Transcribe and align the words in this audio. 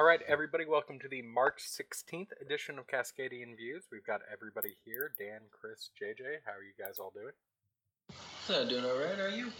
All 0.00 0.06
right, 0.06 0.22
everybody, 0.26 0.64
welcome 0.64 0.98
to 1.00 1.08
the 1.08 1.20
March 1.20 1.60
16th 1.60 2.28
edition 2.40 2.78
of 2.78 2.86
Cascadian 2.86 3.54
Views. 3.54 3.84
We've 3.92 4.02
got 4.02 4.22
everybody 4.32 4.74
here 4.82 5.12
Dan, 5.18 5.40
Chris, 5.50 5.90
JJ. 6.00 6.38
How 6.46 6.52
are 6.52 6.64
you 6.64 6.72
guys 6.82 6.98
all 6.98 7.12
doing? 7.14 7.34
Uh, 8.48 8.64
doing 8.64 8.86
all 8.86 8.96
right, 8.96 9.20
are 9.20 9.28
you? 9.28 9.52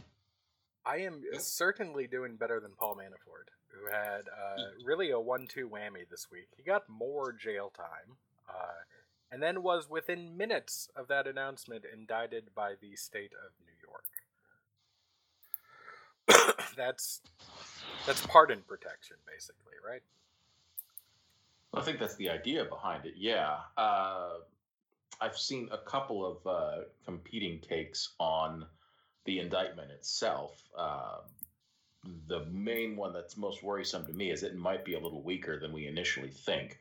I 0.86 1.00
am 1.00 1.20
certainly 1.38 2.06
doing 2.06 2.36
better 2.36 2.58
than 2.58 2.70
Paul 2.70 2.96
Manafort, 2.96 3.50
who 3.68 3.92
had 3.92 4.22
uh, 4.30 4.62
really 4.82 5.10
a 5.10 5.20
one 5.20 5.46
two 5.46 5.68
whammy 5.68 6.08
this 6.10 6.28
week. 6.32 6.48
He 6.56 6.62
got 6.62 6.88
more 6.88 7.34
jail 7.34 7.70
time, 7.76 8.16
uh, 8.48 8.86
and 9.30 9.42
then 9.42 9.62
was 9.62 9.90
within 9.90 10.38
minutes 10.38 10.88
of 10.96 11.08
that 11.08 11.26
announcement 11.26 11.84
indicted 11.84 12.54
by 12.54 12.76
the 12.80 12.96
state 12.96 13.32
of 13.34 13.52
New 13.66 13.76
York. 16.32 16.56
that's 16.78 17.20
that's 18.06 18.26
pardon 18.26 18.62
protection, 18.66 19.18
basically, 19.26 19.74
right? 19.86 20.00
I 21.72 21.82
think 21.82 21.98
that's 21.98 22.16
the 22.16 22.30
idea 22.30 22.64
behind 22.64 23.06
it. 23.06 23.14
Yeah. 23.16 23.56
Uh, 23.76 24.30
I've 25.20 25.38
seen 25.38 25.68
a 25.70 25.78
couple 25.78 26.26
of 26.26 26.46
uh, 26.46 26.84
competing 27.04 27.60
takes 27.60 28.14
on 28.18 28.66
the 29.24 29.38
indictment 29.38 29.90
itself. 29.90 30.60
Uh, 30.76 31.18
the 32.28 32.46
main 32.46 32.96
one 32.96 33.12
that's 33.12 33.36
most 33.36 33.62
worrisome 33.62 34.06
to 34.06 34.12
me 34.12 34.30
is 34.30 34.42
it 34.42 34.56
might 34.56 34.84
be 34.84 34.94
a 34.94 35.00
little 35.00 35.22
weaker 35.22 35.60
than 35.60 35.72
we 35.72 35.86
initially 35.86 36.30
think. 36.30 36.78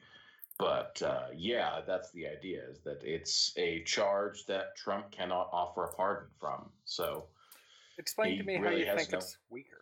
But 0.58 1.02
uh, 1.02 1.28
yeah, 1.36 1.80
that's 1.86 2.12
the 2.12 2.28
idea 2.28 2.62
is 2.70 2.80
that 2.80 3.02
it's 3.04 3.54
a 3.58 3.84
charge 3.84 4.46
that 4.48 4.76
Trump 4.76 5.12
cannot 5.12 5.50
offer 5.54 5.86
a 5.86 5.94
pardon 5.94 6.28
from. 6.40 6.70
So 6.86 7.26
explain 7.98 8.38
to 8.38 8.44
me 8.44 8.58
really 8.58 8.86
how 8.86 8.92
you 8.94 8.98
think 8.98 9.12
no... 9.12 9.18
it's 9.20 9.38
weaker. 9.50 9.79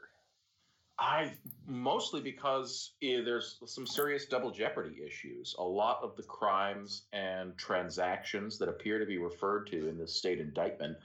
I 1.00 1.32
mostly 1.68 2.22
because 2.22 2.94
eh, 3.04 3.22
there's 3.24 3.60
some 3.66 3.86
serious 3.86 4.26
double 4.26 4.52
jeopardy 4.52 5.02
issues. 5.06 5.56
A 5.60 5.64
lot 5.64 6.00
of 6.02 6.16
the 6.16 6.24
crimes 6.24 7.04
and 7.14 7.56
transactions 7.58 8.58
that 8.58 8.68
appear 8.68 8.98
to 8.98 9.06
be 9.06 9.18
referred 9.18 9.68
to 9.68 9.88
in 9.88 9.98
the 9.98 10.08
state 10.08 10.40
indictment 10.40 10.98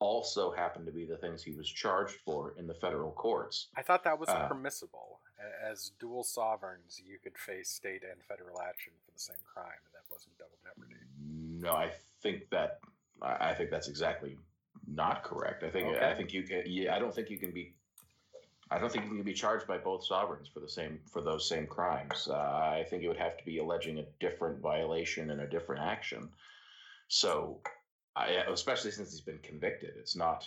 also 0.00 0.52
happen 0.52 0.84
to 0.84 0.92
be 0.92 1.04
the 1.04 1.16
things 1.16 1.42
he 1.42 1.52
was 1.52 1.68
charged 1.68 2.16
for 2.24 2.54
in 2.58 2.66
the 2.66 2.74
federal 2.74 3.10
courts. 3.12 3.68
I 3.76 3.82
thought 3.82 4.04
that 4.04 4.18
was 4.18 4.28
uh, 4.28 4.46
permissible. 4.46 5.20
As 5.64 5.92
dual 5.98 6.24
sovereigns, 6.24 7.00
you 7.04 7.18
could 7.22 7.38
face 7.38 7.70
state 7.70 8.02
and 8.02 8.22
federal 8.22 8.60
action 8.60 8.92
for 9.04 9.12
the 9.12 9.20
same 9.20 9.36
crime, 9.44 9.66
and 9.66 9.94
that 9.94 10.04
wasn't 10.10 10.36
double 10.36 10.58
jeopardy. 10.62 10.94
No, 11.60 11.72
I 11.72 11.90
think 12.22 12.50
that 12.50 12.80
I 13.22 13.54
think 13.54 13.70
that's 13.70 13.88
exactly 13.88 14.36
not 14.86 15.22
correct. 15.22 15.62
I 15.64 15.70
think 15.70 15.88
okay. 15.88 16.06
I 16.06 16.14
think 16.14 16.32
you 16.32 16.42
can. 16.42 16.62
Yeah, 16.66 16.94
I 16.94 16.98
don't 16.98 17.14
think 17.14 17.30
you 17.30 17.38
can 17.38 17.50
be 17.50 17.74
I 18.70 18.78
don't 18.78 18.92
think 18.92 19.06
you 19.06 19.16
could 19.16 19.24
be 19.24 19.32
charged 19.32 19.66
by 19.66 19.78
both 19.78 20.04
sovereigns 20.04 20.48
for 20.48 20.60
the 20.60 20.68
same 20.68 21.00
for 21.10 21.22
those 21.22 21.48
same 21.48 21.66
crimes. 21.66 22.28
Uh, 22.30 22.34
I 22.36 22.84
think 22.88 23.02
it 23.02 23.08
would 23.08 23.16
have 23.16 23.38
to 23.38 23.44
be 23.44 23.58
alleging 23.58 23.98
a 23.98 24.04
different 24.20 24.60
violation 24.60 25.30
and 25.30 25.40
a 25.40 25.46
different 25.46 25.82
action. 25.82 26.28
So, 27.08 27.60
I, 28.14 28.42
especially 28.52 28.90
since 28.90 29.10
he's 29.10 29.22
been 29.22 29.38
convicted, 29.38 29.94
it's 29.98 30.16
not. 30.16 30.46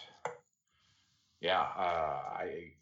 Yeah, 1.39 1.61
uh, 1.61 2.19
I 2.38 2.73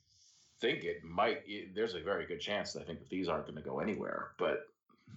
think 0.60 0.84
it 0.84 1.04
might. 1.04 1.44
It, 1.46 1.74
there's 1.74 1.96
a 1.96 2.02
very 2.02 2.26
good 2.26 2.42
chance 2.42 2.74
that 2.74 2.82
I 2.82 2.86
think 2.86 3.00
that 3.00 3.10
these 3.10 3.30
aren't 3.30 3.46
going 3.46 3.56
to 3.56 3.62
go 3.62 3.80
anywhere. 3.80 4.32
But 4.38 4.68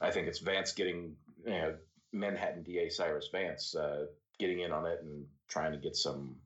I 0.01 0.11
think 0.13 0.29
it's 0.29 0.39
Vance 0.39 0.73
getting, 0.73 1.17
you 1.45 1.51
know, 1.51 1.75
Manhattan 2.13 2.63
DA 2.63 2.89
Cyrus 2.91 3.29
Vance 3.33 3.75
uh, 3.75 4.07
getting 4.39 4.61
in 4.61 4.71
on 4.71 4.87
it 4.87 5.01
and 5.03 5.27
trying 5.49 5.73
to 5.73 5.79
get 5.79 5.97
some 5.97 6.37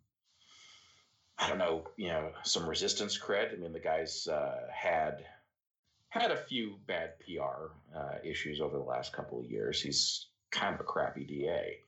I 1.38 1.48
don't 1.48 1.58
know, 1.58 1.88
you 1.96 2.08
know, 2.08 2.30
some 2.44 2.68
resistance 2.68 3.18
cred. 3.18 3.52
I 3.52 3.56
mean, 3.56 3.72
the 3.72 3.80
guy's 3.80 4.26
uh, 4.26 4.66
had 4.72 5.24
had 6.08 6.30
a 6.30 6.36
few 6.36 6.76
bad 6.86 7.18
PR 7.20 7.72
uh, 7.94 8.14
issues 8.24 8.60
over 8.60 8.78
the 8.78 8.84
last 8.84 9.12
couple 9.12 9.38
of 9.38 9.50
years. 9.50 9.80
He's 9.80 10.26
kind 10.50 10.74
of 10.74 10.80
a 10.80 10.84
crappy 10.84 11.24
DA, 11.24 11.78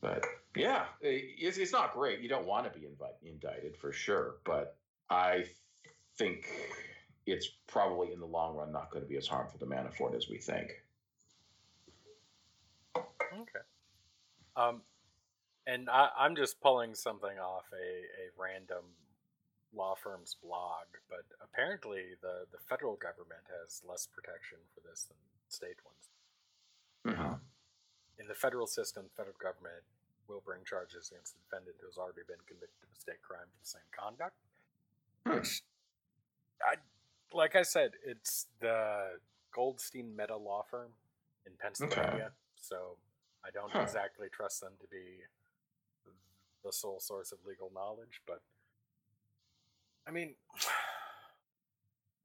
but 0.00 0.24
yeah, 0.54 0.84
it's, 1.00 1.58
it's 1.58 1.72
not 1.72 1.92
great. 1.92 2.20
You 2.20 2.28
don't 2.28 2.46
want 2.46 2.72
to 2.72 2.78
be 2.78 2.86
indicted 3.28 3.76
for 3.76 3.92
sure, 3.92 4.36
but 4.44 4.76
I 5.10 5.44
think 6.16 6.46
it's 7.26 7.48
probably 7.66 8.12
in 8.12 8.20
the 8.20 8.26
long 8.26 8.56
run 8.56 8.72
not 8.72 8.90
going 8.90 9.02
to 9.02 9.08
be 9.08 9.16
as 9.16 9.26
harmful 9.26 9.58
to 9.58 9.66
Manafort 9.66 10.16
as 10.16 10.28
we 10.28 10.38
think. 10.38 10.82
Okay. 12.96 13.60
Um, 14.56 14.82
and 15.68 15.90
I, 15.92 16.24
am 16.24 16.34
just 16.34 16.60
pulling 16.64 16.94
something 16.96 17.36
off 17.36 17.68
a, 17.76 18.08
a 18.16 18.32
random 18.40 18.96
law 19.76 19.94
firm's 19.94 20.34
blog, 20.42 20.88
but 21.12 21.28
apparently 21.44 22.16
the, 22.24 22.48
the 22.48 22.56
federal 22.56 22.96
government 22.96 23.44
has 23.52 23.82
less 23.84 24.08
protection 24.08 24.56
for 24.72 24.80
this 24.80 25.04
than 25.04 25.20
state 25.52 25.76
ones. 25.84 26.04
Mm-hmm. 27.04 27.34
In 28.16 28.26
the 28.26 28.34
federal 28.34 28.66
system, 28.66 29.04
the 29.04 29.14
federal 29.14 29.36
government 29.36 29.84
will 30.26 30.40
bring 30.40 30.64
charges 30.64 31.12
against 31.12 31.36
the 31.36 31.40
defendant 31.44 31.76
who 31.80 31.86
has 31.86 32.00
already 32.00 32.24
been 32.24 32.40
convicted 32.48 32.80
of 32.80 32.88
a 32.88 32.98
state 32.98 33.20
crime 33.20 33.44
for 33.52 33.60
the 33.60 33.68
same 33.68 33.88
conduct. 33.92 34.40
Hmm. 35.28 35.36
Which, 35.36 35.60
I, 36.64 36.80
like 37.36 37.56
I 37.56 37.62
said, 37.62 37.92
it's 38.00 38.48
the 38.60 39.20
Goldstein 39.52 40.16
Mehta 40.16 40.36
law 40.36 40.64
firm 40.64 40.96
in 41.44 41.52
Pennsylvania, 41.60 42.32
okay. 42.32 42.56
so 42.56 42.96
I 43.44 43.52
don't 43.52 43.70
huh. 43.70 43.84
exactly 43.84 44.28
trust 44.32 44.60
them 44.60 44.72
to 44.80 44.88
be 44.88 45.28
the 46.64 46.72
sole 46.72 47.00
source 47.00 47.32
of 47.32 47.38
legal 47.46 47.70
knowledge, 47.74 48.22
but 48.26 48.40
I 50.06 50.10
mean, 50.10 50.34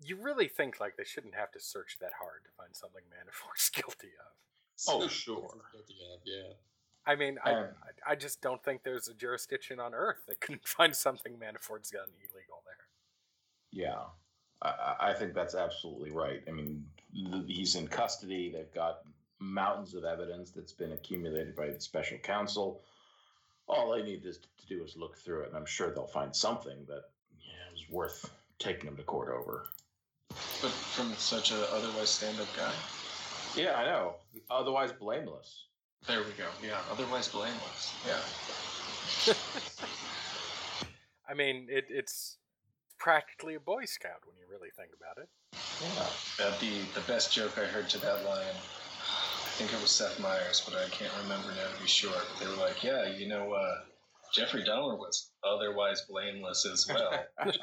you 0.01 0.17
really 0.21 0.47
think 0.47 0.79
like 0.79 0.95
they 0.97 1.03
shouldn't 1.03 1.35
have 1.35 1.51
to 1.51 1.59
search 1.59 1.97
that 1.99 2.11
hard 2.19 2.43
to 2.45 2.51
find 2.57 2.75
something 2.75 3.03
Manafort's 3.09 3.69
guilty 3.69 4.11
of. 4.19 4.33
Oh, 4.87 5.07
sure. 5.07 5.49
yeah. 6.25 6.53
I 7.05 7.15
mean, 7.15 7.37
um, 7.45 7.67
I, 8.07 8.13
I 8.13 8.15
just 8.15 8.41
don't 8.41 8.63
think 8.63 8.83
there's 8.83 9.07
a 9.07 9.13
jurisdiction 9.13 9.79
on 9.79 9.93
Earth 9.93 10.23
that 10.27 10.39
can 10.39 10.59
find 10.65 10.95
something 10.95 11.33
Manafort's 11.33 11.91
done 11.91 12.07
illegal 12.19 12.63
there. 12.65 12.75
Yeah, 13.71 14.03
I, 14.61 15.09
I 15.09 15.13
think 15.13 15.33
that's 15.33 15.55
absolutely 15.55 16.11
right. 16.11 16.41
I 16.47 16.51
mean, 16.51 16.85
he's 17.47 17.75
in 17.75 17.87
custody. 17.87 18.51
They've 18.51 18.73
got 18.73 18.99
mountains 19.39 19.93
of 19.93 20.05
evidence 20.05 20.51
that's 20.51 20.71
been 20.71 20.93
accumulated 20.93 21.55
by 21.55 21.67
the 21.67 21.81
special 21.81 22.17
counsel 22.19 22.81
all 23.73 23.91
they 23.91 24.03
need 24.03 24.25
is 24.25 24.37
to 24.37 24.67
do 24.67 24.83
is 24.83 24.95
look 24.95 25.17
through 25.17 25.41
it, 25.41 25.49
and 25.49 25.57
I'm 25.57 25.65
sure 25.65 25.91
they'll 25.91 26.07
find 26.07 26.35
something 26.35 26.77
that 26.87 27.03
yeah, 27.41 27.73
is 27.73 27.89
worth 27.89 28.31
taking 28.59 28.85
them 28.85 28.97
to 28.97 29.03
court 29.03 29.29
over. 29.29 29.67
But 30.61 30.71
from 30.71 31.13
such 31.15 31.51
an 31.51 31.57
otherwise 31.71 32.09
stand-up 32.09 32.47
guy. 32.55 32.73
Yeah, 33.55 33.75
I 33.75 33.85
know. 33.85 34.15
Otherwise 34.49 34.91
blameless. 34.91 35.65
There 36.07 36.19
we 36.19 36.31
go. 36.37 36.47
Yeah, 36.65 36.79
otherwise 36.91 37.27
blameless. 37.27 37.93
Yeah. 38.07 39.33
I 41.29 41.33
mean, 41.33 41.67
it, 41.69 41.85
it's 41.89 42.37
practically 42.97 43.55
a 43.55 43.59
Boy 43.59 43.85
Scout 43.85 44.21
when 44.25 44.35
you 44.37 44.43
really 44.49 44.69
think 44.75 44.89
about 44.97 45.21
it. 45.21 45.29
Yeah. 45.81 46.07
That'd 46.37 46.59
be 46.59 46.81
the 46.93 47.01
best 47.01 47.33
joke 47.33 47.57
I 47.57 47.65
heard 47.65 47.89
to 47.89 47.97
that 47.99 48.25
line 48.25 48.55
think 49.55 49.71
it 49.71 49.81
was 49.81 49.91
Seth 49.91 50.19
Meyers, 50.19 50.63
but 50.65 50.75
I 50.75 50.89
can't 50.89 51.13
remember 51.21 51.49
now 51.49 51.75
to 51.75 51.81
be 51.81 51.87
sure. 51.87 52.11
They 52.39 52.47
were 52.47 52.55
like, 52.55 52.83
yeah, 52.83 53.07
you 53.07 53.27
know, 53.27 53.53
uh, 53.53 53.81
Jeffrey 54.33 54.63
Dahmer 54.63 54.97
was 54.97 55.29
otherwise 55.43 56.01
blameless 56.09 56.65
as 56.65 56.87
well. 56.87 57.23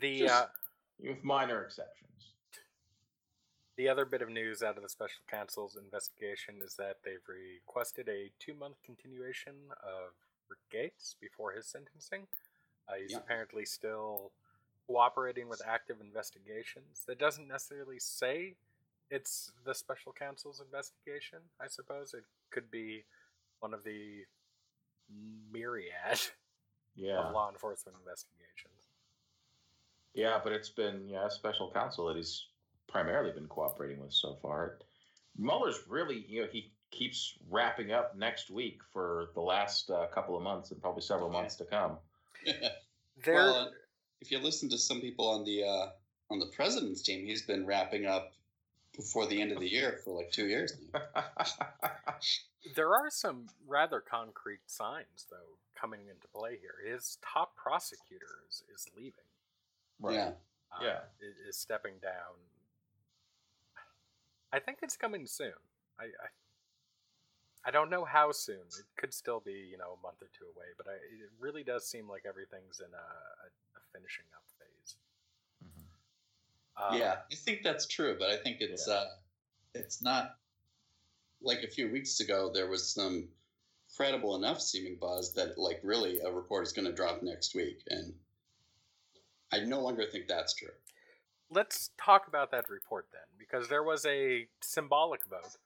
the 0.00 0.28
uh, 0.28 0.46
with 0.98 1.22
minor 1.22 1.62
exceptions. 1.62 1.92
The 3.76 3.90
other 3.90 4.06
bit 4.06 4.22
of 4.22 4.30
news 4.30 4.62
out 4.62 4.78
of 4.78 4.82
the 4.82 4.88
special 4.88 5.20
counsel's 5.30 5.76
investigation 5.76 6.62
is 6.64 6.74
that 6.76 6.96
they've 7.04 7.18
requested 7.28 8.08
a 8.08 8.30
two-month 8.38 8.76
continuation 8.82 9.52
of 9.82 10.14
Rick 10.48 10.60
Gates 10.72 11.16
before 11.20 11.52
his 11.52 11.66
sentencing. 11.66 12.26
Uh, 12.88 12.94
he's 13.02 13.12
yep. 13.12 13.24
apparently 13.24 13.66
still 13.66 14.32
cooperating 14.86 15.50
with 15.50 15.60
active 15.66 15.96
investigations. 16.00 17.02
That 17.06 17.18
doesn't 17.18 17.46
necessarily 17.46 17.98
say 17.98 18.54
it's 19.10 19.52
the 19.64 19.74
special 19.74 20.12
counsel's 20.12 20.60
investigation, 20.60 21.38
I 21.60 21.68
suppose. 21.68 22.14
It 22.14 22.24
could 22.50 22.70
be 22.70 23.04
one 23.60 23.74
of 23.74 23.84
the 23.84 24.24
myriad 25.52 26.20
yeah. 26.96 27.18
of 27.18 27.32
law 27.32 27.50
enforcement 27.50 27.96
investigations. 27.98 28.72
Yeah, 30.14 30.40
but 30.42 30.52
it's 30.52 30.70
been 30.70 31.08
yeah 31.08 31.28
special 31.28 31.70
counsel 31.70 32.06
that 32.06 32.16
he's 32.16 32.46
primarily 32.88 33.32
been 33.32 33.48
cooperating 33.48 34.00
with 34.00 34.12
so 34.12 34.36
far. 34.40 34.78
Mueller's 35.36 35.80
really 35.88 36.24
you 36.28 36.42
know 36.42 36.48
he 36.50 36.72
keeps 36.90 37.34
wrapping 37.50 37.92
up 37.92 38.16
next 38.16 38.50
week 38.50 38.80
for 38.92 39.30
the 39.34 39.40
last 39.40 39.90
uh, 39.90 40.06
couple 40.06 40.36
of 40.36 40.42
months 40.42 40.70
and 40.70 40.80
probably 40.80 41.02
several 41.02 41.28
months 41.28 41.56
to 41.56 41.64
come. 41.64 41.98
well, 43.26 43.70
if 44.20 44.30
you 44.30 44.38
listen 44.38 44.68
to 44.70 44.78
some 44.78 45.00
people 45.00 45.28
on 45.28 45.44
the 45.44 45.64
uh, 45.64 45.86
on 46.30 46.38
the 46.38 46.46
president's 46.46 47.02
team, 47.02 47.26
he's 47.26 47.42
been 47.42 47.66
wrapping 47.66 48.06
up 48.06 48.32
before 48.96 49.26
the 49.26 49.40
end 49.40 49.52
of 49.52 49.60
the 49.60 49.68
year 49.68 50.00
for 50.04 50.16
like 50.16 50.32
two 50.32 50.46
years 50.46 50.72
there 52.74 52.94
are 52.94 53.10
some 53.10 53.46
rather 53.66 54.00
concrete 54.00 54.66
signs, 54.66 55.26
though, 55.30 55.58
coming 55.78 56.00
into 56.08 56.26
play 56.34 56.58
here. 56.60 56.92
His 56.92 57.18
top 57.22 57.54
prosecutor 57.54 58.42
is, 58.48 58.62
is 58.74 58.86
leaving. 58.96 59.30
Right. 60.00 60.14
Yeah. 60.14 60.30
uh, 60.72 60.82
yeah. 60.82 60.98
is, 61.20 61.36
is, 61.48 61.56
stepping 61.56 61.94
down. 62.02 62.40
I 64.52 64.58
think 64.58 64.78
it's 64.82 64.96
coming 64.96 65.26
soon. 65.26 65.52
I, 65.98 66.04
I, 66.04 66.28
I 67.68 67.70
don't 67.70 67.90
know 67.90 68.04
how 68.04 68.32
soon. 68.32 68.66
It 68.78 68.86
could 68.96 69.14
still 69.14 69.40
be 69.40 69.68
you 69.70 69.78
know 69.78 69.98
a 69.98 70.02
month 70.02 70.22
or 70.22 70.28
two 70.36 70.46
away, 70.54 70.66
but 70.76 70.86
I, 70.86 70.94
it 70.94 71.30
really 71.40 71.64
does 71.64 71.88
seem 71.88 72.08
like 72.08 72.24
everything's 72.26 72.80
in 72.80 72.92
a, 72.92 72.96
a, 72.96 73.48
a 73.76 73.80
finishing 73.92 74.26
up 74.34 74.44
phase. 74.46 74.55
Um, 76.76 76.98
yeah, 76.98 77.16
I 77.30 77.34
think 77.34 77.62
that's 77.62 77.86
true, 77.86 78.16
but 78.18 78.30
I 78.30 78.36
think 78.36 78.58
it's 78.60 78.86
yeah. 78.86 78.94
uh, 78.94 79.06
it's 79.74 80.02
not 80.02 80.36
like 81.42 81.62
a 81.62 81.68
few 81.68 81.90
weeks 81.90 82.20
ago. 82.20 82.50
There 82.52 82.68
was 82.68 82.92
some 82.92 83.28
credible 83.96 84.36
enough 84.36 84.60
seeming 84.60 84.98
buzz 85.00 85.32
that 85.34 85.56
like 85.56 85.80
really 85.82 86.20
a 86.20 86.30
report 86.30 86.66
is 86.66 86.72
going 86.72 86.86
to 86.86 86.92
drop 86.92 87.22
next 87.22 87.54
week, 87.54 87.82
and 87.88 88.12
I 89.52 89.60
no 89.60 89.80
longer 89.80 90.04
think 90.10 90.28
that's 90.28 90.54
true. 90.54 90.68
Let's 91.50 91.90
talk 91.98 92.26
about 92.26 92.50
that 92.50 92.68
report 92.68 93.06
then, 93.12 93.22
because 93.38 93.68
there 93.68 93.84
was 93.84 94.04
a 94.04 94.48
symbolic 94.60 95.24
vote 95.24 95.56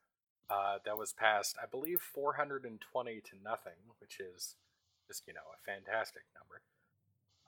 uh, 0.50 0.78
that 0.84 0.98
was 0.98 1.12
passed, 1.12 1.56
I 1.60 1.66
believe, 1.66 2.00
420 2.00 3.20
to 3.20 3.30
nothing, 3.42 3.72
which 3.98 4.20
is 4.20 4.56
just 5.08 5.24
you 5.26 5.34
know 5.34 5.40
a 5.40 5.64
fantastic 5.64 6.22
number. 6.38 6.62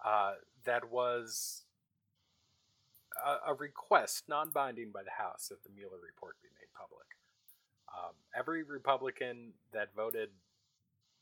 Uh, 0.05 0.35
that 0.65 0.91
was 0.91 1.63
a, 3.25 3.53
a 3.53 3.55
request, 3.55 4.25
non-binding 4.29 4.91
by 4.93 5.03
the 5.03 5.17
House, 5.17 5.49
that 5.49 5.63
the 5.63 5.71
Mueller 5.71 6.01
report 6.03 6.37
be 6.43 6.49
made 6.55 6.71
public. 6.73 7.07
Um, 7.93 8.15
every 8.37 8.63
Republican 8.63 9.53
that 9.73 9.95
voted 9.95 10.31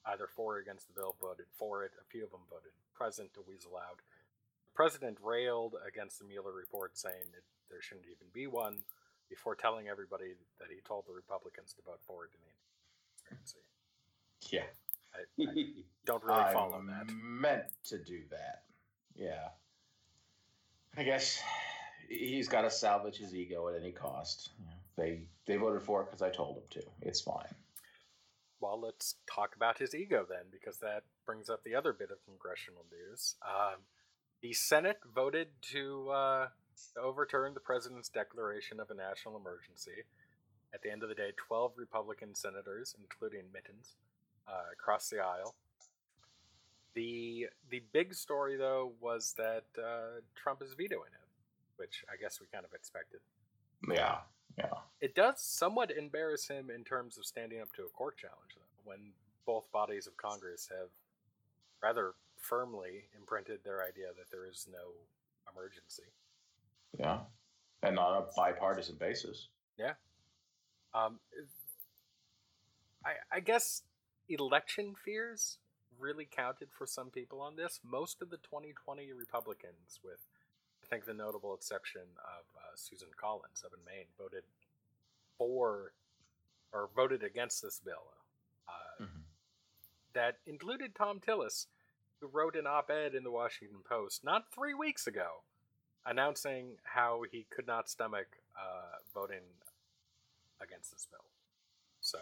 either 0.06 0.26
for 0.26 0.56
or 0.56 0.58
against 0.58 0.86
the 0.86 0.94
bill 0.94 1.16
voted 1.20 1.46
for 1.58 1.84
it. 1.84 1.92
A 2.00 2.06
few 2.08 2.24
of 2.24 2.30
them 2.30 2.40
voted 2.48 2.72
present 2.94 3.32
to 3.34 3.44
weasel 3.46 3.76
out. 3.76 3.98
The 4.66 4.74
president 4.74 5.18
railed 5.22 5.74
against 5.86 6.18
the 6.18 6.24
Mueller 6.24 6.52
report, 6.52 6.96
saying 6.96 7.32
that 7.32 7.44
there 7.70 7.82
shouldn't 7.82 8.06
even 8.06 8.28
be 8.32 8.46
one, 8.46 8.78
before 9.28 9.54
telling 9.54 9.88
everybody 9.88 10.34
that 10.58 10.68
he 10.68 10.80
told 10.86 11.06
the 11.06 11.12
Republicans 11.12 11.72
to 11.74 11.82
vote 11.82 12.00
for 12.06 12.24
it 12.24 12.30
in 12.34 12.40
the 12.44 12.52
transparency. 13.28 13.58
Yeah. 14.50 14.66
I, 15.14 15.50
I 15.50 15.64
don't 16.04 16.24
really 16.24 16.40
I 16.50 16.52
follow 16.52 16.82
that. 16.88 17.12
meant 17.22 17.64
to 17.84 17.98
do 17.98 18.20
that. 18.30 18.62
Yeah. 19.14 19.48
I 20.96 21.04
guess 21.04 21.40
he's 22.10 22.48
got 22.48 22.62
to 22.62 22.70
salvage 22.70 23.16
his 23.16 23.34
ego 23.34 23.68
at 23.68 23.80
any 23.80 23.92
cost. 23.92 24.50
They 24.98 25.22
they 25.46 25.56
voted 25.56 25.82
for 25.82 26.02
it 26.02 26.06
because 26.06 26.20
I 26.20 26.28
told 26.28 26.56
them 26.56 26.64
to. 26.70 26.82
It's 27.00 27.22
fine 27.22 27.48
well, 28.60 28.80
let's 28.80 29.16
talk 29.32 29.56
about 29.56 29.78
his 29.78 29.94
ego 29.94 30.26
then, 30.28 30.44
because 30.52 30.78
that 30.78 31.04
brings 31.26 31.48
up 31.48 31.64
the 31.64 31.74
other 31.74 31.92
bit 31.92 32.10
of 32.10 32.24
congressional 32.24 32.84
news. 32.90 33.36
Um, 33.42 33.80
the 34.42 34.52
Senate 34.52 34.98
voted 35.14 35.48
to 35.72 36.10
uh, 36.10 36.48
overturn 37.00 37.54
the 37.54 37.60
president's 37.60 38.08
declaration 38.08 38.78
of 38.78 38.90
a 38.90 38.94
national 38.94 39.36
emergency. 39.36 40.04
At 40.72 40.82
the 40.82 40.90
end 40.90 41.02
of 41.02 41.08
the 41.08 41.14
day, 41.14 41.32
12 41.36 41.72
Republican 41.76 42.34
senators, 42.34 42.94
including 43.00 43.44
Mittens, 43.52 43.96
uh, 44.46 44.74
crossed 44.78 45.10
the 45.10 45.18
aisle. 45.18 45.54
The 46.94 47.46
the 47.70 47.82
big 47.92 48.14
story 48.14 48.56
though 48.56 48.92
was 49.00 49.34
that 49.38 49.64
uh, 49.78 50.20
Trump 50.34 50.60
is 50.60 50.74
vetoing 50.74 51.12
it, 51.14 51.19
which 51.80 52.04
I 52.12 52.20
guess 52.20 52.38
we 52.40 52.46
kind 52.52 52.66
of 52.66 52.74
expected. 52.74 53.20
Yeah, 53.90 54.18
yeah. 54.58 54.84
It 55.00 55.14
does 55.14 55.40
somewhat 55.40 55.90
embarrass 55.90 56.46
him 56.46 56.68
in 56.70 56.84
terms 56.84 57.16
of 57.16 57.24
standing 57.24 57.60
up 57.60 57.72
to 57.76 57.82
a 57.82 57.88
court 57.88 58.18
challenge, 58.18 58.54
though, 58.54 58.90
when 58.90 59.12
both 59.46 59.72
bodies 59.72 60.06
of 60.06 60.16
Congress 60.18 60.68
have 60.70 60.90
rather 61.82 62.12
firmly 62.36 63.08
imprinted 63.16 63.60
their 63.64 63.82
idea 63.82 64.08
that 64.18 64.30
there 64.30 64.46
is 64.46 64.68
no 64.70 64.92
emergency. 65.50 66.12
Yeah. 66.98 67.20
And 67.82 67.98
on 67.98 68.22
a 68.22 68.26
bipartisan 68.36 68.96
basis. 69.00 69.48
Yeah. 69.78 69.94
Um, 70.92 71.20
I, 73.04 73.36
I 73.36 73.40
guess 73.40 73.82
election 74.28 74.94
fears 75.02 75.56
really 75.98 76.28
counted 76.30 76.68
for 76.76 76.86
some 76.86 77.10
people 77.10 77.40
on 77.40 77.56
this. 77.56 77.80
Most 77.82 78.20
of 78.20 78.30
the 78.30 78.36
2020 78.36 79.12
Republicans, 79.12 80.00
with 80.04 80.20
think 80.90 81.06
the 81.06 81.14
notable 81.14 81.54
exception 81.54 82.02
of 82.18 82.44
uh, 82.56 82.74
Susan 82.74 83.08
Collins 83.18 83.62
up 83.64 83.72
in 83.72 83.84
Maine 83.84 84.06
voted 84.18 84.42
for 85.38 85.92
or 86.72 86.88
voted 86.94 87.22
against 87.22 87.62
this 87.62 87.80
bill 87.84 88.12
uh, 88.68 89.04
mm-hmm. 89.04 89.20
that 90.14 90.36
included 90.46 90.94
Thom 90.94 91.20
Tillis, 91.20 91.66
who 92.20 92.28
wrote 92.28 92.56
an 92.56 92.66
op 92.66 92.90
ed 92.90 93.14
in 93.14 93.24
the 93.24 93.30
Washington 93.30 93.78
Post 93.88 94.24
not 94.24 94.52
three 94.52 94.74
weeks 94.74 95.06
ago 95.06 95.42
announcing 96.06 96.76
how 96.82 97.22
he 97.30 97.46
could 97.50 97.66
not 97.66 97.88
stomach 97.88 98.26
uh, 98.56 98.98
voting 99.14 99.44
against 100.60 100.90
this 100.92 101.06
bill. 101.10 101.20
So, 102.00 102.18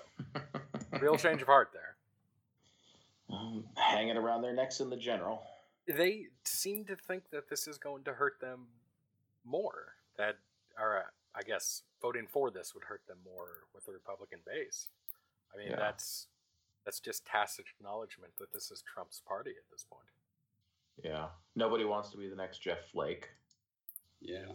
real 1.01 1.17
change 1.19 1.43
of 1.43 1.49
heart 1.49 1.71
there. 1.73 1.97
Um, 3.31 3.65
hanging 3.77 4.17
around 4.17 4.43
their 4.43 4.55
necks 4.55 4.81
in 4.81 4.91
the 4.91 4.97
general 4.97 5.43
they 5.89 6.27
seem 6.45 6.85
to 6.85 6.97
think 6.97 7.31
that 7.31 7.49
this 7.49 7.67
is 7.67 7.79
going 7.79 8.05
to 8.05 8.13
hurt 8.13 8.41
them 8.41 8.67
more. 9.45 9.95
That, 10.17 10.37
or 10.79 10.99
uh, 10.99 11.03
I 11.35 11.43
guess 11.43 11.83
voting 12.03 12.27
for 12.29 12.51
this 12.51 12.75
would 12.75 12.85
hurt 12.85 13.03
them 13.09 13.19
more 13.25 13.65
with 13.75 13.87
the 13.87 13.93
Republican 13.93 14.41
base. 14.47 14.89
I 15.55 15.59
mean, 15.59 15.69
yeah. 15.71 15.77
that's 15.77 16.27
that's 16.85 17.01
just 17.01 17.27
tacit 17.27 17.67
acknowledgement 17.79 18.33
that 18.39 18.53
this 18.53 18.71
is 18.71 18.83
Trump's 18.83 19.21
party 19.27 19.51
at 19.51 19.71
this 19.71 19.85
point. 19.91 20.05
Yeah, 21.03 21.27
nobody 21.55 21.85
wants 21.85 22.11
to 22.11 22.17
be 22.17 22.29
the 22.29 22.37
next 22.37 22.59
Jeff 22.59 22.79
Flake. 22.93 23.31
Yeah. 24.21 24.53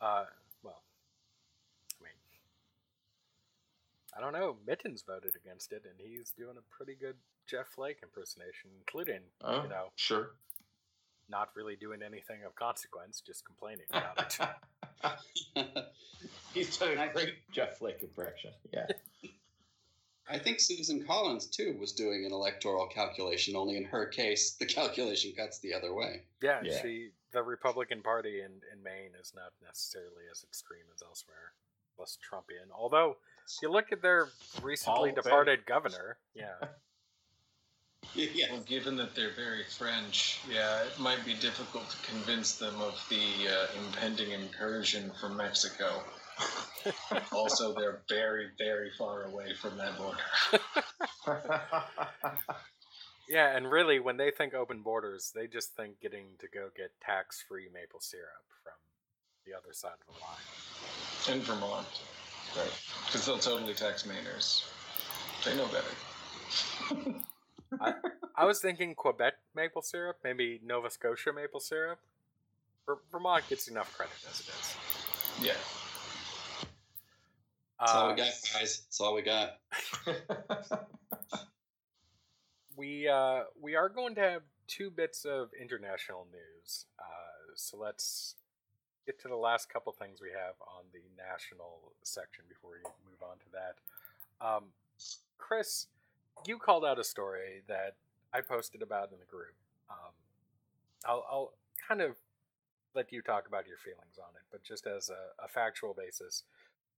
Uh, 0.00 0.24
well, 0.62 0.82
I 2.00 2.04
mean, 2.04 2.12
I 4.18 4.20
don't 4.20 4.32
know. 4.32 4.56
Mittens 4.66 5.04
voted 5.06 5.32
against 5.36 5.72
it, 5.72 5.84
and 5.84 5.94
he's 5.96 6.32
doing 6.36 6.56
a 6.58 6.76
pretty 6.76 6.98
good 6.98 7.14
Jeff 7.46 7.68
Flake 7.68 7.98
impersonation, 8.02 8.70
including 8.76 9.20
oh, 9.42 9.62
you 9.62 9.68
know, 9.68 9.92
sure, 9.94 10.30
not 11.30 11.50
really 11.54 11.76
doing 11.76 12.00
anything 12.02 12.38
of 12.44 12.54
consequence, 12.56 13.22
just 13.24 13.44
complaining 13.44 13.86
about 13.90 14.56
it. 15.04 15.84
He's 16.54 16.76
doing 16.76 16.98
a 16.98 17.12
great 17.12 17.34
Jeff 17.52 17.78
Flake 17.78 18.02
impression. 18.02 18.50
Yeah. 18.72 18.86
I 20.30 20.38
think 20.38 20.60
Susan 20.60 21.04
Collins 21.06 21.46
too 21.46 21.76
was 21.80 21.92
doing 21.92 22.26
an 22.26 22.32
electoral 22.32 22.86
calculation. 22.86 23.56
Only 23.56 23.76
in 23.76 23.84
her 23.84 24.06
case, 24.06 24.56
the 24.58 24.66
calculation 24.66 25.32
cuts 25.36 25.60
the 25.60 25.72
other 25.72 25.94
way. 25.94 26.22
Yeah, 26.42 26.60
yeah. 26.62 26.82
she 26.82 27.10
the 27.32 27.42
Republican 27.42 28.02
Party 28.02 28.40
in, 28.40 28.52
in 28.72 28.82
Maine 28.82 29.12
is 29.20 29.32
not 29.34 29.52
necessarily 29.64 30.24
as 30.30 30.44
extreme 30.44 30.84
as 30.94 31.02
elsewhere, 31.02 31.52
less 31.98 32.18
Trumpian. 32.18 32.70
Although, 32.74 33.10
if 33.10 33.37
you 33.62 33.70
look 33.70 33.92
at 33.92 34.02
their 34.02 34.28
recently 34.62 35.12
departed 35.12 35.64
governor, 35.66 36.18
yeah, 36.34 36.54
Yes. 38.14 38.50
Well, 38.50 38.60
given 38.60 38.96
that 38.96 39.14
they're 39.14 39.34
very 39.34 39.64
French, 39.64 40.40
yeah, 40.50 40.82
it 40.82 40.98
might 40.98 41.24
be 41.24 41.34
difficult 41.34 41.90
to 41.90 41.96
convince 42.10 42.56
them 42.56 42.74
of 42.80 43.04
the 43.10 43.48
uh, 43.48 43.66
impending 43.84 44.30
incursion 44.30 45.10
from 45.20 45.36
Mexico. 45.36 46.02
also, 47.32 47.74
they're 47.74 48.00
very, 48.08 48.48
very 48.56 48.90
far 48.96 49.24
away 49.24 49.52
from 49.54 49.76
that 49.76 49.98
border. 49.98 50.18
yeah, 53.28 53.56
and 53.56 53.70
really, 53.70 54.00
when 54.00 54.16
they 54.16 54.30
think 54.30 54.54
open 54.54 54.80
borders, 54.80 55.32
they 55.34 55.46
just 55.46 55.76
think 55.76 56.00
getting 56.00 56.26
to 56.38 56.48
go 56.48 56.68
get 56.76 56.92
tax 57.00 57.44
free 57.46 57.68
maple 57.72 58.00
syrup 58.00 58.26
from 58.62 58.72
the 59.44 59.56
other 59.56 59.72
side 59.72 59.92
of 60.08 60.14
the 60.14 60.20
line. 60.20 61.38
In 61.38 61.44
Vermont. 61.44 61.86
Right. 62.56 62.70
Because 63.06 63.26
they'll 63.26 63.38
totally 63.38 63.74
tax 63.74 64.04
Mainers. 64.04 64.64
They 65.44 65.56
know 65.56 65.66
better. 65.68 67.14
I, 67.80 67.94
I 68.36 68.44
was 68.44 68.60
thinking 68.60 68.94
Quebec 68.94 69.34
maple 69.54 69.82
syrup, 69.82 70.16
maybe 70.24 70.60
Nova 70.64 70.90
Scotia 70.90 71.32
maple 71.32 71.60
syrup. 71.60 71.98
Vermont 73.12 73.46
gets 73.48 73.68
enough 73.68 73.92
credit 73.94 74.14
as 74.28 74.40
it 74.40 74.48
is. 74.48 74.76
Yeah. 75.42 75.52
That's 77.78 77.92
uh, 77.92 77.98
all 77.98 78.08
we 78.08 78.16
got, 78.16 78.26
guys. 78.54 78.82
That's 78.86 79.00
all 79.00 79.14
we 79.14 79.22
got. 79.22 79.58
we 82.76 83.08
uh, 83.08 83.42
we 83.60 83.76
are 83.76 83.88
going 83.88 84.14
to 84.16 84.20
have 84.20 84.42
two 84.66 84.90
bits 84.90 85.24
of 85.24 85.50
international 85.60 86.26
news. 86.32 86.86
Uh, 86.98 87.52
so 87.54 87.76
let's 87.76 88.34
get 89.08 89.18
to 89.18 89.28
the 89.28 89.36
last 89.36 89.72
couple 89.72 89.90
things 89.90 90.20
we 90.20 90.28
have 90.28 90.52
on 90.60 90.84
the 90.92 91.00
national 91.16 91.96
section 92.02 92.44
before 92.46 92.72
we 92.76 92.84
move 93.08 93.22
on 93.24 93.38
to 93.40 93.48
that. 93.56 93.74
Um, 94.44 94.64
Chris, 95.38 95.86
you 96.46 96.58
called 96.58 96.84
out 96.84 96.98
a 96.98 97.04
story 97.04 97.62
that 97.68 97.96
I 98.34 98.42
posted 98.42 98.82
about 98.82 99.10
in 99.10 99.18
the 99.18 99.24
group. 99.24 99.56
Um, 99.88 100.12
I'll, 101.06 101.24
I'll 101.32 101.52
kind 101.88 102.02
of 102.02 102.16
let 102.94 103.10
you 103.10 103.22
talk 103.22 103.48
about 103.48 103.66
your 103.66 103.78
feelings 103.78 104.18
on 104.18 104.28
it, 104.36 104.44
but 104.52 104.62
just 104.62 104.86
as 104.86 105.08
a, 105.08 105.42
a 105.42 105.48
factual 105.48 105.94
basis, 105.94 106.42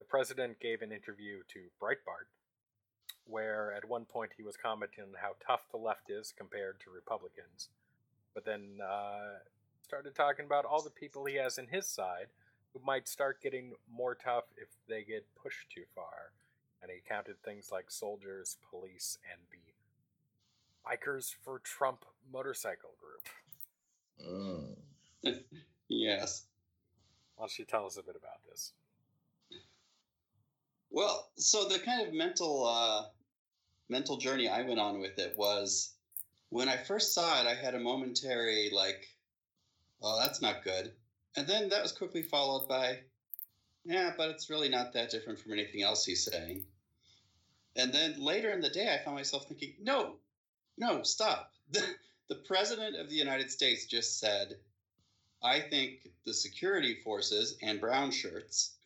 the 0.00 0.04
president 0.04 0.58
gave 0.58 0.82
an 0.82 0.90
interview 0.90 1.46
to 1.54 1.60
Breitbart 1.80 2.26
where 3.24 3.72
at 3.76 3.88
one 3.88 4.04
point 4.04 4.32
he 4.36 4.42
was 4.42 4.56
commenting 4.56 5.04
on 5.04 5.10
how 5.22 5.36
tough 5.46 5.60
the 5.70 5.76
left 5.76 6.10
is 6.10 6.34
compared 6.36 6.80
to 6.80 6.90
Republicans, 6.90 7.68
but 8.34 8.44
then 8.44 8.78
uh, 8.82 9.38
started 9.90 10.14
talking 10.14 10.44
about 10.44 10.64
all 10.64 10.80
the 10.80 10.88
people 10.88 11.24
he 11.24 11.34
has 11.34 11.58
in 11.58 11.66
his 11.66 11.88
side 11.88 12.28
who 12.72 12.80
might 12.86 13.08
start 13.08 13.42
getting 13.42 13.72
more 13.92 14.14
tough 14.14 14.44
if 14.56 14.68
they 14.88 15.02
get 15.02 15.26
pushed 15.34 15.68
too 15.68 15.82
far. 15.96 16.30
And 16.80 16.92
he 16.92 16.98
counted 17.08 17.42
things 17.42 17.70
like 17.72 17.90
soldiers, 17.90 18.56
police, 18.70 19.18
and 19.32 19.40
the 19.50 19.58
Bikers 20.88 21.34
for 21.44 21.58
Trump 21.58 22.04
motorcycle 22.32 22.94
group. 23.00 24.78
Mm. 25.26 25.42
yes. 25.88 26.44
Why 27.34 27.42
don't 27.42 27.58
you 27.58 27.64
tell 27.64 27.86
us 27.86 27.96
a 27.96 28.04
bit 28.04 28.14
about 28.14 28.44
this? 28.48 28.72
Well, 30.92 31.30
so 31.34 31.68
the 31.68 31.80
kind 31.80 32.06
of 32.06 32.14
mental 32.14 32.64
uh, 32.64 33.06
mental 33.88 34.18
journey 34.18 34.48
I 34.48 34.62
went 34.62 34.78
on 34.78 35.00
with 35.00 35.18
it 35.18 35.34
was 35.36 35.94
when 36.50 36.68
I 36.68 36.76
first 36.76 37.12
saw 37.12 37.40
it, 37.40 37.48
I 37.48 37.54
had 37.54 37.74
a 37.74 37.80
momentary 37.80 38.70
like, 38.72 39.08
"Oh, 40.02 40.18
that's 40.18 40.40
not 40.40 40.64
good," 40.64 40.94
and 41.36 41.46
then 41.46 41.68
that 41.68 41.82
was 41.82 41.92
quickly 41.92 42.22
followed 42.22 42.68
by, 42.68 43.00
"Yeah, 43.84 44.14
but 44.16 44.30
it's 44.30 44.50
really 44.50 44.68
not 44.68 44.92
that 44.92 45.10
different 45.10 45.38
from 45.38 45.52
anything 45.52 45.82
else 45.82 46.04
he's 46.04 46.24
saying." 46.24 46.66
And 47.76 47.92
then 47.92 48.20
later 48.20 48.50
in 48.50 48.60
the 48.60 48.70
day, 48.70 48.92
I 48.92 49.04
found 49.04 49.16
myself 49.16 49.46
thinking, 49.46 49.76
"No, 49.80 50.18
no, 50.76 51.02
stop." 51.02 51.52
The, 51.72 51.96
the 52.28 52.34
president 52.34 52.96
of 52.96 53.08
the 53.08 53.16
United 53.16 53.50
States 53.50 53.86
just 53.86 54.18
said, 54.18 54.58
"I 55.42 55.60
think 55.60 56.10
the 56.24 56.34
security 56.34 57.00
forces 57.02 57.56
and 57.62 57.80
brown 57.80 58.10
shirts." 58.10 58.76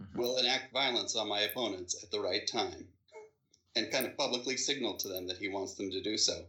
Mm-hmm. 0.00 0.18
will 0.18 0.36
enact 0.36 0.72
violence 0.72 1.16
on 1.16 1.28
my 1.28 1.40
opponents 1.40 2.02
at 2.02 2.10
the 2.10 2.20
right 2.20 2.46
time 2.46 2.86
and 3.74 3.90
kind 3.90 4.06
of 4.06 4.16
publicly 4.16 4.56
signal 4.56 4.96
to 4.98 5.08
them 5.08 5.26
that 5.26 5.38
he 5.38 5.48
wants 5.48 5.74
them 5.74 5.90
to 5.90 6.02
do 6.02 6.18
so. 6.18 6.44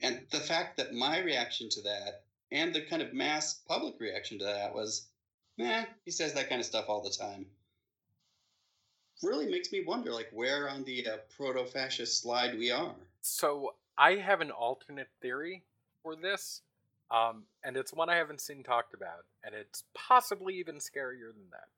And 0.00 0.26
the 0.30 0.40
fact 0.40 0.76
that 0.76 0.94
my 0.94 1.18
reaction 1.18 1.68
to 1.70 1.82
that 1.82 2.24
and 2.50 2.74
the 2.74 2.82
kind 2.82 3.02
of 3.02 3.12
mass 3.12 3.54
public 3.66 4.00
reaction 4.00 4.38
to 4.38 4.44
that 4.44 4.74
was, 4.74 5.06
man, 5.56 5.86
he 6.04 6.10
says 6.10 6.34
that 6.34 6.48
kind 6.48 6.60
of 6.60 6.66
stuff 6.66 6.86
all 6.88 7.02
the 7.02 7.10
time. 7.10 7.46
Really 9.22 9.46
makes 9.46 9.72
me 9.72 9.84
wonder, 9.84 10.12
like, 10.12 10.28
where 10.32 10.68
on 10.68 10.84
the 10.84 11.06
uh, 11.06 11.16
proto 11.36 11.64
fascist 11.64 12.22
slide 12.22 12.56
we 12.56 12.70
are. 12.70 12.94
So 13.20 13.74
I 13.96 14.16
have 14.16 14.40
an 14.40 14.52
alternate 14.52 15.08
theory 15.20 15.64
for 16.02 16.14
this, 16.14 16.62
um, 17.10 17.44
and 17.64 17.76
it's 17.76 17.92
one 17.92 18.08
I 18.08 18.16
haven't 18.16 18.40
seen 18.40 18.62
talked 18.62 18.94
about, 18.94 19.24
and 19.42 19.54
it's 19.54 19.82
possibly 19.92 20.54
even 20.54 20.76
scarier 20.76 21.32
than 21.32 21.50
that. 21.50 21.68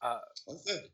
Uh, 0.00 0.18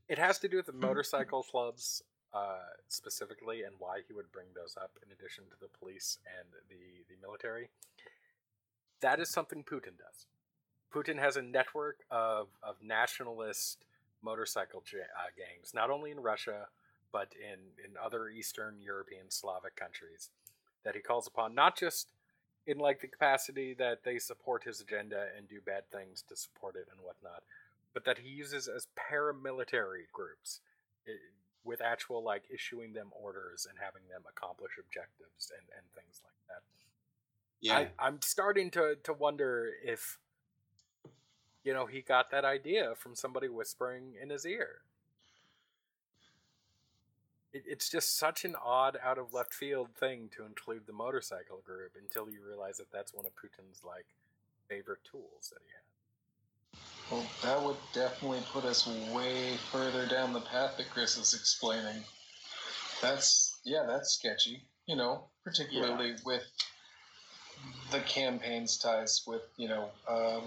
it 0.09 0.19
has 0.19 0.39
to 0.41 0.49
do 0.49 0.57
with 0.57 0.67
the 0.67 0.73
motorcycle 0.87 1.45
clubs 1.45 2.03
uh, 2.35 2.59
specifically 2.89 3.63
and 3.63 3.75
why 3.79 4.01
he 4.07 4.13
would 4.13 4.31
bring 4.33 4.47
those 4.55 4.77
up 4.77 4.91
in 5.05 5.11
addition 5.13 5.45
to 5.45 5.57
the 5.61 5.69
police 5.79 6.19
and 6.39 6.49
the, 6.69 7.05
the 7.09 7.21
military. 7.23 7.71
That 9.01 9.21
is 9.21 9.29
something 9.31 9.63
Putin 9.63 9.97
does. 9.99 10.27
Putin 10.93 11.19
has 11.19 11.37
a 11.37 11.43
network 11.43 11.99
of, 12.11 12.49
of 12.63 12.77
nationalist 12.83 13.85
motorcycle 14.23 14.83
uh, 14.93 15.31
gangs, 15.37 15.73
not 15.75 15.91
only 15.91 16.11
in 16.11 16.21
Russia, 16.21 16.69
but 17.13 17.33
in, 17.37 17.59
in 17.85 17.97
other 18.03 18.29
Eastern 18.29 18.77
European 18.83 19.31
Slavic 19.31 19.77
countries 19.77 20.31
that 20.85 20.95
he 20.95 21.01
calls 21.01 21.27
upon, 21.27 21.55
not 21.55 21.77
just 21.77 22.13
in 22.67 22.79
like 22.79 23.01
the 23.01 23.09
capacity 23.09 23.75
that 23.75 24.05
they 24.05 24.19
support 24.19 24.65
his 24.65 24.81
agenda 24.81 25.27
and 25.37 25.49
do 25.49 25.61
bad 25.65 25.89
things 25.91 26.23
to 26.29 26.37
support 26.37 26.77
it 26.77 26.89
and 26.91 27.01
whatnot, 27.01 27.43
but 27.95 28.05
that 28.05 28.19
he 28.19 28.29
uses 28.29 28.69
as 28.69 28.89
paramilitary 28.97 30.05
groups 30.13 30.61
eh, 31.07 31.13
with 31.65 31.81
actual 31.81 32.23
like 32.23 32.45
issuing 32.53 32.93
them 32.93 33.09
orders 33.13 33.67
and 33.69 33.79
having 33.81 34.03
them 34.09 34.23
accomplish 34.29 34.73
objectives 34.79 35.53
and, 35.53 35.65
and 35.77 35.85
things 35.95 36.21
like 36.25 36.37
that. 36.49 36.63
Yeah, 37.61 37.79
I, 37.79 37.89
I'm 37.99 38.21
starting 38.23 38.71
to 38.73 38.97
to 39.03 39.13
wonder 39.13 39.71
if 39.85 40.19
you 41.65 41.73
know 41.73 41.87
he 41.87 42.03
got 42.03 42.31
that 42.31 42.45
idea 42.45 42.95
from 42.97 43.15
somebody 43.15 43.49
whispering 43.49 44.15
in 44.21 44.31
his 44.31 44.47
ear. 44.47 44.83
It, 47.53 47.65
it's 47.67 47.89
just 47.89 48.19
such 48.19 48.45
an 48.45 48.55
odd, 48.63 48.99
out 49.03 49.19
of 49.19 49.33
left 49.33 49.55
field 49.55 49.89
thing 49.99 50.29
to 50.37 50.45
include 50.45 50.87
the 50.87 50.93
motorcycle 50.93 51.63
group 51.65 51.93
until 51.99 52.31
you 52.31 52.41
realize 52.47 52.77
that 52.77 52.93
that's 52.93 53.15
one 53.15 53.25
of 53.25 53.33
Putin's 53.33 53.83
like 53.85 54.07
favorite 54.69 55.03
tools 55.11 55.51
that 55.51 55.61
he 55.65 55.73
has. 55.73 55.89
Well, 57.11 57.27
that 57.43 57.63
would 57.63 57.77
definitely 57.95 58.43
put 58.53 58.65
us 58.65 58.87
way 59.15 59.57
further 59.73 60.07
down 60.07 60.35
the 60.35 60.43
path 60.43 60.77
that 60.77 60.91
Chris 60.91 61.17
is 61.17 61.33
explaining. 61.33 62.05
That's 63.01 63.61
yeah, 63.65 63.85
that's 63.87 64.13
sketchy. 64.13 64.63
You 64.87 64.97
know, 64.97 65.25
particularly 65.45 66.11
yeah. 66.11 66.17
with 66.25 66.45
the 67.91 68.01
campaign's 68.01 68.79
ties 68.79 69.23
with 69.27 69.43
you 69.57 69.69
know 69.69 69.89
um, 70.09 70.43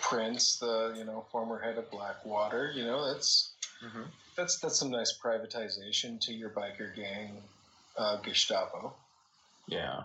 Prince, 0.00 0.58
the 0.58 0.94
you 0.96 1.04
know 1.04 1.24
former 1.30 1.58
head 1.58 1.78
of 1.78 1.90
Blackwater. 1.90 2.72
You 2.74 2.84
know, 2.84 3.12
that's 3.12 3.54
mm-hmm. 3.84 4.02
that's 4.36 4.58
that's 4.60 4.78
some 4.78 4.90
nice 4.90 5.16
privatization 5.22 6.20
to 6.20 6.32
your 6.32 6.50
biker 6.50 6.94
gang, 6.94 7.36
uh, 7.98 8.20
Gestapo. 8.22 8.94
Yeah, 9.66 10.02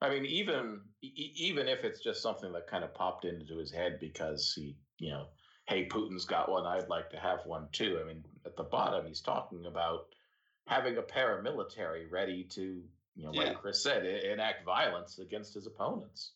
I 0.00 0.10
mean, 0.10 0.24
even 0.26 0.80
even 1.02 1.68
if 1.68 1.84
it's 1.84 2.00
just 2.00 2.22
something 2.22 2.52
that 2.52 2.66
kind 2.66 2.84
of 2.84 2.94
popped 2.94 3.24
into 3.24 3.58
his 3.58 3.70
head 3.70 3.98
because 4.00 4.52
he 4.56 4.76
you 4.98 5.10
know, 5.10 5.26
hey, 5.68 5.86
Putin's 5.88 6.24
got 6.24 6.50
one, 6.50 6.66
I'd 6.66 6.88
like 6.88 7.10
to 7.10 7.18
have 7.18 7.40
one 7.44 7.68
too. 7.72 7.98
I 8.02 8.06
mean, 8.06 8.24
at 8.44 8.56
the 8.56 8.62
bottom, 8.62 9.06
he's 9.06 9.20
talking 9.20 9.66
about 9.66 10.06
having 10.66 10.96
a 10.96 11.02
paramilitary 11.02 12.10
ready 12.10 12.44
to, 12.54 12.82
you 13.16 13.24
know, 13.24 13.32
yeah. 13.32 13.48
like 13.48 13.60
Chris 13.60 13.82
said, 13.82 14.04
enact 14.04 14.64
violence 14.64 15.18
against 15.18 15.54
his 15.54 15.66
opponents. 15.66 16.32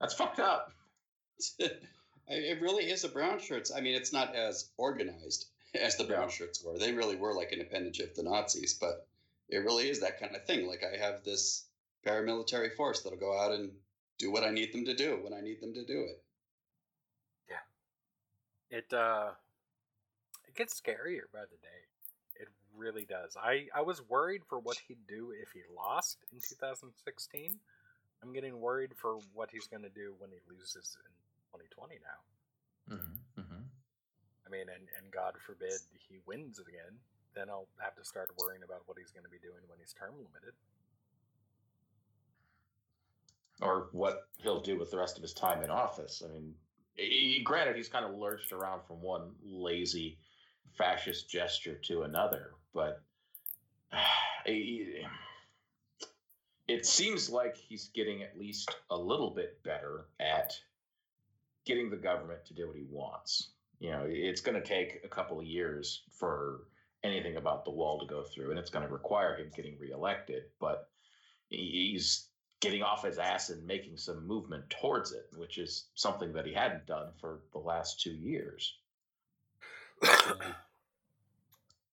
That's 0.00 0.14
fucked 0.14 0.40
up. 0.40 0.72
it 1.58 2.60
really 2.60 2.84
is 2.90 3.04
a 3.04 3.08
brown 3.08 3.40
shirts. 3.40 3.72
I 3.74 3.80
mean, 3.80 3.94
it's 3.94 4.12
not 4.12 4.34
as 4.34 4.70
organized 4.76 5.46
as 5.74 5.96
the 5.96 6.04
brown 6.04 6.28
shirts 6.28 6.62
were. 6.62 6.78
They 6.78 6.92
really 6.92 7.16
were 7.16 7.34
like 7.34 7.52
an 7.52 7.60
appendage 7.60 8.00
of 8.00 8.14
the 8.14 8.22
Nazis, 8.22 8.74
but 8.74 9.06
it 9.48 9.58
really 9.58 9.88
is 9.88 10.00
that 10.00 10.20
kind 10.20 10.36
of 10.36 10.44
thing. 10.44 10.66
Like 10.66 10.82
I 10.84 10.96
have 10.98 11.24
this 11.24 11.64
paramilitary 12.06 12.74
force 12.74 13.00
that'll 13.00 13.18
go 13.18 13.38
out 13.38 13.52
and 13.52 13.70
do 14.18 14.30
what 14.30 14.44
I 14.44 14.50
need 14.50 14.72
them 14.72 14.84
to 14.84 14.94
do 14.94 15.18
when 15.22 15.32
I 15.32 15.40
need 15.40 15.60
them 15.60 15.74
to 15.74 15.84
do 15.84 16.02
it 16.02 16.22
Yeah. 17.48 18.78
it 18.78 18.92
uh 18.92 19.30
it 20.46 20.54
gets 20.54 20.78
scarier 20.78 21.30
by 21.32 21.42
the 21.42 21.56
day. 21.62 21.86
Really 22.76 23.04
does. 23.04 23.36
I 23.36 23.66
I 23.74 23.82
was 23.82 24.02
worried 24.08 24.42
for 24.48 24.58
what 24.58 24.78
he'd 24.88 25.06
do 25.06 25.32
if 25.32 25.52
he 25.52 25.60
lost 25.76 26.18
in 26.32 26.40
2016. 26.40 27.58
I'm 28.22 28.32
getting 28.32 28.60
worried 28.60 28.92
for 28.96 29.18
what 29.34 29.50
he's 29.50 29.66
going 29.66 29.82
to 29.82 29.90
do 29.90 30.14
when 30.18 30.30
he 30.30 30.38
loses 30.48 30.96
in 31.04 31.10
2020 31.58 31.98
now. 31.98 32.94
Mm-hmm, 32.94 33.40
mm-hmm. 33.40 33.62
I 34.46 34.50
mean, 34.50 34.66
and, 34.68 34.86
and 34.96 35.12
God 35.12 35.34
forbid 35.44 35.74
he 36.08 36.18
wins 36.26 36.58
again, 36.58 36.98
then 37.34 37.48
I'll 37.48 37.68
have 37.80 37.96
to 37.96 38.04
start 38.04 38.30
worrying 38.38 38.62
about 38.62 38.82
what 38.86 38.98
he's 38.98 39.10
going 39.10 39.24
to 39.24 39.30
be 39.30 39.38
doing 39.38 39.62
when 39.66 39.78
he's 39.80 39.92
term 39.92 40.14
limited. 40.14 40.54
Or 43.60 43.88
what 43.92 44.28
he'll 44.38 44.60
do 44.60 44.78
with 44.78 44.90
the 44.90 44.98
rest 44.98 45.16
of 45.16 45.22
his 45.22 45.32
time 45.32 45.62
in 45.62 45.70
office. 45.70 46.22
I 46.24 46.32
mean, 46.32 46.54
he, 46.94 47.42
granted, 47.44 47.76
he's 47.76 47.88
kind 47.88 48.04
of 48.04 48.14
lurched 48.14 48.52
around 48.52 48.82
from 48.86 49.00
one 49.00 49.32
lazy 49.42 50.18
fascist 50.76 51.30
gesture 51.30 51.78
to 51.86 52.02
another, 52.02 52.52
but 52.74 53.02
he, 54.46 54.86
eh, 55.04 55.06
it 56.68 56.86
seems 56.86 57.28
like 57.28 57.56
he's 57.56 57.90
getting 57.94 58.22
at 58.22 58.38
least 58.38 58.74
a 58.90 58.96
little 58.96 59.30
bit 59.30 59.62
better 59.62 60.06
at 60.20 60.54
getting 61.64 61.90
the 61.90 61.96
government 61.96 62.44
to 62.46 62.54
do 62.54 62.66
what 62.66 62.76
he 62.76 62.86
wants. 62.88 63.50
You 63.78 63.90
know, 63.90 64.04
it's 64.06 64.40
going 64.40 64.60
to 64.60 64.66
take 64.66 65.00
a 65.04 65.08
couple 65.08 65.40
of 65.40 65.46
years 65.46 66.02
for 66.12 66.60
anything 67.02 67.36
about 67.36 67.64
the 67.64 67.72
wall 67.72 67.98
to 67.98 68.06
go 68.06 68.22
through, 68.22 68.50
and 68.50 68.58
it's 68.58 68.70
going 68.70 68.86
to 68.86 68.92
require 68.92 69.36
him 69.36 69.50
getting 69.54 69.76
reelected. 69.78 70.44
But 70.60 70.88
he's 71.48 72.28
getting 72.60 72.82
off 72.82 73.04
his 73.04 73.18
ass 73.18 73.50
and 73.50 73.66
making 73.66 73.96
some 73.96 74.26
movement 74.26 74.70
towards 74.70 75.12
it, 75.12 75.26
which 75.36 75.58
is 75.58 75.86
something 75.94 76.32
that 76.32 76.46
he 76.46 76.54
hadn't 76.54 76.86
done 76.86 77.08
for 77.20 77.40
the 77.52 77.58
last 77.58 78.00
two 78.00 78.12
years. 78.12 78.76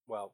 well, 0.07 0.31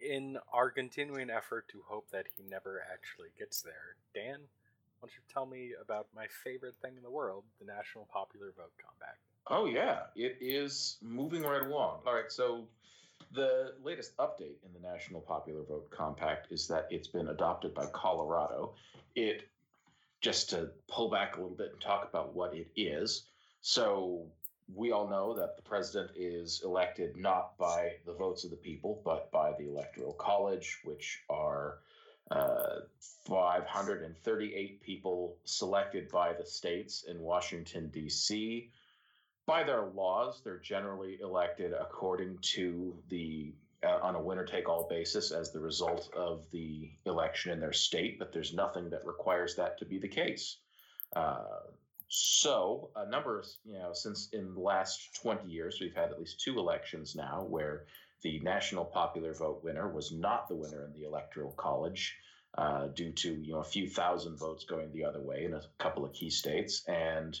in 0.00 0.38
our 0.52 0.70
continuing 0.70 1.30
effort 1.30 1.68
to 1.68 1.82
hope 1.86 2.10
that 2.10 2.26
he 2.36 2.42
never 2.48 2.82
actually 2.92 3.28
gets 3.38 3.62
there, 3.62 3.96
Dan, 4.14 4.38
why 5.00 5.08
don't 5.08 5.12
you 5.12 5.22
tell 5.32 5.46
me 5.46 5.72
about 5.80 6.08
my 6.14 6.26
favorite 6.44 6.74
thing 6.82 6.96
in 6.96 7.02
the 7.02 7.10
world, 7.10 7.44
the 7.60 7.66
National 7.66 8.08
Popular 8.12 8.52
Vote 8.56 8.72
Compact? 8.82 9.18
Oh, 9.46 9.66
yeah, 9.66 10.00
it 10.16 10.36
is 10.40 10.98
moving 11.00 11.42
right 11.42 11.62
along. 11.62 12.00
All 12.06 12.14
right, 12.14 12.30
so 12.30 12.66
the 13.32 13.74
latest 13.82 14.16
update 14.18 14.56
in 14.64 14.72
the 14.74 14.80
National 14.80 15.20
Popular 15.20 15.62
Vote 15.62 15.90
Compact 15.90 16.50
is 16.50 16.66
that 16.68 16.86
it's 16.90 17.08
been 17.08 17.28
adopted 17.28 17.74
by 17.74 17.86
Colorado. 17.86 18.74
It 19.14 19.48
just 20.20 20.50
to 20.50 20.70
pull 20.88 21.08
back 21.08 21.36
a 21.36 21.40
little 21.40 21.56
bit 21.56 21.72
and 21.72 21.80
talk 21.80 22.08
about 22.08 22.34
what 22.34 22.54
it 22.54 22.68
is. 22.76 23.24
So, 23.60 24.26
we 24.74 24.92
all 24.92 25.08
know 25.08 25.34
that 25.34 25.56
the 25.56 25.62
president 25.62 26.10
is 26.14 26.62
elected 26.64 27.16
not 27.16 27.56
by 27.58 27.92
the 28.04 28.12
votes 28.12 28.44
of 28.44 28.50
the 28.50 28.56
people, 28.56 29.00
but 29.04 29.30
by 29.30 29.52
the 29.58 29.68
Electoral 29.68 30.12
College, 30.12 30.78
which 30.84 31.20
are 31.30 31.78
uh, 32.30 32.80
538 33.26 34.82
people 34.82 35.36
selected 35.44 36.08
by 36.10 36.32
the 36.34 36.44
states 36.44 37.04
in 37.08 37.20
Washington, 37.20 37.88
D.C. 37.88 38.70
By 39.46 39.64
their 39.64 39.86
laws, 39.86 40.42
they're 40.44 40.58
generally 40.58 41.18
elected 41.22 41.72
according 41.72 42.38
to 42.54 42.94
the 43.08 43.54
uh, 43.82 44.00
on 44.02 44.16
a 44.16 44.20
winner 44.20 44.44
take 44.44 44.68
all 44.68 44.88
basis 44.88 45.30
as 45.30 45.52
the 45.52 45.60
result 45.60 46.10
of 46.14 46.44
the 46.50 46.90
election 47.06 47.52
in 47.52 47.60
their 47.60 47.72
state, 47.72 48.18
but 48.18 48.32
there's 48.32 48.52
nothing 48.52 48.90
that 48.90 49.06
requires 49.06 49.54
that 49.54 49.78
to 49.78 49.84
be 49.84 49.98
the 49.98 50.08
case. 50.08 50.56
Uh, 51.14 51.44
so, 52.08 52.90
a 52.96 53.08
number 53.08 53.38
of, 53.38 53.46
you 53.64 53.78
know, 53.78 53.92
since 53.92 54.30
in 54.32 54.54
the 54.54 54.60
last 54.60 55.14
20 55.22 55.48
years, 55.48 55.78
we've 55.80 55.94
had 55.94 56.10
at 56.10 56.18
least 56.18 56.40
two 56.40 56.58
elections 56.58 57.14
now 57.14 57.44
where 57.48 57.84
the 58.22 58.40
national 58.40 58.86
popular 58.86 59.34
vote 59.34 59.62
winner 59.62 59.88
was 59.88 60.10
not 60.10 60.48
the 60.48 60.56
winner 60.56 60.84
in 60.84 60.92
the 60.92 61.06
electoral 61.06 61.52
college 61.52 62.16
uh, 62.56 62.86
due 62.88 63.12
to, 63.12 63.34
you 63.34 63.52
know, 63.52 63.60
a 63.60 63.64
few 63.64 63.88
thousand 63.88 64.38
votes 64.38 64.64
going 64.64 64.90
the 64.92 65.04
other 65.04 65.20
way 65.20 65.44
in 65.44 65.52
a 65.52 65.62
couple 65.78 66.04
of 66.04 66.12
key 66.14 66.30
states. 66.30 66.82
And 66.88 67.38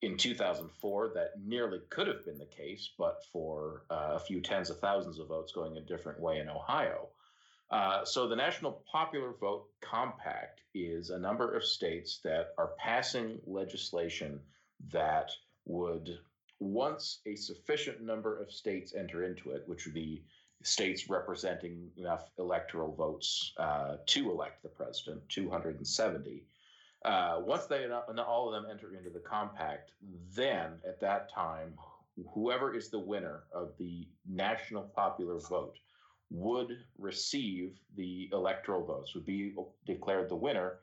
in 0.00 0.16
2004, 0.16 1.12
that 1.14 1.32
nearly 1.44 1.80
could 1.90 2.06
have 2.06 2.24
been 2.24 2.38
the 2.38 2.46
case, 2.46 2.90
but 2.98 3.22
for 3.30 3.82
uh, 3.90 4.12
a 4.14 4.20
few 4.20 4.40
tens 4.40 4.70
of 4.70 4.80
thousands 4.80 5.18
of 5.18 5.28
votes 5.28 5.52
going 5.52 5.76
a 5.76 5.82
different 5.82 6.18
way 6.20 6.38
in 6.38 6.48
Ohio. 6.48 7.08
Uh, 7.70 8.04
so 8.04 8.26
the 8.26 8.36
National 8.36 8.82
Popular 8.90 9.34
Vote 9.38 9.66
Compact 9.80 10.62
is 10.74 11.10
a 11.10 11.18
number 11.18 11.54
of 11.54 11.64
states 11.64 12.20
that 12.24 12.54
are 12.56 12.70
passing 12.78 13.38
legislation 13.46 14.40
that 14.90 15.30
would, 15.66 16.18
once 16.60 17.20
a 17.26 17.34
sufficient 17.34 18.00
number 18.00 18.40
of 18.40 18.50
states 18.50 18.94
enter 18.94 19.24
into 19.24 19.50
it, 19.50 19.64
which 19.66 19.84
would 19.84 19.94
be 19.94 20.22
states 20.62 21.08
representing 21.10 21.90
enough 21.96 22.30
electoral 22.38 22.94
votes 22.94 23.52
uh, 23.58 23.96
to 24.06 24.30
elect 24.30 24.62
the 24.62 24.68
president, 24.68 25.20
270. 25.28 26.44
Uh, 27.04 27.40
once 27.44 27.66
they 27.66 27.86
all 27.86 28.48
of 28.48 28.52
them 28.52 28.70
enter 28.70 28.94
into 28.96 29.10
the 29.10 29.20
compact, 29.20 29.92
then 30.34 30.72
at 30.86 31.00
that 31.00 31.32
time, 31.32 31.74
whoever 32.32 32.74
is 32.74 32.88
the 32.88 32.98
winner 32.98 33.44
of 33.52 33.72
the 33.78 34.08
national 34.26 34.82
popular 34.82 35.38
vote 35.38 35.78
would 36.30 36.78
receive 36.98 37.78
the 37.96 38.28
electoral 38.32 38.84
votes, 38.84 39.14
would 39.14 39.26
be 39.26 39.54
declared 39.86 40.28
the 40.28 40.36
winner 40.36 40.80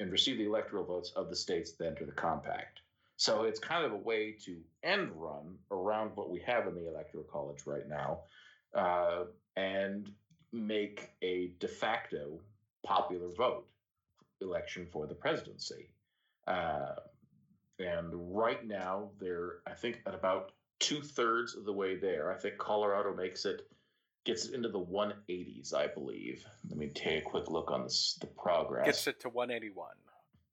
and 0.00 0.10
receive 0.10 0.38
the 0.38 0.46
electoral 0.46 0.84
votes 0.84 1.12
of 1.16 1.28
the 1.28 1.36
states 1.36 1.72
that 1.72 1.86
enter 1.86 2.04
the 2.04 2.12
compact. 2.12 2.80
So 3.16 3.42
it's 3.42 3.60
kind 3.60 3.84
of 3.84 3.92
a 3.92 3.96
way 3.96 4.36
to 4.44 4.56
end 4.82 5.10
run 5.14 5.56
around 5.70 6.12
what 6.14 6.30
we 6.30 6.40
have 6.40 6.66
in 6.66 6.74
the 6.74 6.88
electoral 6.88 7.24
college 7.24 7.66
right 7.66 7.88
now 7.88 8.20
uh, 8.74 9.24
and 9.56 10.10
make 10.52 11.10
a 11.22 11.52
de 11.60 11.68
facto 11.68 12.40
popular 12.84 13.28
vote 13.36 13.66
election 14.40 14.86
for 14.90 15.06
the 15.06 15.14
presidency. 15.14 15.90
Uh, 16.46 16.94
and 17.78 18.12
right 18.12 18.66
now, 18.66 19.10
they're, 19.20 19.60
I 19.66 19.72
think, 19.72 20.00
at 20.06 20.14
about 20.14 20.52
two 20.78 21.00
thirds 21.00 21.54
of 21.56 21.64
the 21.64 21.72
way 21.72 21.96
there. 21.96 22.32
I 22.32 22.36
think 22.36 22.58
Colorado 22.58 23.14
makes 23.14 23.44
it 23.44 23.68
gets 24.24 24.46
it 24.46 24.54
into 24.54 24.68
the 24.68 24.80
180s, 24.80 25.74
I 25.74 25.88
believe. 25.88 26.44
Let 26.68 26.78
me 26.78 26.88
take 26.88 27.18
a 27.18 27.22
quick 27.22 27.50
look 27.50 27.70
on 27.70 27.82
this, 27.82 28.18
the 28.20 28.26
progress. 28.26 28.86
Gets 28.86 29.06
it 29.06 29.20
to 29.20 29.28
181. 29.28 29.88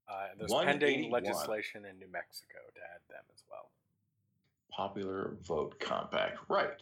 Uh, 0.08 0.14
there's 0.38 0.52
pending 0.52 1.12
legislation 1.12 1.86
in 1.86 2.00
New 2.00 2.12
Mexico 2.12 2.58
to 2.74 2.82
add 2.82 3.02
them 3.10 3.24
as 3.34 3.44
well. 3.50 3.70
Popular 4.72 5.38
vote 5.48 5.80
compact, 5.80 6.40
right? 6.48 6.82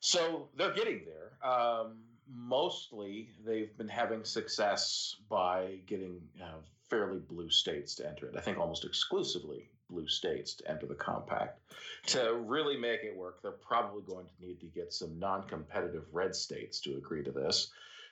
So 0.00 0.48
they're 0.56 0.74
getting 0.74 1.02
there. 1.04 1.48
Um, 1.48 1.98
mostly, 2.28 3.30
they've 3.46 3.76
been 3.76 3.88
having 3.88 4.24
success 4.24 5.16
by 5.28 5.78
getting 5.86 6.20
uh, 6.42 6.58
fairly 6.90 7.20
blue 7.20 7.50
states 7.50 7.94
to 7.96 8.08
enter 8.08 8.26
it. 8.26 8.34
I 8.36 8.40
think 8.40 8.58
almost 8.58 8.84
exclusively 8.84 9.70
blue 9.94 10.08
states 10.08 10.54
to 10.54 10.70
enter 10.70 10.86
the 10.86 10.94
compact. 10.94 11.60
To 12.06 12.34
really 12.34 12.76
make 12.76 13.04
it 13.04 13.16
work, 13.16 13.40
they're 13.42 13.52
probably 13.52 14.02
going 14.02 14.26
to 14.26 14.46
need 14.46 14.60
to 14.60 14.66
get 14.66 14.92
some 14.92 15.18
non 15.18 15.44
competitive 15.44 16.04
red 16.12 16.34
states 16.34 16.80
to 16.80 16.96
agree 16.96 17.22
to 17.24 17.32
this. 17.32 17.70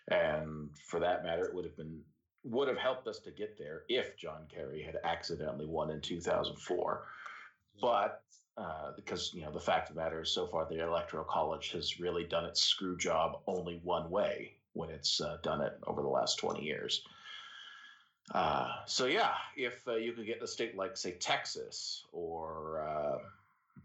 And 0.09 0.71
for 0.87 1.01
that 1.01 1.25
matter, 1.25 1.45
it 1.45 1.55
would 1.55 1.65
have 1.65 1.77
been 1.77 2.01
would 2.45 2.69
have 2.69 2.79
helped 2.79 3.07
us 3.07 3.21
to 3.21 3.31
get 3.31 3.57
there 3.57 3.83
if 3.89 4.17
John 4.17 4.47
Kerry 4.53 4.83
had 4.83 4.99
accidentally 5.05 5.67
won 5.67 5.91
in 5.91 6.01
2004. 6.01 7.05
But 7.81 8.23
uh, 8.57 8.93
because 8.97 9.33
you 9.33 9.43
know 9.43 9.53
the 9.53 9.61
fact 9.61 9.89
of 9.89 9.97
the 9.97 10.03
matter 10.03 10.23
is, 10.23 10.31
so 10.31 10.47
far 10.47 10.67
the 10.69 10.83
electoral 10.83 11.25
college 11.25 11.73
has 11.73 12.01
really 12.01 12.25
done 12.25 12.45
its 12.45 12.63
screw 12.63 12.97
job 12.97 13.41
only 13.47 13.81
one 13.83 14.11
way 14.11 14.57
when 14.75 14.91
it's 14.91 15.21
uh, 15.21 15.39
done 15.43 15.61
it 15.61 15.79
over 15.87 16.03
the 16.03 16.09
last 16.09 16.39
20 16.39 16.63
years. 16.63 17.03
Uh, 18.33 18.69
so 18.87 19.05
yeah, 19.05 19.35
if 19.57 19.87
uh, 19.87 19.97
you 19.97 20.13
could 20.13 20.27
get 20.27 20.43
a 20.43 20.47
state 20.47 20.77
like 20.77 20.97
say 20.97 21.13
Texas 21.13 22.05
or 22.13 22.81
uh, 22.81 23.19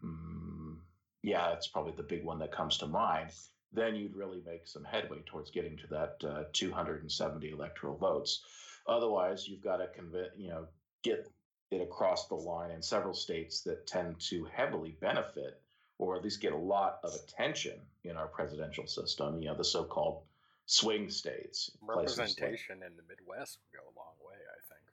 mm, 0.06 0.76
yeah, 1.22 1.50
that's 1.50 1.68
probably 1.68 1.94
the 1.98 2.04
big 2.04 2.24
one 2.24 2.40
that 2.40 2.52
comes 2.52 2.78
to 2.78 2.88
mind. 2.88 3.32
Then 3.74 3.96
you'd 3.96 4.16
really 4.16 4.42
make 4.46 4.66
some 4.66 4.86
headway 4.86 5.20
towards 5.26 5.52
getting 5.52 5.78
to 5.78 5.88
that 5.88 6.16
uh, 6.24 6.44
270 6.54 7.50
electoral 7.50 7.98
votes. 7.98 8.42
Otherwise, 8.88 9.48
you've 9.50 9.64
got 9.64 9.78
to 9.78 9.88
convince 9.88 10.30
you 10.38 10.48
know 10.50 10.68
get 11.04 11.30
it 11.70 11.82
across 11.82 12.28
the 12.28 12.36
line 12.36 12.72
in 12.72 12.82
several 12.82 13.14
states 13.14 13.62
that 13.62 13.86
tend 13.86 14.18
to 14.22 14.46
heavily 14.46 14.96
benefit 15.02 15.62
or 15.98 16.16
at 16.16 16.24
least 16.24 16.42
get 16.42 16.54
a 16.54 16.58
lot 16.58 17.00
of 17.04 17.14
attention 17.16 17.74
in 18.04 18.16
our 18.16 18.28
presidential 18.28 18.88
system. 18.88 19.42
You 19.42 19.50
know, 19.50 19.56
the 19.56 19.66
so-called 19.66 20.22
swing 20.68 21.10
states. 21.10 21.72
Representation 21.82 22.80
like, 22.80 22.92
in 22.92 22.98
the 22.98 23.04
Midwest 23.10 23.58
would 23.58 23.74
go 23.74 23.84
a 23.88 23.96
long 23.98 24.14
way, 24.22 24.38
I 24.38 24.60
think. 24.68 24.84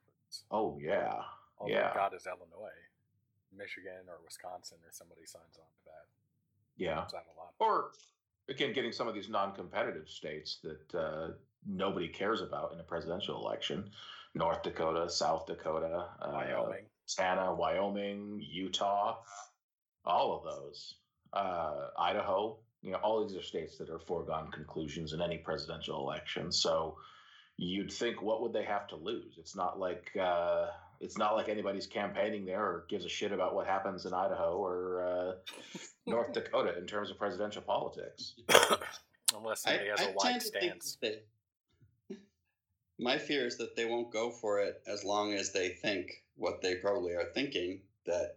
Oh 0.50 0.78
yeah, 0.80 1.20
all 1.58 1.68
yeah. 1.68 1.92
God 1.94 2.14
is 2.14 2.26
Illinois, 2.26 2.80
Michigan, 3.56 4.08
or 4.08 4.18
Wisconsin, 4.24 4.78
or 4.82 4.90
somebody 4.90 5.26
signs 5.26 5.58
on 5.58 5.66
to 5.66 5.84
that. 5.86 6.06
Yeah, 6.76 6.98
a 6.98 7.36
lot. 7.38 7.54
or 7.60 7.90
again, 8.48 8.72
getting 8.72 8.90
some 8.90 9.06
of 9.06 9.14
these 9.14 9.28
non-competitive 9.28 10.08
states 10.08 10.58
that 10.62 10.98
uh, 10.98 11.28
nobody 11.66 12.08
cares 12.08 12.40
about 12.40 12.72
in 12.72 12.80
a 12.80 12.82
presidential 12.82 13.40
election: 13.40 13.90
North 14.34 14.62
Dakota, 14.62 15.08
South 15.08 15.46
Dakota, 15.46 16.06
uh, 16.20 16.30
Wyoming, 16.32 16.86
Montana, 17.18 17.54
Wyoming, 17.54 18.40
Utah, 18.40 19.18
all 20.04 20.36
of 20.36 20.44
those. 20.44 20.94
Uh, 21.32 21.88
Idaho, 21.98 22.58
you 22.84 22.90
know, 22.90 22.98
all 22.98 23.26
these 23.26 23.36
are 23.36 23.42
states 23.42 23.78
that 23.78 23.88
are 23.88 23.98
foregone 23.98 24.50
conclusions 24.50 25.14
in 25.14 25.22
any 25.22 25.38
presidential 25.38 25.98
election. 25.98 26.52
So 26.52 26.98
you'd 27.56 27.90
think, 27.90 28.20
what 28.20 28.42
would 28.42 28.52
they 28.52 28.64
have 28.64 28.86
to 28.88 28.96
lose? 28.96 29.36
It's 29.38 29.56
not 29.56 29.78
like 29.78 30.10
uh, 30.20 30.66
it's 31.00 31.16
not 31.16 31.34
like 31.34 31.48
anybody's 31.48 31.86
campaigning 31.86 32.44
there 32.44 32.62
or 32.62 32.84
gives 32.90 33.06
a 33.06 33.08
shit 33.08 33.32
about 33.32 33.54
what 33.54 33.66
happens 33.66 34.04
in 34.04 34.12
Idaho 34.12 34.58
or 34.58 35.02
uh, 35.02 35.78
North 36.06 36.32
Dakota 36.34 36.76
in 36.78 36.86
terms 36.86 37.10
of 37.10 37.18
presidential 37.18 37.62
politics. 37.62 38.34
Unless 39.34 39.62
somebody 39.62 39.88
I, 39.88 39.90
has 39.90 40.00
a 40.00 40.10
I 40.10 40.14
wide 40.14 40.42
stance. 40.42 40.98
That, 41.00 41.26
my 42.98 43.16
fear 43.16 43.46
is 43.46 43.56
that 43.56 43.76
they 43.76 43.86
won't 43.86 44.12
go 44.12 44.30
for 44.30 44.60
it 44.60 44.82
as 44.86 45.04
long 45.04 45.32
as 45.32 45.52
they 45.52 45.70
think 45.70 46.22
what 46.36 46.60
they 46.60 46.74
probably 46.74 47.14
are 47.14 47.30
thinking 47.34 47.80
that 48.04 48.36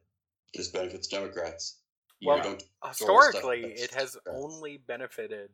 this 0.54 0.70
benefits 0.70 1.08
Democrats. 1.08 1.76
Well, 2.24 2.58
historically, 2.86 3.64
it 3.64 3.94
has 3.94 4.18
only 4.28 4.78
benefited 4.78 5.50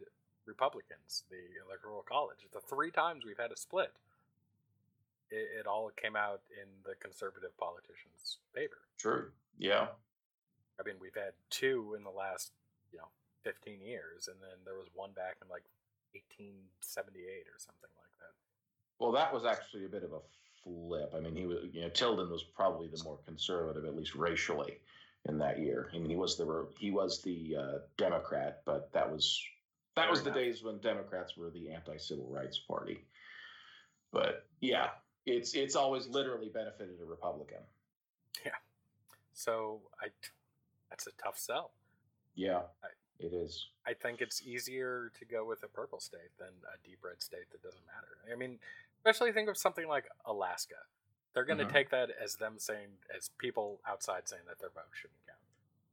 Republicans, 0.46 1.24
the 1.30 1.44
Electoral 1.68 2.04
College. 2.08 2.48
The 2.54 2.62
three 2.62 2.92
times 2.92 3.26
we've 3.26 3.38
had 3.38 3.52
a 3.52 3.58
split, 3.58 3.92
it, 5.30 5.60
it 5.60 5.68
all 5.68 5.92
came 5.96 6.16
out 6.16 6.42
in 6.52 6.68
the 6.86 6.96
conservative 6.96 7.56
politicians' 7.58 8.38
favor. 8.54 8.80
True. 8.98 9.32
Yeah. 9.58 9.88
I 10.80 10.84
mean, 10.84 10.96
we've 11.00 11.16
had 11.16 11.34
two 11.50 11.96
in 11.98 12.04
the 12.04 12.10
last, 12.10 12.52
you 12.92 13.00
know, 13.00 13.08
15 13.44 13.82
years, 13.82 14.28
and 14.28 14.38
then 14.42 14.58
there 14.66 14.76
was 14.76 14.88
one 14.94 15.12
back 15.12 15.38
in 15.42 15.50
like 15.50 15.64
1878 16.14 17.48
or 17.48 17.60
something 17.60 17.92
like 18.00 18.14
that. 18.20 18.34
Well, 19.00 19.12
that 19.12 19.34
was 19.34 19.46
actually 19.46 19.86
a 19.86 19.90
bit 19.90 20.04
of 20.04 20.14
a 20.14 20.24
flip. 20.64 21.14
I 21.16 21.20
mean, 21.20 21.36
he 21.36 21.46
was, 21.46 21.60
you 21.72 21.82
know, 21.82 21.90
Tilden 21.90 22.30
was 22.30 22.44
probably 22.44 22.88
the 22.88 23.04
more 23.04 23.20
conservative, 23.26 23.86
at 23.86 23.96
least 23.96 24.16
racially 24.16 24.80
in 25.26 25.38
that 25.40 25.60
year. 25.60 25.90
I 25.94 25.98
mean, 25.98 26.10
he 26.10 26.16
was 26.16 26.38
the 26.38 26.68
he 26.80 26.92
was 26.92 27.22
the 27.22 27.56
uh, 27.58 27.78
Democrat, 27.98 28.62
but 28.66 28.92
that 28.94 29.12
was 29.12 29.42
that 29.96 30.10
was 30.10 30.24
the 30.24 30.32
days 30.32 30.64
when 30.64 30.80
Democrats 30.80 31.38
were 31.38 31.50
the 31.50 31.72
anti-civil 31.72 32.28
rights 32.30 32.60
party. 32.60 33.06
But 34.12 34.46
yeah, 34.60 34.90
it's 35.26 35.54
it's 35.54 35.76
always 35.76 36.08
literally 36.08 36.50
benefited 36.54 36.96
a 37.02 37.06
Republican. 37.06 37.60
Yeah. 38.46 38.52
So 39.34 39.82
I 40.02 40.08
that's 40.90 41.08
a 41.08 41.12
tough 41.24 41.38
sell. 41.38 41.72
Yeah, 42.36 42.62
I, 42.84 42.88
it 43.20 43.34
is. 43.34 43.68
I 43.86 43.94
think 43.94 44.22
it's 44.22 44.42
easier 44.42 45.12
to 45.20 45.26
go 45.26 45.46
with 45.46 45.64
a 45.64 45.68
purple 45.68 46.00
state 46.00 46.36
than 46.38 46.48
a 46.48 46.88
deep 46.88 47.00
red 47.04 47.22
state 47.22 47.50
that 47.52 47.62
doesn't 47.62 47.86
matter. 47.86 48.34
I 48.34 48.38
mean, 48.38 48.60
especially 48.98 49.32
think 49.32 49.50
of 49.50 49.58
something 49.58 49.88
like 49.88 50.06
Alaska. 50.26 50.76
They're 51.34 51.46
going 51.46 51.58
to 51.58 51.66
mm-hmm. 51.66 51.74
take 51.74 51.90
that 51.90 52.10
as 52.24 52.36
them 52.36 52.56
saying, 52.58 52.90
as 53.16 53.30
people 53.38 53.80
outside 53.90 54.30
saying 54.30 54.44
that 54.48 54.60
their 54.60 54.70
vote 54.70 54.94
shouldn't 54.94 55.20
count. 55.26 55.40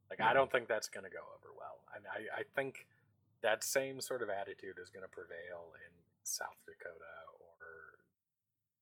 Like, 0.09 0.19
mm-hmm. 0.19 0.29
I 0.29 0.33
don't 0.33 0.51
think 0.51 0.67
that's 0.67 0.87
going 0.87 1.05
to 1.05 1.09
go 1.09 1.23
over 1.33 1.49
well. 1.57 1.81
And 1.95 2.05
I, 2.05 2.41
I 2.41 2.43
think 2.55 2.85
that 3.41 3.63
same 3.63 3.99
sort 4.01 4.21
of 4.21 4.29
attitude 4.29 4.77
is 4.81 4.89
going 4.89 5.03
to 5.03 5.09
prevail 5.09 5.73
in 5.81 5.91
South 6.23 6.57
Dakota 6.65 7.17
or 7.39 7.97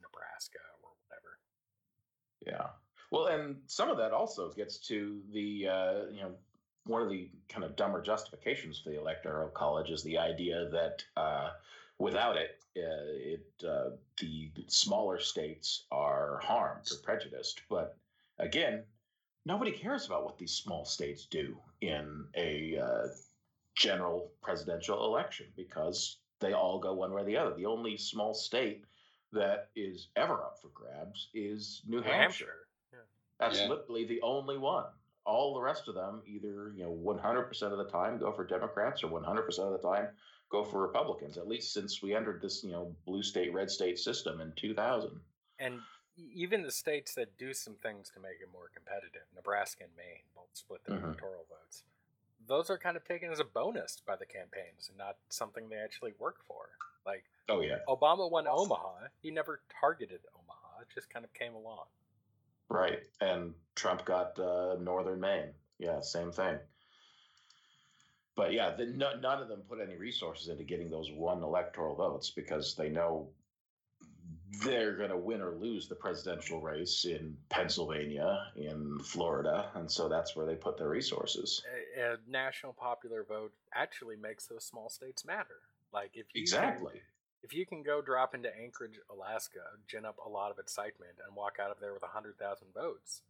Nebraska 0.01 0.59
or 0.83 0.91
whatever. 1.07 1.39
Yeah. 2.45 2.75
Well, 3.11 3.27
and 3.27 3.57
some 3.67 3.89
of 3.89 3.97
that 3.97 4.11
also 4.11 4.51
gets 4.51 4.77
to 4.89 5.21
the 5.33 5.67
uh, 5.67 5.93
you 6.11 6.21
know 6.21 6.31
one 6.85 7.01
of 7.01 7.09
the 7.09 7.29
kind 7.47 7.63
of 7.63 7.75
dumber 7.75 8.01
justifications 8.01 8.79
for 8.79 8.89
the 8.89 8.99
electoral 8.99 9.49
college 9.49 9.89
is 9.89 10.03
the 10.03 10.17
idea 10.17 10.69
that 10.71 11.03
uh, 11.17 11.49
without 11.99 12.37
it, 12.37 12.63
uh, 12.77 13.05
it 13.07 13.45
uh, 13.67 13.89
the 14.19 14.51
smaller 14.67 15.19
states 15.19 15.83
are 15.91 16.39
harmed 16.43 16.87
or 16.91 16.97
prejudiced. 17.03 17.61
But 17.69 17.97
again, 18.39 18.83
nobody 19.45 19.71
cares 19.71 20.05
about 20.05 20.23
what 20.23 20.37
these 20.37 20.53
small 20.53 20.85
states 20.85 21.25
do 21.25 21.57
in 21.81 22.25
a 22.35 22.77
uh, 22.77 23.07
general 23.75 24.31
presidential 24.41 25.05
election 25.05 25.47
because 25.55 26.17
they 26.39 26.53
all 26.53 26.79
go 26.79 26.93
one 26.93 27.11
way 27.13 27.21
or 27.21 27.25
the 27.25 27.37
other. 27.37 27.53
The 27.55 27.65
only 27.65 27.97
small 27.97 28.33
state 28.33 28.85
that 29.33 29.69
is 29.75 30.07
ever 30.15 30.33
up 30.33 30.59
for 30.61 30.69
grabs 30.69 31.27
is 31.33 31.81
New, 31.87 31.97
New 31.97 32.03
Hampshire. 32.03 32.17
Hampshire. 32.17 32.67
Yeah. 32.93 32.99
That's 33.39 33.59
yeah. 33.59 33.67
literally 33.67 34.05
the 34.05 34.21
only 34.21 34.57
one. 34.57 34.85
All 35.25 35.53
the 35.53 35.61
rest 35.61 35.87
of 35.87 35.95
them 35.95 36.21
either, 36.25 36.71
you 36.75 36.83
know, 36.83 36.97
100% 37.05 37.61
of 37.71 37.77
the 37.77 37.85
time 37.85 38.17
go 38.17 38.31
for 38.31 38.45
Democrats 38.45 39.03
or 39.03 39.09
100% 39.09 39.59
of 39.59 39.71
the 39.73 39.87
time 39.87 40.07
go 40.49 40.63
for 40.63 40.81
Republicans, 40.81 41.37
at 41.37 41.47
least 41.47 41.73
since 41.73 42.01
we 42.01 42.15
entered 42.15 42.41
this, 42.41 42.63
you 42.63 42.71
know, 42.71 42.93
blue 43.05 43.23
state, 43.23 43.53
red 43.53 43.69
state 43.69 43.99
system 43.99 44.41
in 44.41 44.51
2000. 44.55 45.11
And 45.59 45.79
even 46.33 46.63
the 46.63 46.71
states 46.71 47.13
that 47.15 47.37
do 47.37 47.53
some 47.53 47.75
things 47.75 48.09
to 48.13 48.19
make 48.19 48.41
it 48.41 48.49
more 48.51 48.69
competitive, 48.73 49.21
Nebraska 49.35 49.83
and 49.83 49.93
Maine 49.95 50.23
both 50.35 50.49
split 50.53 50.83
their 50.85 50.97
mm-hmm. 50.97 51.05
electoral 51.05 51.45
votes. 51.49 51.83
Those 52.47 52.69
are 52.69 52.77
kind 52.77 52.97
of 52.97 53.05
taken 53.05 53.31
as 53.31 53.39
a 53.39 53.43
bonus 53.43 54.01
by 54.05 54.15
the 54.15 54.25
campaigns 54.25 54.89
and 54.89 54.97
not 54.97 55.17
something 55.29 55.69
they 55.69 55.77
actually 55.77 56.13
work 56.19 56.37
for. 56.47 56.69
Like, 57.05 57.23
oh 57.47 57.61
yeah, 57.61 57.77
Obama 57.87 58.29
won 58.29 58.47
Omaha. 58.47 59.07
He 59.21 59.31
never 59.31 59.61
targeted 59.79 60.19
Omaha; 60.33 60.81
it 60.81 60.87
just 60.93 61.09
kind 61.09 61.23
of 61.23 61.33
came 61.33 61.53
along. 61.53 61.85
Right, 62.69 62.99
and 63.21 63.53
Trump 63.75 64.05
got 64.05 64.37
uh, 64.39 64.75
Northern 64.79 65.19
Maine. 65.19 65.49
Yeah, 65.77 66.01
same 66.01 66.31
thing. 66.31 66.57
But 68.39 68.53
yeah, 68.53 68.73
the, 68.73 68.85
no, 68.85 69.19
none 69.19 69.41
of 69.41 69.49
them 69.49 69.63
put 69.67 69.81
any 69.81 69.97
resources 69.97 70.47
into 70.47 70.63
getting 70.63 70.89
those 70.89 71.11
one 71.11 71.43
electoral 71.43 71.93
votes 71.93 72.29
because 72.29 72.73
they 72.73 72.87
know 72.87 73.27
they're 74.63 74.95
going 74.95 75.09
to 75.09 75.17
win 75.17 75.41
or 75.41 75.55
lose 75.55 75.89
the 75.89 75.95
presidential 75.95 76.61
race 76.61 77.03
in 77.03 77.35
Pennsylvania, 77.49 78.45
in 78.55 78.97
Florida, 79.03 79.69
and 79.75 79.91
so 79.91 80.07
that's 80.07 80.37
where 80.37 80.45
they 80.45 80.55
put 80.55 80.77
their 80.77 80.87
resources. 80.87 81.61
A, 81.97 82.13
a 82.13 82.17
national 82.29 82.71
popular 82.71 83.25
vote 83.27 83.51
actually 83.75 84.15
makes 84.15 84.45
those 84.45 84.63
small 84.63 84.87
states 84.87 85.25
matter. 85.25 85.59
Like 85.91 86.11
if 86.13 86.27
you 86.33 86.41
exactly. 86.41 86.93
Can, 86.93 87.01
if 87.43 87.53
you 87.53 87.65
can 87.65 87.83
go 87.83 88.01
drop 88.01 88.35
into 88.35 88.49
Anchorage, 88.55 88.99
Alaska, 89.11 89.59
gin 89.89 90.05
up 90.05 90.15
a 90.25 90.29
lot 90.29 90.49
of 90.49 90.59
excitement, 90.59 91.15
and 91.27 91.35
walk 91.35 91.57
out 91.61 91.71
of 91.71 91.81
there 91.81 91.91
with 91.91 92.03
100,000 92.03 92.67
votes, 92.73 93.21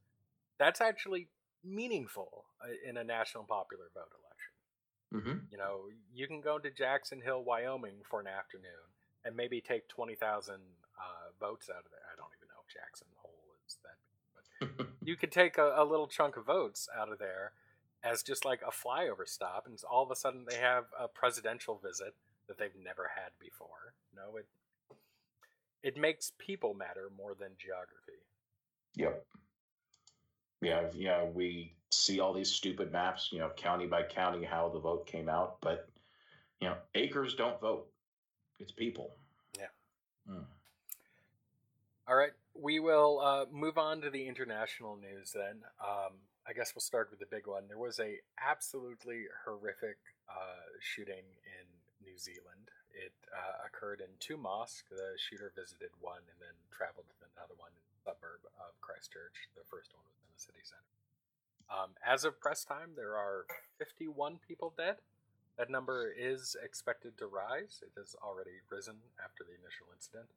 that's 0.59 0.81
actually 0.81 1.29
meaningful 1.63 2.45
uh, 2.63 2.67
in 2.87 2.97
a 2.97 3.03
national 3.03 3.45
popular 3.45 3.85
vote 3.95 4.11
election. 4.11 4.28
Mm-hmm. 5.13 5.49
You 5.51 5.57
know, 5.57 5.81
you 6.13 6.27
can 6.27 6.41
go 6.41 6.59
to 6.59 6.69
Jackson 6.69 7.21
Hole, 7.25 7.43
Wyoming 7.43 8.01
for 8.09 8.19
an 8.19 8.27
afternoon 8.27 8.93
and 9.25 9.35
maybe 9.35 9.61
take 9.61 9.87
20,000 9.87 10.53
uh, 10.53 10.57
votes 11.39 11.69
out 11.69 11.85
of 11.85 11.91
there. 11.91 12.05
I 12.11 12.15
don't 12.15 12.31
even 12.37 12.47
know 12.47 12.61
if 12.65 12.73
Jackson 12.73 13.07
Hole 13.17 13.55
is 13.67 13.77
that, 13.83 14.77
but 14.77 14.87
you 15.07 15.15
could 15.15 15.31
take 15.31 15.57
a, 15.57 15.73
a 15.75 15.83
little 15.83 16.07
chunk 16.07 16.37
of 16.37 16.45
votes 16.45 16.87
out 16.97 17.11
of 17.11 17.19
there 17.19 17.53
as 18.03 18.23
just 18.23 18.45
like 18.45 18.61
a 18.61 18.71
flyover 18.71 19.27
stop, 19.27 19.65
and 19.67 19.77
all 19.89 20.03
of 20.03 20.11
a 20.11 20.15
sudden 20.15 20.45
they 20.47 20.57
have 20.57 20.85
a 20.97 21.07
presidential 21.07 21.79
visit 21.83 22.13
that 22.47 22.57
they've 22.57 22.71
never 22.81 23.11
had 23.15 23.31
before. 23.39 23.93
No, 24.15 24.37
it 24.37 24.45
it 25.81 25.97
makes 25.97 26.33
people 26.37 26.73
matter 26.73 27.09
more 27.15 27.35
than 27.39 27.51
geography. 27.57 28.19
Yep. 28.95 29.25
Yeah, 30.61 30.83
yeah, 30.93 31.23
we 31.23 31.73
see 31.89 32.19
all 32.19 32.33
these 32.33 32.51
stupid 32.51 32.91
maps, 32.91 33.29
you 33.31 33.39
know, 33.39 33.49
county 33.55 33.87
by 33.87 34.03
county 34.03 34.45
how 34.45 34.69
the 34.69 34.79
vote 34.79 35.07
came 35.07 35.29
out, 35.29 35.57
but 35.61 35.89
you 36.61 36.67
know, 36.67 36.75
acres 36.95 37.35
don't 37.35 37.59
vote. 37.59 37.87
It's 38.59 38.71
people. 38.71 39.11
Yeah. 39.57 39.71
Mm. 40.29 40.43
All 42.07 42.15
right, 42.15 42.33
we 42.53 42.79
will 42.79 43.19
uh, 43.19 43.45
move 43.51 43.77
on 43.77 44.01
to 44.01 44.09
the 44.09 44.27
international 44.27 44.97
news 44.97 45.31
then. 45.31 45.63
Um, 45.79 46.19
I 46.47 46.53
guess 46.53 46.73
we'll 46.73 46.81
start 46.81 47.09
with 47.11 47.19
the 47.19 47.29
big 47.29 47.45
one. 47.45 47.69
There 47.69 47.77
was 47.77 47.99
a 47.99 48.17
absolutely 48.41 49.29
horrific 49.45 50.01
uh, 50.25 50.65
shooting 50.81 51.23
in 51.45 51.65
New 52.01 52.17
Zealand. 52.17 52.73
It 52.89 53.13
uh, 53.29 53.69
occurred 53.69 54.01
in 54.01 54.09
two 54.19 54.35
mosques. 54.35 54.89
The 54.89 55.13
shooter 55.21 55.53
visited 55.53 55.93
one 56.01 56.25
and 56.25 56.39
then 56.41 56.57
traveled 56.73 57.05
to 57.05 57.29
another 57.37 57.53
one 57.61 57.71
in 57.71 57.85
the 57.93 58.01
suburb 58.01 58.41
of 58.57 58.73
Christchurch. 58.81 59.37
The 59.53 59.63
first 59.69 59.93
one 59.93 60.03
was 60.09 60.17
in 60.17 60.29
the 60.33 60.41
city 60.41 60.65
center. 60.65 60.89
Um, 61.69 61.91
as 62.05 62.25
of 62.25 62.39
press 62.39 62.65
time, 62.65 62.91
there 62.95 63.15
are 63.15 63.45
51 63.77 64.39
people 64.47 64.73
dead. 64.75 64.95
That 65.57 65.69
number 65.69 66.11
is 66.17 66.55
expected 66.63 67.17
to 67.17 67.27
rise. 67.27 67.83
It 67.83 67.91
has 67.99 68.15
already 68.23 68.63
risen 68.71 68.95
after 69.23 69.43
the 69.43 69.53
initial 69.53 69.87
incident. 69.93 70.27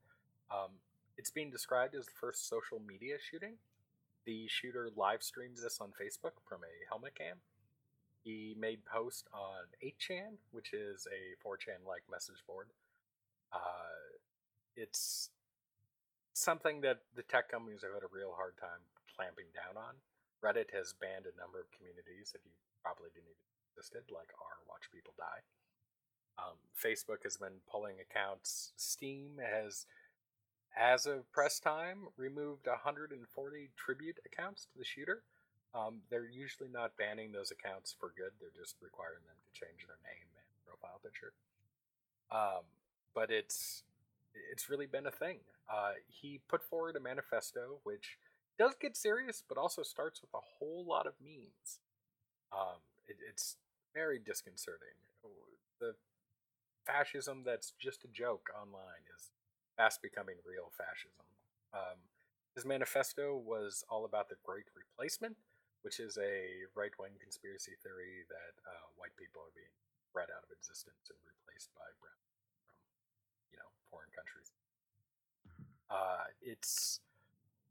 Um, 0.51 0.71
it's 1.17 1.31
being 1.31 1.51
described 1.51 1.95
as 1.95 2.07
the 2.07 2.19
first 2.21 2.49
social 2.49 2.81
media 2.81 3.17
shooting. 3.19 3.55
The 4.27 4.47
shooter 4.49 4.91
live 4.95 5.23
streamed 5.23 5.57
this 5.57 5.81
on 5.81 5.89
Facebook 5.91 6.43
from 6.49 6.61
a 6.63 6.75
helmet 6.89 7.15
cam. 7.15 7.39
He 8.25 8.55
made 8.59 8.85
posts 8.85 9.25
on 9.33 9.67
8chan, 9.83 10.39
which 10.53 10.73
is 10.73 11.07
a 11.11 11.35
4chan 11.47 11.87
like 11.87 12.03
message 12.11 12.43
board. 12.47 12.69
Uh, 13.53 14.19
it's 14.77 15.31
something 16.33 16.81
that 16.83 17.01
the 17.17 17.23
tech 17.23 17.51
companies 17.51 17.83
have 17.83 17.95
had 17.95 18.03
a 18.03 18.13
real 18.15 18.33
hard 18.37 18.57
time 18.59 18.83
clamping 19.17 19.47
down 19.55 19.77
on. 19.77 19.95
Reddit 20.43 20.75
has 20.75 20.93
banned 20.99 21.31
a 21.31 21.39
number 21.39 21.63
of 21.63 21.71
communities 21.71 22.35
that 22.35 22.43
you 22.45 22.53
probably 22.83 23.15
didn't 23.15 23.31
even 23.31 23.47
existed, 23.73 24.11
like 24.11 24.35
r 24.37 24.59
Watch 24.69 24.91
People 24.91 25.15
Die. 25.15 25.43
Um, 26.39 26.59
Facebook 26.75 27.23
has 27.23 27.37
been 27.39 27.63
pulling 27.71 28.03
accounts. 28.03 28.73
Steam 28.77 29.39
has 29.39 29.87
as 30.77 31.07
of 31.07 31.31
press 31.33 31.61
time, 31.61 32.09
removed 32.17 32.67
140 32.67 33.13
tribute 33.77 34.19
accounts 34.25 34.65
to 34.73 34.79
the 34.79 34.85
shooter. 34.85 35.23
Um, 35.75 36.01
they're 36.11 36.29
usually 36.29 36.69
not 36.69 36.97
banning 36.97 37.33
those 37.33 37.51
accounts 37.51 37.95
for 37.99 38.13
good. 38.17 38.33
They're 38.41 38.57
just 38.57 38.77
requiring 38.81 39.25
them 39.27 39.37
to 39.37 39.51
change 39.53 39.87
their 39.87 40.01
name 40.05 40.29
and 40.37 40.49
profile 40.67 41.01
picture. 41.03 41.33
Um, 42.31 42.65
but 43.15 43.31
it's 43.31 43.85
it's 44.51 44.69
really 44.71 44.87
been 44.87 45.07
a 45.07 45.11
thing. 45.11 45.39
Uh, 45.71 45.93
he 46.09 46.41
put 46.49 46.63
forward 46.63 46.97
a 46.97 47.01
manifesto 47.01 47.81
which 47.85 48.19
does 48.63 48.79
get 48.79 48.95
serious, 48.95 49.43
but 49.43 49.59
also 49.59 49.83
starts 49.83 50.23
with 50.23 50.31
a 50.31 50.47
whole 50.59 50.87
lot 50.87 51.03
of 51.11 51.19
memes. 51.19 51.83
Um, 52.55 52.79
it, 53.11 53.19
it's 53.19 53.59
very 53.91 54.23
disconcerting. 54.23 54.95
The 55.83 55.99
fascism 56.87 57.43
that's 57.43 57.75
just 57.75 58.07
a 58.07 58.11
joke 58.15 58.55
online 58.55 59.03
is 59.19 59.35
fast 59.75 59.99
becoming 59.99 60.39
real 60.47 60.71
fascism. 60.79 61.27
Um, 61.75 61.99
his 62.55 62.63
manifesto 62.63 63.35
was 63.35 63.83
all 63.91 64.07
about 64.07 64.31
the 64.31 64.39
Great 64.47 64.71
Replacement, 64.79 65.35
which 65.83 65.99
is 65.99 66.15
a 66.23 66.71
right 66.79 66.95
wing 67.03 67.19
conspiracy 67.19 67.75
theory 67.83 68.23
that 68.31 68.55
uh, 68.63 68.87
white 68.95 69.17
people 69.19 69.43
are 69.43 69.51
being 69.59 69.75
bred 70.15 70.31
out 70.31 70.47
of 70.47 70.55
existence 70.55 71.11
and 71.11 71.19
replaced 71.27 71.75
by 71.75 71.89
brown 71.99 72.23
from, 72.63 72.79
you 73.51 73.59
know, 73.59 73.71
foreign 73.91 74.13
countries. 74.15 74.55
Uh, 75.91 76.31
it's 76.39 77.03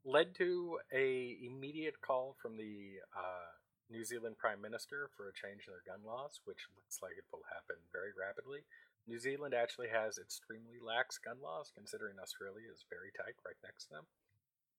led 0.04 0.34
to 0.34 0.78
a 0.92 1.38
immediate 1.42 2.00
call 2.02 2.34
from 2.42 2.56
the 2.56 2.98
uh, 3.14 3.50
New 3.90 4.04
Zealand 4.04 4.38
Prime 4.38 4.60
Minister 4.60 5.10
for 5.14 5.28
a 5.28 5.34
change 5.36 5.68
in 5.68 5.74
their 5.74 5.86
gun 5.86 6.02
laws, 6.02 6.40
which 6.44 6.66
looks 6.74 6.98
like 7.02 7.14
it 7.14 7.28
will 7.30 7.46
happen 7.52 7.78
very 7.92 8.10
rapidly. 8.16 8.66
New 9.06 9.18
Zealand 9.18 9.54
actually 9.54 9.90
has 9.90 10.18
extremely 10.18 10.78
lax 10.78 11.18
gun 11.18 11.38
laws, 11.42 11.74
considering 11.74 12.18
Australia 12.22 12.70
is 12.70 12.86
very 12.86 13.10
tight 13.14 13.34
right 13.42 13.58
next 13.62 13.90
to 13.90 13.98
them. 13.98 14.06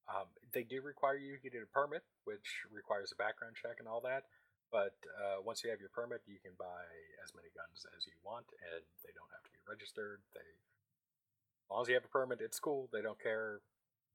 Um, 0.07 0.27
they 0.51 0.63
do 0.67 0.83
require 0.83 1.15
you 1.15 1.39
to 1.39 1.49
get 1.51 1.63
a 1.63 1.71
permit, 1.71 2.03
which 2.27 2.67
requires 2.71 3.11
a 3.11 3.19
background 3.19 3.55
check 3.55 3.79
and 3.79 3.87
all 3.87 4.03
that. 4.03 4.27
But 4.71 4.95
uh, 5.21 5.39
once 5.45 5.63
you 5.63 5.69
have 5.69 5.79
your 5.79 5.93
permit, 5.93 6.25
you 6.25 6.41
can 6.41 6.57
buy 6.57 6.83
as 7.21 7.31
many 7.35 7.53
guns 7.53 7.85
as 7.95 8.03
you 8.09 8.15
want, 8.25 8.49
and 8.73 8.83
they 9.05 9.13
don't 9.13 9.29
have 9.31 9.45
to 9.45 9.53
be 9.53 9.61
registered. 9.69 10.19
They, 10.33 10.43
as 10.43 11.67
long 11.69 11.85
as 11.85 11.87
you 11.87 11.95
have 11.95 12.07
a 12.07 12.11
permit, 12.11 12.41
it's 12.41 12.59
cool. 12.59 12.89
They 12.91 13.05
don't 13.05 13.21
care 13.21 13.61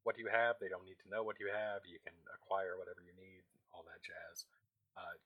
what 0.05 0.19
you 0.19 0.29
have. 0.31 0.57
They 0.61 0.69
don't 0.69 0.85
need 0.85 1.01
to 1.05 1.11
know 1.11 1.23
what 1.23 1.41
you 1.41 1.49
have. 1.49 1.87
You 1.87 1.99
can 2.03 2.15
acquire 2.35 2.79
whatever 2.79 3.03
you 3.05 3.15
need, 3.17 3.43
all 3.73 3.85
that 3.87 4.03
jazz. 4.03 4.45
Uh, 4.97 5.19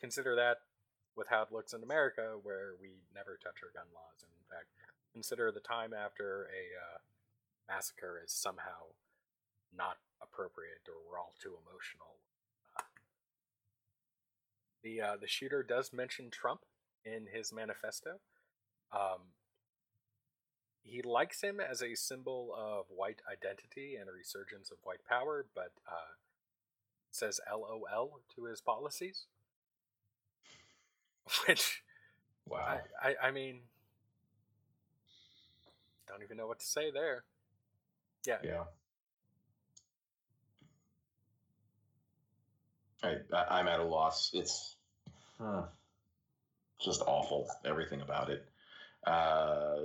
consider 0.00 0.34
that 0.36 0.64
with 1.16 1.28
how 1.28 1.42
it 1.42 1.52
looks 1.52 1.72
in 1.72 1.82
America, 1.82 2.36
where 2.42 2.74
we 2.80 3.02
never 3.14 3.38
touch 3.42 3.62
our 3.62 3.70
gun 3.72 3.88
laws. 3.94 4.22
And 4.22 4.32
in 4.34 4.46
fact, 4.50 4.68
consider 5.12 5.52
the 5.52 5.60
time 5.60 5.94
after 5.94 6.50
a 6.50 6.64
uh, 6.74 6.98
massacre 7.68 8.20
is 8.22 8.32
somehow 8.32 8.92
not 9.76 9.98
appropriate 10.22 10.86
or 10.88 10.94
we're 11.08 11.18
all 11.18 11.34
too 11.40 11.54
emotional. 11.66 12.18
Uh, 12.76 12.82
the 14.82 15.00
uh, 15.00 15.16
the 15.20 15.28
shooter 15.28 15.62
does 15.62 15.92
mention 15.92 16.30
Trump 16.30 16.60
in 17.04 17.26
his 17.32 17.52
manifesto. 17.52 18.20
Um, 18.92 19.34
he 20.84 21.02
likes 21.02 21.40
him 21.40 21.60
as 21.60 21.82
a 21.82 21.94
symbol 21.94 22.54
of 22.56 22.84
white 22.94 23.22
identity 23.30 23.96
and 23.98 24.08
a 24.08 24.12
resurgence 24.12 24.70
of 24.70 24.76
white 24.84 25.04
power, 25.08 25.46
but 25.54 25.72
uh, 25.88 26.14
says 27.10 27.40
LOL 27.50 28.20
to 28.36 28.44
his 28.44 28.60
policies. 28.60 29.24
Which, 31.48 31.82
wow. 32.46 32.80
I, 33.02 33.08
I, 33.08 33.28
I 33.28 33.30
mean, 33.30 33.60
don't 36.06 36.22
even 36.22 36.36
know 36.36 36.46
what 36.46 36.60
to 36.60 36.66
say 36.66 36.90
there. 36.90 37.24
Yeah. 38.26 38.38
Yeah. 38.44 38.64
I, 43.02 43.16
I 43.32 43.60
am 43.60 43.68
at 43.68 43.80
a 43.80 43.84
loss. 43.84 44.30
It's 44.34 44.76
huh, 45.38 45.64
just 46.80 47.02
awful. 47.06 47.48
Everything 47.64 48.00
about 48.00 48.30
it. 48.30 48.46
Uh, 49.06 49.76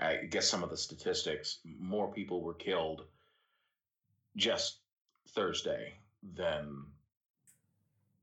I 0.00 0.26
guess 0.30 0.48
some 0.48 0.62
of 0.62 0.70
the 0.70 0.76
statistics. 0.76 1.58
More 1.78 2.12
people 2.12 2.42
were 2.42 2.54
killed 2.54 3.06
just 4.36 4.78
Thursday 5.28 5.94
than 6.22 6.86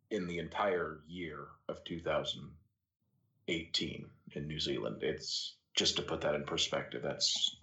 in 0.10 0.28
the 0.28 0.40
entire 0.40 1.02
year 1.08 1.48
of 1.68 1.84
2018 1.84 4.10
in 4.34 4.48
New 4.48 4.60
Zealand. 4.60 5.04
It's 5.04 5.56
just 5.76 5.98
to 5.98 6.02
put 6.02 6.22
that 6.22 6.36
in 6.36 6.46
perspective. 6.46 7.04
That's 7.04 7.58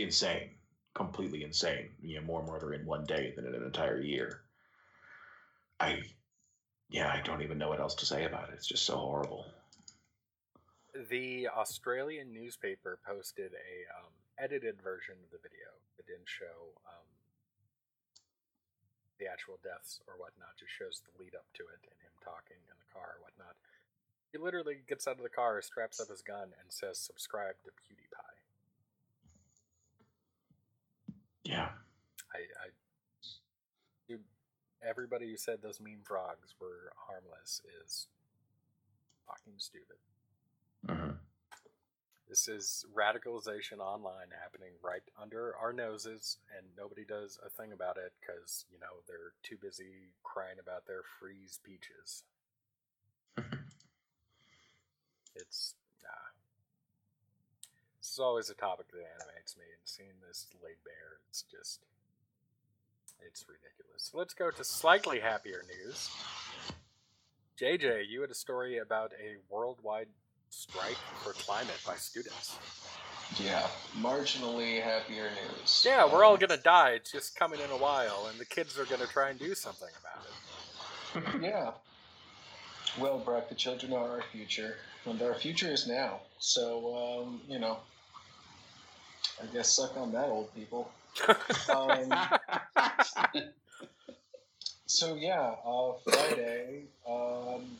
insane, 0.00 0.50
completely 0.94 1.44
insane. 1.44 1.90
You 2.02 2.20
know, 2.20 2.26
more 2.26 2.44
murder 2.44 2.72
in 2.72 2.86
one 2.86 3.04
day 3.04 3.32
than 3.36 3.46
in 3.46 3.54
an 3.54 3.62
entire 3.62 4.00
year. 4.00 4.40
I, 5.78 6.02
yeah, 6.88 7.08
I 7.08 7.20
don't 7.22 7.42
even 7.42 7.58
know 7.58 7.68
what 7.68 7.80
else 7.80 7.94
to 7.96 8.06
say 8.06 8.24
about 8.24 8.48
it. 8.48 8.54
It's 8.54 8.66
just 8.66 8.84
so 8.84 8.96
horrible. 8.96 9.46
The 10.94 11.48
Australian 11.48 12.32
newspaper 12.32 12.98
posted 13.06 13.52
a 13.54 13.86
um, 13.94 14.10
edited 14.38 14.82
version 14.82 15.14
of 15.22 15.30
the 15.30 15.38
video. 15.38 15.70
It 15.98 16.06
didn't 16.06 16.26
show 16.26 16.74
um, 16.82 17.06
the 19.18 19.30
actual 19.30 19.60
deaths 19.62 20.00
or 20.08 20.18
whatnot. 20.18 20.58
Just 20.58 20.74
shows 20.74 21.02
the 21.06 21.14
lead 21.22 21.34
up 21.38 21.46
to 21.54 21.62
it 21.62 21.78
and 21.86 21.94
him 22.02 22.14
talking 22.24 22.58
in 22.58 22.74
the 22.74 22.90
car 22.90 23.18
or 23.18 23.22
whatnot. 23.22 23.54
He 24.32 24.38
literally 24.38 24.82
gets 24.88 25.06
out 25.06 25.18
of 25.18 25.22
the 25.22 25.30
car, 25.30 25.62
straps 25.62 26.00
up 26.00 26.08
his 26.08 26.22
gun, 26.22 26.54
and 26.58 26.70
says, 26.70 26.98
"Subscribe 26.98 27.54
to 27.64 27.70
PewDiePie." 27.70 28.40
Yeah. 31.44 31.70
I, 32.34 32.38
I 32.38 32.68
dude, 34.08 34.24
everybody 34.82 35.30
who 35.30 35.36
said 35.36 35.62
those 35.62 35.80
meme 35.80 36.02
frogs 36.04 36.54
were 36.60 36.92
harmless 36.96 37.62
is 37.84 38.06
fucking 39.26 39.58
stupid. 39.58 39.98
Mm-hmm. 40.86 41.10
This 42.30 42.46
is 42.46 42.86
radicalization 42.94 43.80
online 43.80 44.30
happening 44.40 44.70
right 44.84 45.02
under 45.20 45.56
our 45.60 45.72
noses, 45.72 46.38
and 46.56 46.64
nobody 46.78 47.04
does 47.04 47.40
a 47.44 47.50
thing 47.50 47.72
about 47.72 47.96
it 47.96 48.12
because, 48.20 48.66
you 48.70 48.78
know, 48.78 49.02
they're 49.08 49.34
too 49.42 49.56
busy 49.60 50.14
crying 50.22 50.58
about 50.62 50.86
their 50.86 51.02
freeze 51.18 51.58
peaches. 51.64 52.22
it's, 55.34 55.74
nah. 56.04 56.30
This 57.98 58.12
is 58.12 58.20
always 58.20 58.48
a 58.48 58.54
topic 58.54 58.86
that 58.92 59.02
animates 59.20 59.56
me, 59.56 59.64
and 59.66 59.82
seeing 59.84 60.14
this 60.24 60.46
laid 60.62 60.78
bare, 60.84 61.18
it's 61.28 61.42
just, 61.42 61.80
it's 63.26 63.44
ridiculous. 63.48 64.10
So 64.12 64.18
Let's 64.18 64.34
go 64.34 64.52
to 64.52 64.62
slightly 64.62 65.18
happier 65.18 65.64
news. 65.66 66.08
JJ, 67.60 68.08
you 68.08 68.20
had 68.20 68.30
a 68.30 68.34
story 68.34 68.78
about 68.78 69.10
a 69.20 69.36
worldwide 69.52 70.06
strike 70.50 70.98
for 71.22 71.32
climate 71.32 71.80
by 71.86 71.94
students. 71.94 72.58
Yeah, 73.38 73.66
marginally 73.98 74.82
happier 74.82 75.30
news. 75.30 75.84
Yeah, 75.86 76.12
we're 76.12 76.24
all 76.24 76.36
gonna 76.36 76.56
die. 76.56 76.90
It's 76.90 77.12
just 77.12 77.36
coming 77.36 77.60
in 77.60 77.70
a 77.70 77.76
while, 77.76 78.26
and 78.30 78.38
the 78.38 78.44
kids 78.44 78.78
are 78.78 78.84
gonna 78.84 79.06
try 79.06 79.30
and 79.30 79.38
do 79.38 79.54
something 79.54 79.88
about 80.00 80.26
it. 80.26 81.42
yeah. 81.42 81.70
Well, 82.98 83.18
Brock, 83.18 83.48
the 83.48 83.54
children 83.54 83.92
are 83.92 84.16
our 84.16 84.22
future, 84.32 84.76
and 85.06 85.22
our 85.22 85.34
future 85.34 85.70
is 85.70 85.86
now. 85.86 86.20
So, 86.40 87.22
um, 87.22 87.40
you 87.48 87.60
know, 87.60 87.78
I 89.40 89.46
guess 89.52 89.70
suck 89.70 89.96
on 89.96 90.12
that, 90.12 90.26
old 90.26 90.52
people. 90.54 90.90
um, 91.74 92.12
so 94.86 95.14
yeah, 95.14 95.54
uh, 95.64 95.92
Friday. 96.04 96.82
Um, 97.08 97.78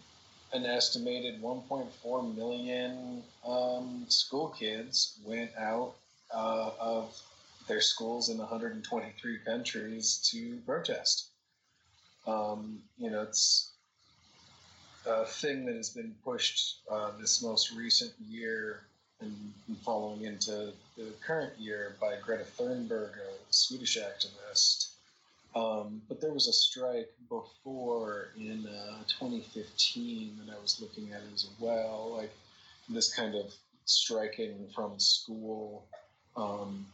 an 0.52 0.66
estimated 0.66 1.40
1.4 1.40 2.36
million 2.36 3.22
um, 3.46 4.04
school 4.08 4.48
kids 4.48 5.18
went 5.24 5.50
out 5.56 5.94
uh, 6.34 6.70
of 6.80 7.20
their 7.68 7.80
schools 7.80 8.28
in 8.28 8.38
123 8.38 9.38
countries 9.46 10.28
to 10.30 10.56
protest. 10.66 11.26
Um, 12.26 12.80
you 12.98 13.10
know, 13.10 13.22
it's 13.22 13.70
a 15.06 15.24
thing 15.24 15.64
that 15.66 15.76
has 15.76 15.90
been 15.90 16.14
pushed 16.24 16.80
uh, 16.90 17.12
this 17.18 17.42
most 17.42 17.72
recent 17.72 18.12
year 18.28 18.82
and 19.20 19.52
following 19.84 20.24
into 20.24 20.72
the 20.96 21.12
current 21.24 21.52
year 21.58 21.96
by 22.00 22.16
Greta 22.24 22.44
Thunberg, 22.58 23.12
a 23.12 23.52
Swedish 23.52 23.98
activist. 23.98 24.88
Um, 25.54 26.02
but 26.08 26.20
there 26.20 26.32
was 26.32 26.46
a 26.46 26.52
strike 26.52 27.10
before 27.28 28.28
in 28.36 28.66
uh, 28.66 29.02
2015 29.08 30.40
that 30.46 30.54
I 30.54 30.60
was 30.60 30.80
looking 30.80 31.12
at 31.12 31.22
as 31.34 31.48
well, 31.58 32.14
like 32.16 32.32
this 32.88 33.12
kind 33.12 33.34
of 33.34 33.52
striking 33.84 34.68
from 34.74 34.98
school 35.00 35.84
um, 36.36 36.86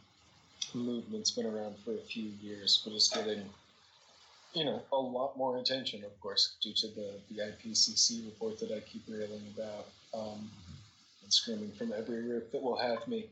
movement's 0.73 1.31
been 1.31 1.45
around 1.45 1.75
for 1.85 1.93
a 1.93 2.01
few 2.01 2.31
years, 2.41 2.81
but 2.83 2.93
it's 2.93 3.09
getting, 3.09 3.43
you 4.53 4.65
know, 4.65 4.81
a 4.91 4.97
lot 4.97 5.37
more 5.37 5.57
attention, 5.57 6.03
of 6.03 6.19
course, 6.19 6.55
due 6.61 6.73
to 6.73 6.87
the, 6.87 7.13
the 7.29 7.41
IPCC 7.41 8.25
report 8.25 8.59
that 8.59 8.71
I 8.71 8.79
keep 8.79 9.03
railing 9.07 9.43
about 9.55 9.87
um, 10.15 10.49
and 11.23 11.31
screaming 11.31 11.71
from 11.73 11.93
every 11.93 12.23
roof 12.23 12.51
that 12.51 12.61
will 12.61 12.77
have 12.77 13.07
me. 13.07 13.27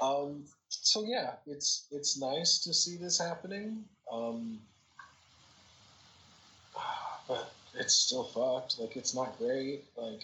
Um, 0.00 0.44
so 0.82 1.04
yeah, 1.04 1.34
it's 1.46 1.86
it's 1.90 2.18
nice 2.18 2.58
to 2.60 2.74
see 2.74 2.96
this 2.96 3.18
happening. 3.18 3.84
Um, 4.10 4.58
but 7.28 7.52
it's 7.74 7.94
still 7.94 8.24
fucked. 8.24 8.78
Like 8.78 8.96
it's 8.96 9.14
not 9.14 9.38
great. 9.38 9.84
Like 9.96 10.22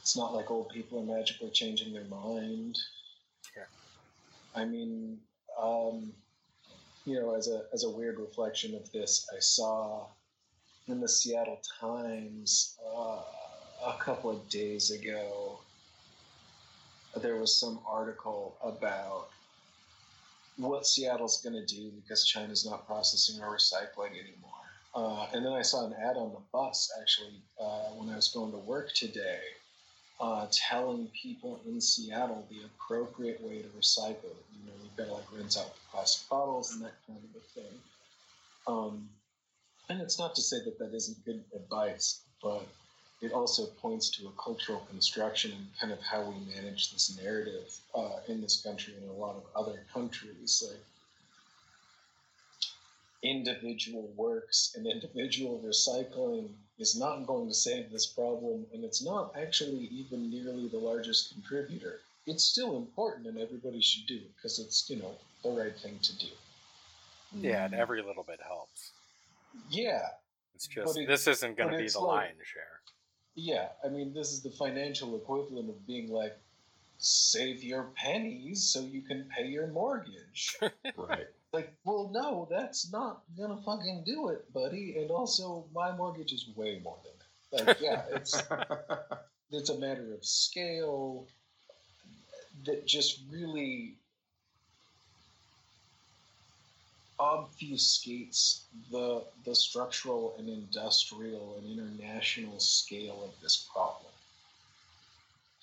it's 0.00 0.16
not 0.16 0.34
like 0.34 0.50
old 0.50 0.68
people 0.68 1.00
are 1.00 1.16
magically 1.18 1.50
changing 1.50 1.92
their 1.92 2.04
mind. 2.04 2.78
Yeah. 3.56 3.64
I 4.54 4.64
mean, 4.64 5.18
um, 5.60 6.12
you 7.04 7.20
know, 7.20 7.34
as 7.34 7.48
a 7.48 7.64
as 7.72 7.84
a 7.84 7.90
weird 7.90 8.18
reflection 8.18 8.74
of 8.74 8.90
this, 8.92 9.26
I 9.34 9.40
saw 9.40 10.06
in 10.88 11.00
the 11.00 11.08
Seattle 11.08 11.60
Times 11.80 12.78
uh, 12.96 13.20
a 13.84 13.96
couple 13.98 14.30
of 14.30 14.48
days 14.48 14.90
ago 14.90 15.58
there 17.22 17.36
was 17.36 17.58
some 17.58 17.80
article 17.86 18.56
about 18.62 19.28
what 20.56 20.86
Seattle's 20.86 21.42
going 21.42 21.54
to 21.54 21.66
do 21.66 21.90
because 22.02 22.24
China's 22.24 22.64
not 22.64 22.86
processing 22.86 23.42
or 23.42 23.56
recycling 23.56 24.12
anymore. 24.12 24.52
Uh, 24.94 25.26
and 25.34 25.44
then 25.44 25.52
I 25.52 25.62
saw 25.62 25.86
an 25.86 25.92
ad 25.92 26.16
on 26.16 26.32
the 26.32 26.40
bus 26.52 26.90
actually 27.00 27.42
uh, 27.60 27.90
when 27.96 28.08
I 28.08 28.16
was 28.16 28.28
going 28.28 28.50
to 28.52 28.58
work 28.58 28.92
today, 28.94 29.40
uh, 30.20 30.46
telling 30.50 31.08
people 31.20 31.60
in 31.66 31.80
Seattle 31.80 32.46
the 32.50 32.60
appropriate 32.64 33.42
way 33.42 33.60
to 33.60 33.68
recycle. 33.68 34.34
You 34.54 34.66
know, 34.66 34.72
you've 34.82 34.96
got 34.96 35.06
to 35.08 35.12
like 35.12 35.32
rinse 35.32 35.58
out 35.58 35.74
the 35.74 35.80
plastic 35.92 36.26
bottles 36.30 36.72
and 36.72 36.82
that 36.82 36.94
kind 37.06 37.18
of 37.18 37.42
a 37.42 37.60
thing. 37.60 37.78
Um, 38.66 39.08
and 39.90 40.00
it's 40.00 40.18
not 40.18 40.34
to 40.36 40.42
say 40.42 40.56
that 40.64 40.78
that 40.78 40.94
isn't 40.94 41.24
good 41.26 41.44
advice, 41.54 42.22
but 42.42 42.66
it 43.26 43.32
also 43.32 43.66
points 43.66 44.08
to 44.10 44.28
a 44.28 44.42
cultural 44.42 44.86
construction 44.88 45.52
and 45.52 45.66
kind 45.80 45.92
of 45.92 46.00
how 46.00 46.22
we 46.22 46.36
manage 46.54 46.92
this 46.92 47.18
narrative 47.20 47.74
uh, 47.94 48.20
in 48.28 48.40
this 48.40 48.62
country 48.62 48.94
and 49.00 49.10
a 49.10 49.12
lot 49.12 49.36
of 49.36 49.44
other 49.54 49.80
countries. 49.92 50.64
Like 50.66 50.80
individual 53.22 54.08
works 54.16 54.74
and 54.76 54.86
individual 54.86 55.60
recycling 55.64 56.48
is 56.78 56.98
not 56.98 57.26
going 57.26 57.48
to 57.48 57.54
save 57.54 57.90
this 57.90 58.06
problem, 58.06 58.66
and 58.72 58.84
it's 58.84 59.02
not 59.02 59.34
actually 59.36 59.88
even 59.90 60.30
nearly 60.30 60.68
the 60.68 60.78
largest 60.78 61.32
contributor. 61.32 62.00
It's 62.26 62.44
still 62.44 62.76
important, 62.76 63.26
and 63.26 63.38
everybody 63.38 63.80
should 63.80 64.06
do 64.06 64.16
it 64.16 64.36
because 64.36 64.58
it's 64.58 64.88
you 64.88 64.96
know 64.96 65.14
the 65.42 65.50
right 65.50 65.76
thing 65.76 65.98
to 66.02 66.18
do. 66.18 66.28
Yeah, 67.32 67.64
and 67.64 67.74
every 67.74 68.02
little 68.02 68.22
bit 68.22 68.40
helps. 68.40 68.92
Yeah, 69.70 70.02
it's 70.54 70.66
just 70.66 70.98
it, 70.98 71.08
this 71.08 71.26
isn't 71.26 71.56
going 71.56 71.70
to 71.72 71.78
be 71.78 71.88
the 71.88 71.98
like, 72.00 72.16
lion's 72.16 72.46
share. 72.46 72.75
Yeah, 73.36 73.68
I 73.84 73.88
mean, 73.88 74.14
this 74.14 74.32
is 74.32 74.42
the 74.42 74.50
financial 74.50 75.14
equivalent 75.14 75.68
of 75.68 75.86
being 75.86 76.10
like, 76.10 76.36
save 76.98 77.62
your 77.62 77.90
pennies 77.94 78.64
so 78.64 78.80
you 78.80 79.02
can 79.02 79.28
pay 79.36 79.46
your 79.46 79.66
mortgage. 79.66 80.56
right. 80.96 81.26
Like, 81.52 81.74
well, 81.84 82.10
no, 82.12 82.48
that's 82.50 82.90
not 82.90 83.22
gonna 83.38 83.60
fucking 83.62 84.04
do 84.06 84.28
it, 84.28 84.50
buddy. 84.52 84.96
And 84.98 85.10
also, 85.10 85.66
my 85.74 85.94
mortgage 85.94 86.32
is 86.32 86.48
way 86.56 86.80
more 86.82 86.98
than 87.04 87.12
that. 87.52 87.66
Like, 87.66 87.80
yeah, 87.80 88.02
it's 88.10 88.42
it's 89.50 89.70
a 89.70 89.78
matter 89.78 90.14
of 90.14 90.24
scale 90.24 91.26
that 92.64 92.86
just 92.86 93.20
really 93.30 93.98
obfuscates 97.18 98.60
the 98.90 99.24
the 99.44 99.54
structural 99.54 100.34
and 100.38 100.48
industrial 100.48 101.56
and 101.58 101.78
international 101.78 102.60
scale 102.60 103.22
of 103.24 103.30
this 103.42 103.66
problem 103.72 104.12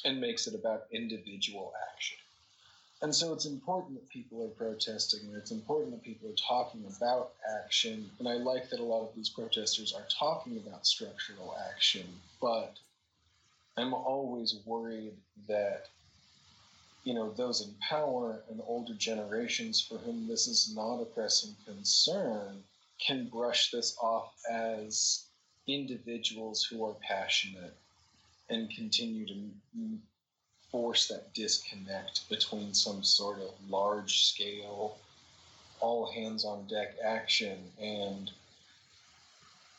and 0.05 0.19
makes 0.19 0.47
it 0.47 0.55
about 0.55 0.85
individual 0.91 1.73
action. 1.93 2.17
And 3.01 3.13
so 3.13 3.33
it's 3.33 3.45
important 3.45 3.95
that 3.95 4.09
people 4.09 4.43
are 4.43 4.47
protesting 4.47 5.21
and 5.27 5.35
it's 5.35 5.51
important 5.51 5.91
that 5.91 6.03
people 6.03 6.29
are 6.29 6.35
talking 6.35 6.85
about 6.97 7.33
action. 7.61 8.09
And 8.19 8.27
I 8.27 8.33
like 8.33 8.69
that 8.69 8.79
a 8.79 8.83
lot 8.83 9.01
of 9.01 9.13
these 9.15 9.29
protesters 9.29 9.93
are 9.93 10.05
talking 10.09 10.57
about 10.57 10.87
structural 10.87 11.55
action, 11.69 12.05
but 12.41 12.77
I'm 13.75 13.93
always 13.93 14.55
worried 14.65 15.13
that 15.47 15.87
you 17.03 17.13
know 17.13 17.31
those 17.31 17.61
in 17.61 17.73
power 17.87 18.43
and 18.49 18.61
older 18.65 18.93
generations 18.93 19.81
for 19.81 19.97
whom 19.97 20.27
this 20.27 20.47
is 20.47 20.73
not 20.75 21.01
a 21.01 21.05
pressing 21.05 21.55
concern 21.65 22.63
can 22.99 23.27
brush 23.27 23.71
this 23.71 23.97
off 24.01 24.33
as 24.49 25.25
individuals 25.67 26.63
who 26.63 26.85
are 26.85 26.95
passionate 27.07 27.75
and 28.49 28.69
continue 28.69 29.25
to 29.27 29.33
force 30.71 31.07
that 31.07 31.33
disconnect 31.33 32.27
between 32.29 32.73
some 32.73 33.03
sort 33.03 33.39
of 33.39 33.51
large 33.69 34.25
scale 34.25 34.97
all 35.79 36.09
hands 36.11 36.45
on 36.45 36.65
deck 36.67 36.95
action 37.03 37.57
and 37.81 38.31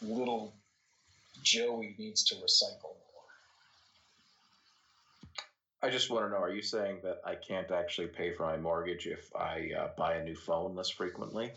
little 0.03 0.53
joey 1.43 1.95
needs 1.99 2.23
to 2.23 2.35
recycle 2.37 2.95
I 5.85 5.91
just 5.91 6.09
want 6.09 6.25
to 6.25 6.31
know: 6.31 6.39
Are 6.39 6.51
you 6.51 6.63
saying 6.63 7.01
that 7.03 7.21
I 7.27 7.35
can't 7.35 7.71
actually 7.71 8.07
pay 8.07 8.33
for 8.33 8.45
my 8.45 8.57
mortgage 8.57 9.07
if 9.07 9.37
I 9.37 9.71
uh, 9.79 9.89
buy 9.99 10.15
a 10.15 10.25
new 10.25 10.35
phone 10.35 10.75
less 10.75 10.89
frequently? 10.89 11.51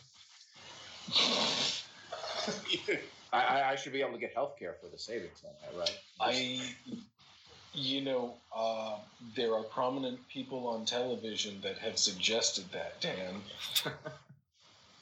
I, 3.31 3.71
I, 3.71 3.75
should 3.77 3.93
be 3.93 4.01
able 4.01 4.11
to 4.11 4.17
get 4.17 4.33
health 4.33 4.59
care 4.59 4.75
for 4.81 4.89
the 4.89 4.97
savings 4.97 5.41
on 5.45 5.51
that, 5.61 5.79
right? 5.79 5.97
I, 6.19 6.61
you 7.73 8.01
know, 8.01 8.33
uh, 8.53 8.97
there 9.33 9.55
are 9.55 9.63
prominent 9.63 10.19
people 10.27 10.67
on 10.67 10.83
television 10.83 11.61
that 11.61 11.77
have 11.77 11.97
suggested 11.97 12.65
that, 12.73 12.99
Dan. 12.99 13.41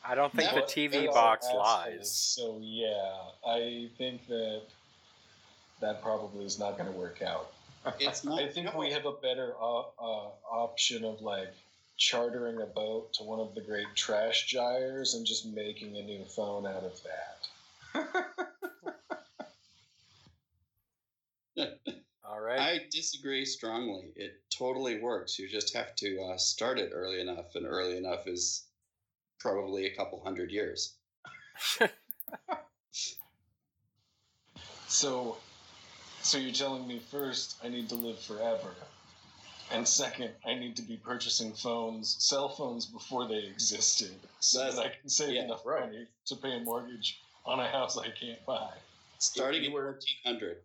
I 0.07 0.13
don't 0.13 0.31
think 0.35 0.53
the 0.53 0.61
TV 0.61 1.11
box 1.11 1.47
lies. 1.51 2.11
So 2.11 2.59
yeah, 2.61 3.15
I 3.43 3.89
think 3.97 4.27
that 4.27 4.61
that 5.81 6.03
probably 6.03 6.45
is 6.45 6.59
not 6.59 6.77
going 6.77 6.91
to 6.91 6.97
work 6.97 7.23
out. 7.23 7.54
It's 7.99 8.23
not. 8.25 8.39
I 8.39 8.47
think 8.47 8.73
no. 8.73 8.79
we 8.79 8.91
have 8.91 9.05
a 9.05 9.11
better 9.13 9.53
uh, 9.61 9.81
uh, 9.99 10.29
option 10.51 11.03
of 11.03 11.21
like 11.21 11.53
chartering 11.97 12.61
a 12.61 12.65
boat 12.65 13.13
to 13.13 13.23
one 13.23 13.39
of 13.39 13.55
the 13.55 13.61
great 13.61 13.87
trash 13.95 14.47
gyres 14.47 15.13
and 15.13 15.25
just 15.25 15.45
making 15.45 15.95
a 15.97 16.03
new 16.03 16.25
phone 16.25 16.65
out 16.65 16.83
of 16.83 17.01
that. 17.03 17.47
All 22.27 22.41
right. 22.41 22.59
I 22.59 22.81
disagree 22.91 23.45
strongly. 23.45 24.11
It 24.15 24.41
totally 24.49 24.99
works. 24.99 25.39
You 25.39 25.47
just 25.47 25.73
have 25.75 25.95
to 25.95 26.21
uh, 26.21 26.37
start 26.37 26.79
it 26.79 26.91
early 26.93 27.21
enough, 27.21 27.55
and 27.55 27.65
early 27.65 27.97
enough 27.97 28.27
is 28.27 28.63
probably 29.39 29.85
a 29.85 29.95
couple 29.95 30.21
hundred 30.21 30.51
years. 30.51 30.95
so 34.87 35.37
so 36.25 36.39
you're 36.39 36.51
telling 36.51 36.87
me 36.87 36.99
first, 37.11 37.57
I 37.63 37.69
need 37.69 37.87
to 37.89 37.95
live 37.95 38.19
forever, 38.19 38.73
and 39.71 39.87
second, 39.87 40.31
I 40.45 40.55
need 40.55 40.75
to 40.77 40.81
be 40.81 40.97
purchasing 40.97 41.53
phones, 41.53 42.15
cell 42.19 42.49
phones 42.49 42.85
before 42.85 43.27
they 43.27 43.43
existed, 43.45 44.15
so 44.39 44.71
that 44.71 44.79
I 44.79 44.89
can 44.89 45.07
save 45.07 45.35
yeah, 45.35 45.43
enough 45.43 45.65
right. 45.65 45.85
money 45.85 46.07
to 46.25 46.35
pay 46.35 46.55
a 46.55 46.59
mortgage 46.61 47.21
on 47.45 47.59
a 47.59 47.67
house 47.67 47.95
I 47.97 48.09
can't 48.09 48.43
buy. 48.45 48.71
Starting 49.19 49.65
at 49.65 49.71
fourteen 49.71 50.17
hundred. 50.25 50.57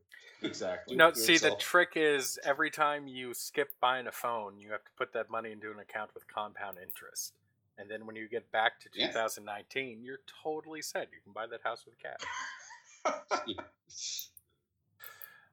Exactly. 0.42 0.96
No, 0.96 1.12
see, 1.12 1.36
the 1.36 1.54
trick 1.56 1.90
is 1.96 2.38
every 2.42 2.70
time 2.70 3.06
you 3.06 3.34
skip 3.34 3.68
buying 3.82 4.06
a 4.06 4.12
phone, 4.12 4.58
you 4.58 4.70
have 4.70 4.82
to 4.84 4.90
put 4.96 5.12
that 5.12 5.28
money 5.28 5.52
into 5.52 5.70
an 5.70 5.78
account 5.78 6.14
with 6.14 6.26
compound 6.26 6.78
interest. 6.82 7.34
And 7.76 7.90
then 7.90 8.06
when 8.06 8.16
you 8.16 8.26
get 8.26 8.50
back 8.50 8.80
to 8.80 8.88
2019, 8.88 9.88
yeah. 9.88 9.96
you're 10.02 10.20
totally 10.42 10.80
set. 10.80 11.08
You 11.12 11.18
can 11.22 11.34
buy 11.34 11.46
that 11.46 11.60
house 11.62 11.84
with 11.84 11.96
cash. 11.98 13.56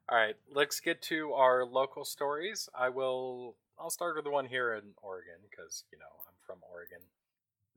All 0.08 0.16
right, 0.16 0.36
let's 0.54 0.80
get 0.80 1.02
to 1.02 1.32
our 1.34 1.64
local 1.66 2.04
stories. 2.04 2.68
I 2.74 2.88
will. 2.88 3.56
I'll 3.78 3.90
start 3.90 4.16
with 4.16 4.24
the 4.24 4.30
one 4.30 4.46
here 4.46 4.72
in 4.74 4.82
Oregon 5.02 5.34
because 5.50 5.84
you 5.92 5.98
know 5.98 6.06
I'm 6.26 6.34
from 6.46 6.58
Oregon. 6.72 7.00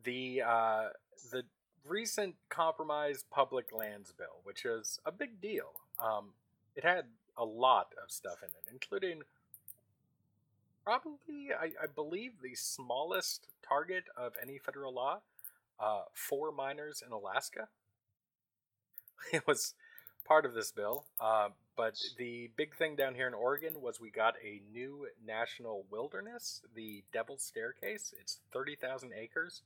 The 0.03 0.41
uh, 0.41 0.89
the 1.29 1.43
recent 1.85 2.35
compromise 2.47 3.25
public 3.31 3.73
lands 3.73 4.13
bill, 4.13 4.39
which 4.43 4.63
is 4.63 4.99
a 5.05 5.11
big 5.11 5.41
deal. 5.41 5.73
Um, 5.99 6.29
it 6.75 6.85
had 6.85 7.05
a 7.37 7.43
lot 7.43 7.87
of 8.01 8.09
stuff 8.11 8.37
in 8.41 8.49
it, 8.49 8.71
including 8.71 9.23
probably, 10.85 11.49
I, 11.53 11.71
I 11.83 11.87
believe, 11.93 12.33
the 12.41 12.55
smallest 12.55 13.47
target 13.67 14.05
of 14.15 14.33
any 14.41 14.57
federal 14.57 14.93
law 14.93 15.19
uh, 15.79 16.03
for 16.13 16.51
miners 16.51 17.03
in 17.05 17.11
Alaska. 17.11 17.67
It 19.31 19.45
was 19.47 19.75
part 20.31 20.45
of 20.45 20.53
this 20.53 20.71
bill. 20.71 21.03
Uh, 21.19 21.49
but 21.75 21.97
the 22.17 22.49
big 22.55 22.73
thing 22.73 22.95
down 22.95 23.15
here 23.15 23.27
in 23.27 23.33
Oregon 23.33 23.81
was 23.81 23.99
we 23.99 24.09
got 24.09 24.35
a 24.41 24.61
new 24.71 25.07
national 25.27 25.83
wilderness, 25.91 26.61
the 26.73 27.03
Devil's 27.11 27.43
Staircase. 27.43 28.13
It's 28.17 28.39
30,000 28.53 29.11
acres 29.13 29.61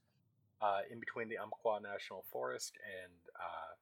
uh, 0.60 0.80
in 0.92 1.00
between 1.00 1.30
the 1.30 1.38
Umpqua 1.38 1.80
National 1.84 2.26
Forest 2.32 2.80
and 2.84 3.14
uh, 3.40 3.76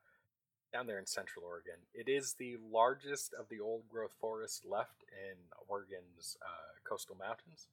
down 0.73 0.85
there 0.85 0.99
in 0.99 1.05
central 1.05 1.45
Oregon. 1.45 1.79
It 1.93 2.09
is 2.09 2.33
the 2.33 2.57
largest 2.69 3.33
of 3.33 3.47
the 3.47 3.61
old 3.61 3.87
growth 3.87 4.15
forests 4.19 4.65
left 4.69 5.05
in 5.13 5.37
Oregon's 5.69 6.37
uh, 6.41 6.73
coastal 6.83 7.15
mountains. 7.15 7.67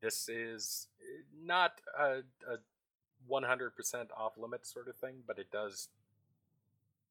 This 0.00 0.26
is 0.30 0.88
eh, 1.02 1.20
not 1.44 1.82
a, 1.98 2.22
a 2.50 2.60
100% 3.30 3.70
off 4.16 4.38
limits 4.38 4.72
sort 4.72 4.88
of 4.88 4.96
thing, 4.96 5.16
but 5.26 5.38
it 5.38 5.50
does 5.52 5.88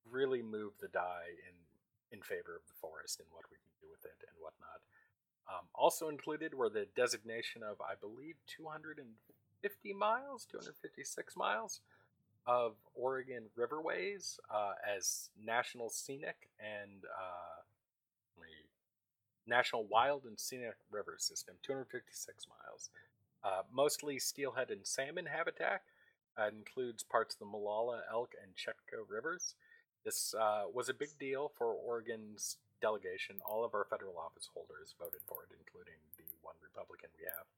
really 0.09 0.41
move 0.41 0.73
the 0.81 0.87
die 0.87 1.33
in 1.47 1.55
in 2.11 2.21
favor 2.21 2.55
of 2.55 2.65
the 2.67 2.77
forest 2.79 3.19
and 3.19 3.27
what 3.31 3.43
we 3.51 3.57
can 3.57 3.73
do 3.81 3.87
with 3.89 4.05
it 4.05 4.15
and 4.21 4.37
whatnot. 4.39 4.79
Um, 5.49 5.65
also 5.73 6.07
included 6.09 6.53
were 6.53 6.69
the 6.69 6.87
designation 6.95 7.61
of, 7.61 7.81
I 7.81 7.93
believe, 7.99 8.35
250 8.47 9.93
miles, 9.93 10.45
256 10.45 11.35
miles 11.35 11.81
of 12.47 12.75
Oregon 12.93 13.45
riverways 13.57 14.39
uh, 14.53 14.73
as 14.85 15.29
national 15.43 15.89
scenic 15.89 16.49
and 16.59 17.03
uh, 17.05 17.55
national 19.47 19.85
wild 19.85 20.23
and 20.25 20.39
scenic 20.39 20.75
river 20.91 21.15
system, 21.17 21.55
256 21.63 22.47
miles. 22.49 22.89
Uh, 23.43 23.61
mostly 23.71 24.17
steelhead 24.17 24.71
and 24.71 24.85
salmon 24.85 25.25
habitat. 25.25 25.81
Includes 26.49 27.01
parts 27.01 27.35
of 27.35 27.39
the 27.39 27.45
Molalla, 27.45 28.01
Elk, 28.11 28.33
and 28.43 28.51
Chetco 28.55 29.07
rivers. 29.07 29.55
This 30.05 30.37
uh, 30.37 30.69
was 30.69 30.87
a 30.87 30.93
big 30.93 31.17
deal 31.17 31.51
for 31.57 31.73
Oregon's 31.73 32.61
delegation. 32.79 33.41
All 33.41 33.65
of 33.65 33.73
our 33.73 33.89
federal 33.89 34.21
office 34.21 34.47
holders 34.53 34.93
voted 35.01 35.25
for 35.25 35.41
it, 35.49 35.51
including 35.57 35.97
the 36.15 36.29
one 36.45 36.53
Republican 36.61 37.09
we 37.17 37.25
have. 37.25 37.49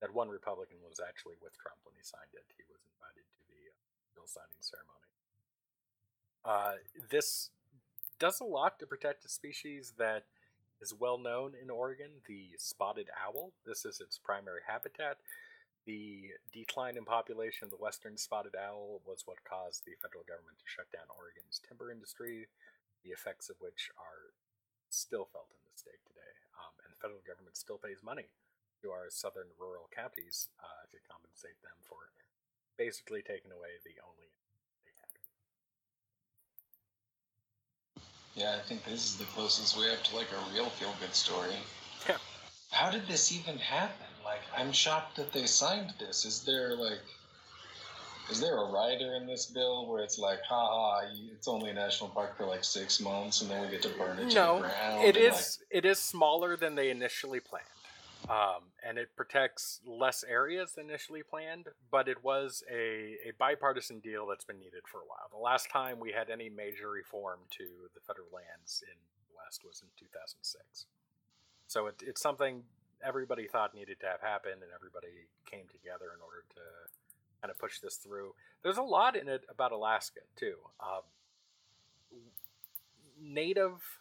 That 0.00 0.14
one 0.14 0.30
Republican 0.30 0.78
was 0.86 1.02
actually 1.02 1.34
with 1.42 1.58
Trump 1.58 1.82
when 1.82 1.98
he 1.98 2.06
signed 2.06 2.30
it. 2.38 2.46
He 2.54 2.62
was 2.70 2.78
invited 2.94 3.26
to 3.26 3.40
the 3.50 3.60
uh, 3.66 3.74
bill 4.14 4.30
signing 4.30 4.62
ceremony. 4.62 5.10
Uh, 6.46 6.78
this 7.10 7.50
does 8.22 8.38
a 8.38 8.46
lot 8.46 8.78
to 8.78 8.86
protect 8.86 9.26
a 9.26 9.28
species 9.28 9.94
that 9.98 10.22
is 10.80 10.94
well 10.94 11.18
known 11.18 11.52
in 11.60 11.68
Oregon, 11.68 12.22
the 12.28 12.54
spotted 12.58 13.10
owl. 13.18 13.50
This 13.66 13.84
is 13.84 14.00
its 14.00 14.18
primary 14.22 14.62
habitat. 14.66 15.18
The 15.88 16.36
decline 16.52 17.00
in 17.00 17.08
population 17.08 17.64
of 17.64 17.72
the 17.72 17.80
western 17.80 18.20
spotted 18.20 18.52
owl 18.52 19.00
was 19.08 19.24
what 19.24 19.40
caused 19.48 19.88
the 19.88 19.96
federal 20.04 20.20
government 20.28 20.60
to 20.60 20.68
shut 20.68 20.84
down 20.92 21.08
Oregon's 21.16 21.64
timber 21.64 21.88
industry, 21.88 22.44
the 23.08 23.16
effects 23.16 23.48
of 23.48 23.56
which 23.56 23.88
are 23.96 24.36
still 24.92 25.32
felt 25.32 25.48
in 25.48 25.64
the 25.64 25.80
state 25.80 26.04
today. 26.04 26.34
Um, 26.60 26.76
and 26.84 26.92
the 26.92 27.00
federal 27.00 27.24
government 27.24 27.56
still 27.56 27.80
pays 27.80 28.04
money 28.04 28.28
to 28.84 28.92
our 28.92 29.08
southern 29.08 29.48
rural 29.56 29.88
counties 29.88 30.52
uh, 30.60 30.84
to 30.92 31.00
compensate 31.08 31.56
them 31.64 31.80
for 31.88 32.12
basically 32.76 33.24
taking 33.24 33.48
away 33.48 33.80
the 33.80 33.96
only 34.04 34.28
they 34.84 34.92
had. 34.92 35.16
Yeah, 38.36 38.60
I 38.60 38.62
think 38.68 38.84
this 38.84 39.08
is 39.08 39.16
the 39.16 39.24
closest 39.32 39.72
we 39.72 39.88
have 39.88 40.04
to 40.04 40.20
like 40.20 40.28
a 40.36 40.40
real 40.52 40.68
feel 40.68 40.92
good 41.00 41.16
story. 41.16 41.56
Yeah. 42.04 42.20
How 42.76 42.92
did 42.92 43.08
this 43.08 43.32
even 43.32 43.56
happen? 43.56 44.07
Like, 44.28 44.42
I'm 44.54 44.72
shocked 44.72 45.16
that 45.16 45.32
they 45.32 45.46
signed 45.46 45.94
this. 45.98 46.26
Is 46.26 46.42
there 46.42 46.76
like, 46.76 47.00
is 48.30 48.40
there 48.42 48.58
a 48.58 48.70
rider 48.70 49.14
in 49.14 49.26
this 49.26 49.46
bill 49.46 49.86
where 49.88 50.02
it's 50.02 50.18
like, 50.18 50.40
haha, 50.46 51.06
it's 51.32 51.48
only 51.48 51.70
a 51.70 51.74
national 51.74 52.10
park 52.10 52.36
for 52.36 52.44
like 52.44 52.62
six 52.62 53.00
months 53.00 53.40
and 53.40 53.50
then 53.50 53.62
we 53.62 53.70
get 53.70 53.80
to 53.82 53.88
burn 53.90 54.18
it 54.18 54.34
no, 54.34 54.56
to 54.56 54.62
the 54.62 54.68
ground? 54.68 55.04
It 55.04 55.16
is. 55.16 55.58
Like... 55.72 55.84
It 55.84 55.88
is 55.88 55.98
smaller 55.98 56.58
than 56.58 56.74
they 56.74 56.90
initially 56.90 57.40
planned, 57.40 57.64
um, 58.28 58.64
and 58.86 58.98
it 58.98 59.16
protects 59.16 59.80
less 59.86 60.22
areas 60.28 60.72
than 60.72 60.90
initially 60.90 61.22
planned. 61.22 61.68
But 61.90 62.06
it 62.06 62.22
was 62.22 62.62
a, 62.70 63.16
a 63.28 63.32
bipartisan 63.38 64.00
deal 64.00 64.26
that's 64.26 64.44
been 64.44 64.58
needed 64.58 64.82
for 64.92 64.98
a 64.98 65.06
while. 65.06 65.28
The 65.30 65.42
last 65.42 65.70
time 65.70 66.00
we 66.00 66.12
had 66.12 66.28
any 66.28 66.50
major 66.50 66.90
reform 66.90 67.38
to 67.56 67.64
the 67.94 68.00
federal 68.06 68.28
lands 68.30 68.84
in 68.86 68.98
the 69.26 69.34
West 69.42 69.62
was 69.64 69.80
in 69.80 69.88
2006. 69.98 70.84
So 71.66 71.86
it, 71.86 72.02
it's 72.06 72.20
something 72.20 72.64
everybody 73.04 73.46
thought 73.46 73.74
needed 73.74 74.00
to 74.00 74.06
have 74.06 74.20
happened, 74.20 74.62
and 74.62 74.72
everybody 74.74 75.28
came 75.46 75.66
together 75.70 76.12
in 76.14 76.20
order 76.22 76.44
to 76.54 76.62
kind 77.40 77.50
of 77.50 77.58
push 77.58 77.78
this 77.80 77.96
through. 77.96 78.34
There's 78.62 78.78
a 78.78 78.82
lot 78.82 79.16
in 79.16 79.28
it 79.28 79.44
about 79.48 79.72
Alaska 79.72 80.20
too. 80.36 80.56
Um, 80.80 81.02
native 83.20 83.98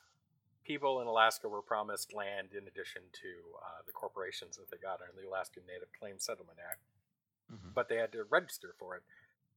people 0.63 1.01
in 1.01 1.07
Alaska 1.07 1.47
were 1.47 1.61
promised 1.61 2.13
land 2.13 2.49
in 2.51 2.67
addition 2.67 3.01
to 3.13 3.29
uh, 3.63 3.81
the 3.85 3.93
corporations 3.93 4.57
that 4.57 4.69
they 4.69 4.77
got 4.77 4.99
under 5.01 5.21
the 5.21 5.27
Alaska 5.27 5.61
Native 5.65 5.87
Claim 5.97 6.19
Settlement 6.19 6.59
Act, 6.59 6.81
mm-hmm. 7.51 7.69
but 7.73 7.89
they 7.89 7.95
had 7.95 8.11
to 8.11 8.23
register 8.29 8.73
for 8.77 8.95
it. 8.95 9.03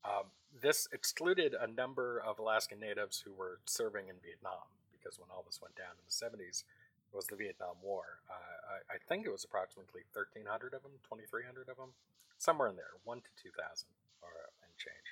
Um, 0.05 0.31
this 0.63 0.89
excluded 0.93 1.55
a 1.55 1.67
number 1.67 2.23
of 2.25 2.39
Alaskan 2.39 2.81
natives 2.81 3.23
who 3.25 3.33
were 3.33 3.61
serving 3.67 4.09
in 4.09 4.17
Vietnam 4.23 4.71
because 4.93 5.19
when 5.19 5.29
all 5.31 5.45
this 5.47 5.61
went 5.61 5.77
down 5.77 5.97
in 5.97 6.05
the 6.05 6.13
70s 6.13 6.65
was 7.13 7.27
the 7.27 7.37
Vietnam 7.37 7.77
War. 7.83 8.21
Uh, 8.31 8.79
I, 8.79 8.95
I, 8.95 8.99
think 9.09 9.27
it 9.27 9.33
was 9.33 9.45
approximately 9.45 10.03
1,300 10.13 10.75
of 10.75 10.83
them, 10.83 10.93
2,300 11.05 11.69
of 11.69 11.77
them, 11.77 11.93
somewhere 12.39 12.69
in 12.69 12.77
there, 12.77 12.95
one 13.05 13.19
to 13.19 13.31
2,000 13.43 13.89
or 14.23 14.31
and 14.63 14.73
change. 14.79 15.09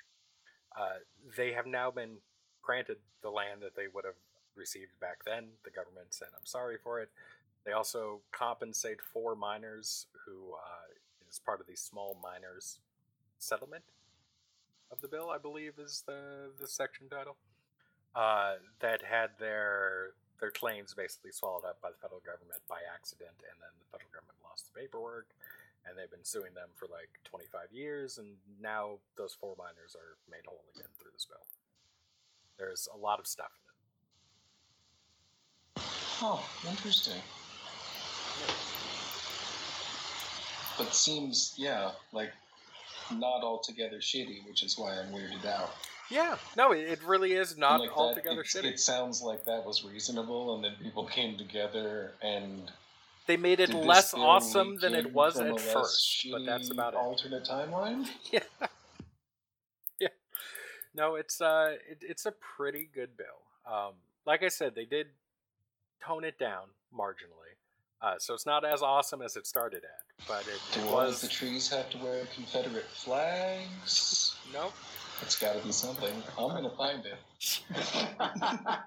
Uh, 0.77 1.03
they 1.35 1.51
have 1.51 1.65
now 1.65 1.91
been 1.91 2.17
granted 2.61 2.97
the 3.21 3.29
land 3.29 3.61
that 3.61 3.75
they 3.75 3.87
would 3.93 4.05
have 4.05 4.19
received 4.55 4.91
back 4.99 5.23
then. 5.25 5.47
The 5.63 5.71
government 5.71 6.13
said, 6.13 6.29
"I'm 6.37 6.45
sorry 6.45 6.77
for 6.77 6.99
it." 6.99 7.09
They 7.65 7.71
also 7.71 8.21
compensate 8.31 9.01
four 9.01 9.35
miners 9.35 10.07
who 10.25 10.53
uh, 10.53 10.93
is 11.29 11.39
part 11.39 11.59
of 11.59 11.67
the 11.67 11.75
small 11.75 12.17
miners 12.21 12.79
settlement 13.37 13.83
of 14.91 15.01
the 15.01 15.07
bill, 15.07 15.29
I 15.29 15.37
believe 15.37 15.73
is 15.79 16.03
the 16.05 16.51
the 16.59 16.67
section 16.67 17.09
title. 17.09 17.37
Uh, 18.15 18.55
that 18.79 19.03
had 19.03 19.29
their 19.39 20.13
their 20.39 20.51
claims 20.51 20.93
basically 20.93 21.31
swallowed 21.31 21.65
up 21.65 21.81
by 21.81 21.89
the 21.91 21.97
federal 22.01 22.21
government 22.21 22.61
by 22.67 22.79
accident, 22.87 23.35
and 23.43 23.59
then 23.59 23.73
the 23.79 23.85
federal 23.91 24.09
government 24.11 24.37
lost 24.43 24.71
the 24.71 24.79
paperwork, 24.79 25.27
and 25.85 25.97
they've 25.97 26.11
been 26.11 26.23
suing 26.23 26.53
them 26.55 26.69
for 26.75 26.87
like 26.87 27.09
25 27.25 27.71
years, 27.71 28.17
and 28.17 28.37
now 28.59 28.99
those 29.17 29.35
four 29.35 29.55
miners 29.57 29.95
are 29.95 30.17
made 30.31 30.45
whole 30.47 30.63
again 30.75 30.89
through 30.99 31.11
this 31.11 31.25
bill. 31.25 31.43
There's 32.57 32.87
a 32.93 32.97
lot 32.97 33.19
of 33.19 33.27
stuff 33.27 33.51
in 33.55 33.61
it. 33.67 33.69
Oh, 36.21 36.45
interesting. 36.67 37.21
But 40.77 40.95
seems, 40.95 41.53
yeah, 41.57 41.91
like 42.13 42.31
not 43.11 43.43
altogether 43.43 43.97
shitty, 43.97 44.47
which 44.47 44.63
is 44.63 44.77
why 44.77 44.93
I'm 44.93 45.11
weirded 45.11 45.45
out. 45.45 45.75
Yeah, 46.09 46.37
no, 46.57 46.71
it 46.71 46.99
really 47.05 47.33
is 47.33 47.55
not 47.57 47.81
like 47.81 47.95
altogether 47.95 48.37
that, 48.37 48.45
shitty. 48.45 48.65
It 48.65 48.79
sounds 48.79 49.21
like 49.21 49.45
that 49.45 49.63
was 49.65 49.83
reasonable, 49.85 50.55
and 50.55 50.63
then 50.63 50.73
people 50.81 51.05
came 51.05 51.37
together 51.37 52.11
and 52.21 52.71
they 53.27 53.37
made 53.37 53.59
it 53.59 53.71
less 53.73 54.15
awesome 54.15 54.77
than 54.77 54.95
it 54.95 55.13
was 55.13 55.39
at 55.39 55.59
first. 55.59 56.27
But 56.31 56.45
that's 56.45 56.71
about 56.71 56.95
alternate 56.95 57.43
it. 57.43 57.49
Alternate 57.51 57.71
timeline. 57.71 58.09
Yeah, 58.31 58.39
yeah. 59.99 60.07
No, 60.95 61.15
it's 61.15 61.39
uh, 61.41 61.75
it, 61.87 61.99
it's 62.01 62.25
a 62.25 62.31
pretty 62.31 62.89
good 62.91 63.09
bill. 63.15 63.71
Um, 63.71 63.93
like 64.25 64.41
I 64.41 64.49
said, 64.49 64.73
they 64.73 64.85
did 64.85 65.07
tone 66.03 66.23
it 66.23 66.39
down 66.39 66.69
marginally, 66.91 67.53
uh, 68.01 68.15
so 68.17 68.33
it's 68.33 68.47
not 68.47 68.65
as 68.65 68.81
awesome 68.81 69.21
as 69.21 69.35
it 69.35 69.45
started 69.45 69.83
at. 69.83 70.27
But 70.27 70.47
it, 70.47 70.79
it 70.79 70.91
was. 70.91 71.21
the 71.21 71.27
trees 71.27 71.69
have 71.69 71.89
to 71.91 71.97
wear 71.99 72.25
Confederate 72.33 72.85
flags? 72.85 74.35
Nope. 74.51 74.73
It's 75.21 75.39
got 75.39 75.55
to 75.55 75.65
be 75.65 75.71
something. 75.71 76.13
I'm 76.37 76.49
gonna 76.49 76.69
find 76.71 77.03
it. 77.05 77.17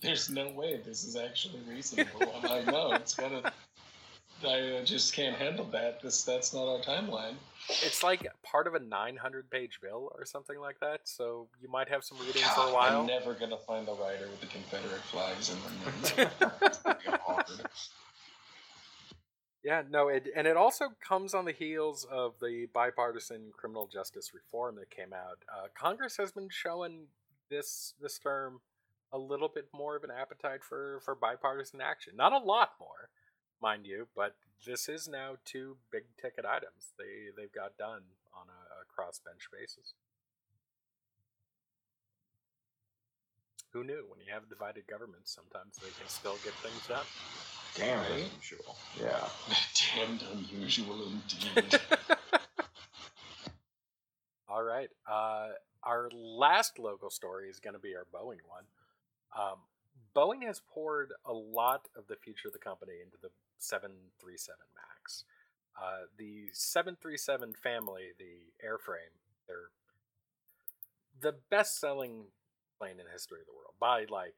There's 0.00 0.30
no 0.30 0.50
way 0.50 0.80
this 0.84 1.04
is 1.04 1.16
actually 1.16 1.60
reasonable. 1.68 2.32
I'm 2.36 2.50
like, 2.50 2.66
no, 2.66 2.92
it's 2.92 3.14
gonna. 3.14 3.52
I 4.44 4.78
uh, 4.78 4.84
just 4.84 5.14
can't 5.14 5.36
handle 5.36 5.66
that. 5.66 6.02
This 6.02 6.24
that's 6.24 6.52
not 6.52 6.66
our 6.66 6.80
timeline. 6.80 7.34
It's 7.68 8.02
like 8.02 8.26
part 8.42 8.66
of 8.66 8.74
a 8.74 8.80
900 8.80 9.48
page 9.50 9.78
bill 9.80 10.10
or 10.16 10.24
something 10.24 10.58
like 10.58 10.80
that. 10.80 11.02
So 11.04 11.46
you 11.60 11.68
might 11.70 11.88
have 11.88 12.02
some 12.02 12.18
reading 12.18 12.42
for 12.54 12.62
a 12.62 12.74
while. 12.74 13.02
I'm 13.02 13.06
never 13.06 13.34
gonna 13.34 13.56
find 13.56 13.86
the 13.86 13.94
writer 13.94 14.26
with 14.28 14.40
the 14.40 14.46
Confederate 14.46 15.02
flags 15.02 15.50
in 15.50 15.58
the 16.16 16.30
Yeah, 19.64 19.82
no, 19.88 20.08
it, 20.08 20.26
and 20.34 20.46
it 20.48 20.56
also 20.56 20.88
comes 21.06 21.34
on 21.34 21.44
the 21.44 21.52
heels 21.52 22.04
of 22.10 22.34
the 22.40 22.66
bipartisan 22.74 23.52
criminal 23.56 23.86
justice 23.86 24.32
reform 24.34 24.74
that 24.76 24.90
came 24.90 25.12
out. 25.12 25.38
Uh, 25.48 25.68
Congress 25.72 26.16
has 26.16 26.32
been 26.32 26.48
showing 26.50 27.06
this 27.48 27.94
this 28.00 28.18
term 28.18 28.60
a 29.12 29.18
little 29.18 29.48
bit 29.48 29.68
more 29.72 29.94
of 29.94 30.02
an 30.02 30.10
appetite 30.10 30.64
for 30.64 31.00
for 31.04 31.14
bipartisan 31.14 31.80
action. 31.80 32.14
Not 32.16 32.32
a 32.32 32.38
lot 32.38 32.70
more, 32.80 33.10
mind 33.62 33.86
you, 33.86 34.08
but 34.16 34.34
this 34.66 34.88
is 34.88 35.06
now 35.06 35.36
two 35.44 35.76
big 35.92 36.04
ticket 36.20 36.44
items 36.44 36.94
they 36.98 37.30
they've 37.36 37.52
got 37.52 37.78
done 37.78 38.02
on 38.34 38.48
a, 38.48 38.82
a 38.82 38.84
crossbench 38.90 39.46
basis. 39.52 39.94
Who 43.72 43.84
knew? 43.84 44.06
When 44.08 44.20
you 44.26 44.32
have 44.32 44.48
divided 44.48 44.88
governments, 44.88 45.32
sometimes 45.32 45.76
they 45.76 45.88
can 45.98 46.08
still 46.08 46.36
get 46.44 46.52
things 46.54 46.86
done. 46.88 47.06
Damn 47.74 47.98
right? 47.98 48.10
unusual. 48.10 48.76
Yeah. 49.00 49.28
Damned 49.96 50.24
unusual 50.32 51.06
indeed. 51.06 51.80
All 54.48 54.62
right. 54.62 54.90
Uh, 55.10 55.48
our 55.82 56.10
last 56.12 56.78
local 56.78 57.10
story 57.10 57.48
is 57.48 57.58
going 57.58 57.74
to 57.74 57.80
be 57.80 57.94
our 57.96 58.06
Boeing 58.12 58.40
one. 58.46 58.64
Um, 59.38 59.56
Boeing 60.14 60.46
has 60.46 60.60
poured 60.72 61.12
a 61.24 61.32
lot 61.32 61.88
of 61.96 62.06
the 62.06 62.16
future 62.16 62.48
of 62.48 62.52
the 62.52 62.58
company 62.58 62.92
into 63.02 63.16
the 63.22 63.30
737 63.58 64.58
MAX. 64.74 65.24
Uh, 65.80 66.04
the 66.18 66.48
737 66.52 67.54
family, 67.54 68.10
the 68.18 68.52
airframe, 68.64 69.16
they're 69.48 69.70
the 71.20 71.38
best 71.50 71.80
selling 71.80 72.24
plane 72.78 72.98
in 72.98 73.06
the 73.06 73.12
history 73.12 73.40
of 73.40 73.46
the 73.46 73.52
world 73.54 73.74
by 73.80 74.04
like 74.10 74.36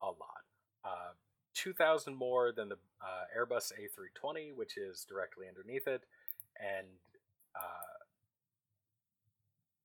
a 0.00 0.06
lot. 0.06 0.44
Uh, 0.84 1.12
2,000 1.56 2.14
more 2.14 2.52
than 2.52 2.68
the 2.68 2.76
uh, 3.00 3.24
Airbus 3.36 3.72
A320, 3.72 4.54
which 4.54 4.76
is 4.76 5.06
directly 5.08 5.46
underneath 5.48 5.88
it, 5.88 6.02
and 6.60 6.86
uh, 7.54 8.04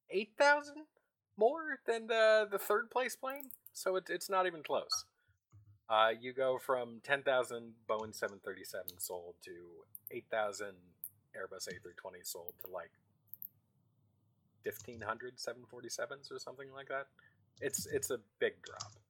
8,000 0.09 0.75
more 1.37 1.79
than 1.87 2.07
the, 2.07 2.47
the 2.51 2.59
third 2.59 2.91
place 2.91 3.15
plane. 3.15 3.49
So 3.73 3.95
it, 3.95 4.03
it's 4.09 4.29
not 4.29 4.45
even 4.45 4.63
close. 4.63 5.05
Uh, 5.89 6.09
you 6.19 6.33
go 6.33 6.57
from 6.57 7.01
10,000 7.03 7.73
Boeing 7.89 8.13
737 8.13 8.99
sold 8.99 9.35
to 9.43 9.51
8,000 10.11 10.67
Airbus 11.35 11.67
A320 11.67 12.23
sold 12.23 12.53
to 12.63 12.71
like 12.71 12.91
1,500 14.63 15.37
747s 15.37 16.31
or 16.31 16.39
something 16.39 16.67
like 16.73 16.87
that. 16.89 17.07
It's 17.59 17.85
it's 17.87 18.09
a 18.09 18.19
big 18.39 18.53
drop. 18.63 19.00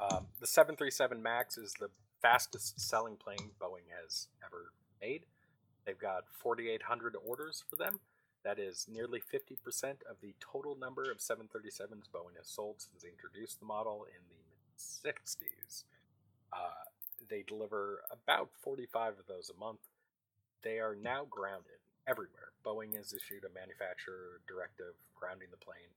Um, 0.00 0.26
the 0.40 0.46
737 0.46 1.22
MAX 1.22 1.58
is 1.58 1.74
the 1.78 1.90
fastest 2.22 2.80
selling 2.80 3.16
plane 3.16 3.50
Boeing 3.60 3.90
has 4.02 4.28
ever 4.44 4.72
made. 5.00 5.26
They've 5.86 5.98
got 5.98 6.24
4,800 6.42 7.16
orders 7.26 7.64
for 7.68 7.76
them. 7.76 8.00
That 8.44 8.58
is 8.58 8.86
nearly 8.88 9.20
50% 9.20 9.58
of 10.08 10.16
the 10.22 10.34
total 10.40 10.76
number 10.76 11.10
of 11.10 11.18
737s 11.18 12.08
Boeing 12.14 12.36
has 12.38 12.46
sold 12.46 12.76
since 12.78 13.02
they 13.02 13.08
introduced 13.08 13.58
the 13.58 13.66
model 13.66 14.06
in 14.06 14.22
the 14.28 14.38
mid 15.04 15.14
60s. 15.16 15.84
Uh, 16.52 16.86
they 17.28 17.42
deliver 17.42 18.02
about 18.10 18.50
45 18.62 19.18
of 19.18 19.26
those 19.26 19.50
a 19.50 19.58
month. 19.58 19.80
They 20.62 20.78
are 20.78 20.94
now 20.94 21.26
grounded 21.28 21.82
everywhere. 22.06 22.52
Boeing 22.64 22.96
has 22.96 23.12
issued 23.12 23.44
a 23.44 23.52
manufacturer 23.52 24.40
directive 24.46 24.94
grounding 25.14 25.48
the 25.50 25.56
plane. 25.56 25.90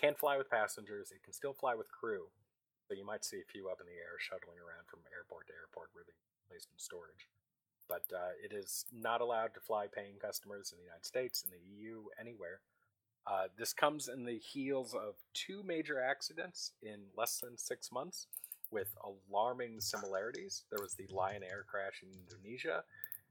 Can't 0.00 0.18
fly 0.18 0.38
with 0.38 0.50
passengers, 0.50 1.10
it 1.10 1.22
can 1.24 1.32
still 1.32 1.52
fly 1.52 1.74
with 1.74 1.90
crew, 1.90 2.28
so 2.88 2.96
you 2.96 3.04
might 3.04 3.24
see 3.24 3.36
a 3.36 3.52
few 3.52 3.68
up 3.68 3.84
in 3.84 3.86
the 3.86 4.00
air 4.00 4.16
shuttling 4.16 4.56
around 4.56 4.88
from 4.88 5.04
airport 5.12 5.46
to 5.48 5.52
airport 5.52 5.92
where 5.92 6.08
they're 6.08 6.24
placed 6.48 6.72
in 6.72 6.80
storage. 6.80 7.28
But 7.84 8.08
uh, 8.08 8.32
it 8.40 8.56
is 8.56 8.86
not 8.88 9.20
allowed 9.20 9.52
to 9.54 9.60
fly 9.60 9.86
paying 9.92 10.16
customers 10.16 10.72
in 10.72 10.78
the 10.80 10.88
United 10.88 11.04
States, 11.04 11.44
in 11.44 11.52
the 11.52 11.60
EU, 11.60 12.08
anywhere. 12.18 12.60
Uh, 13.28 13.52
this 13.58 13.74
comes 13.74 14.08
in 14.08 14.24
the 14.24 14.38
heels 14.38 14.94
of 14.94 15.20
two 15.34 15.62
major 15.62 16.00
accidents 16.00 16.72
in 16.82 17.12
less 17.16 17.40
than 17.40 17.58
six 17.58 17.92
months 17.92 18.26
with 18.70 18.96
alarming 19.04 19.80
similarities. 19.80 20.64
There 20.70 20.80
was 20.80 20.94
the 20.94 21.08
Lion 21.12 21.42
Air 21.42 21.64
crash 21.68 22.00
in 22.02 22.08
Indonesia, 22.08 22.84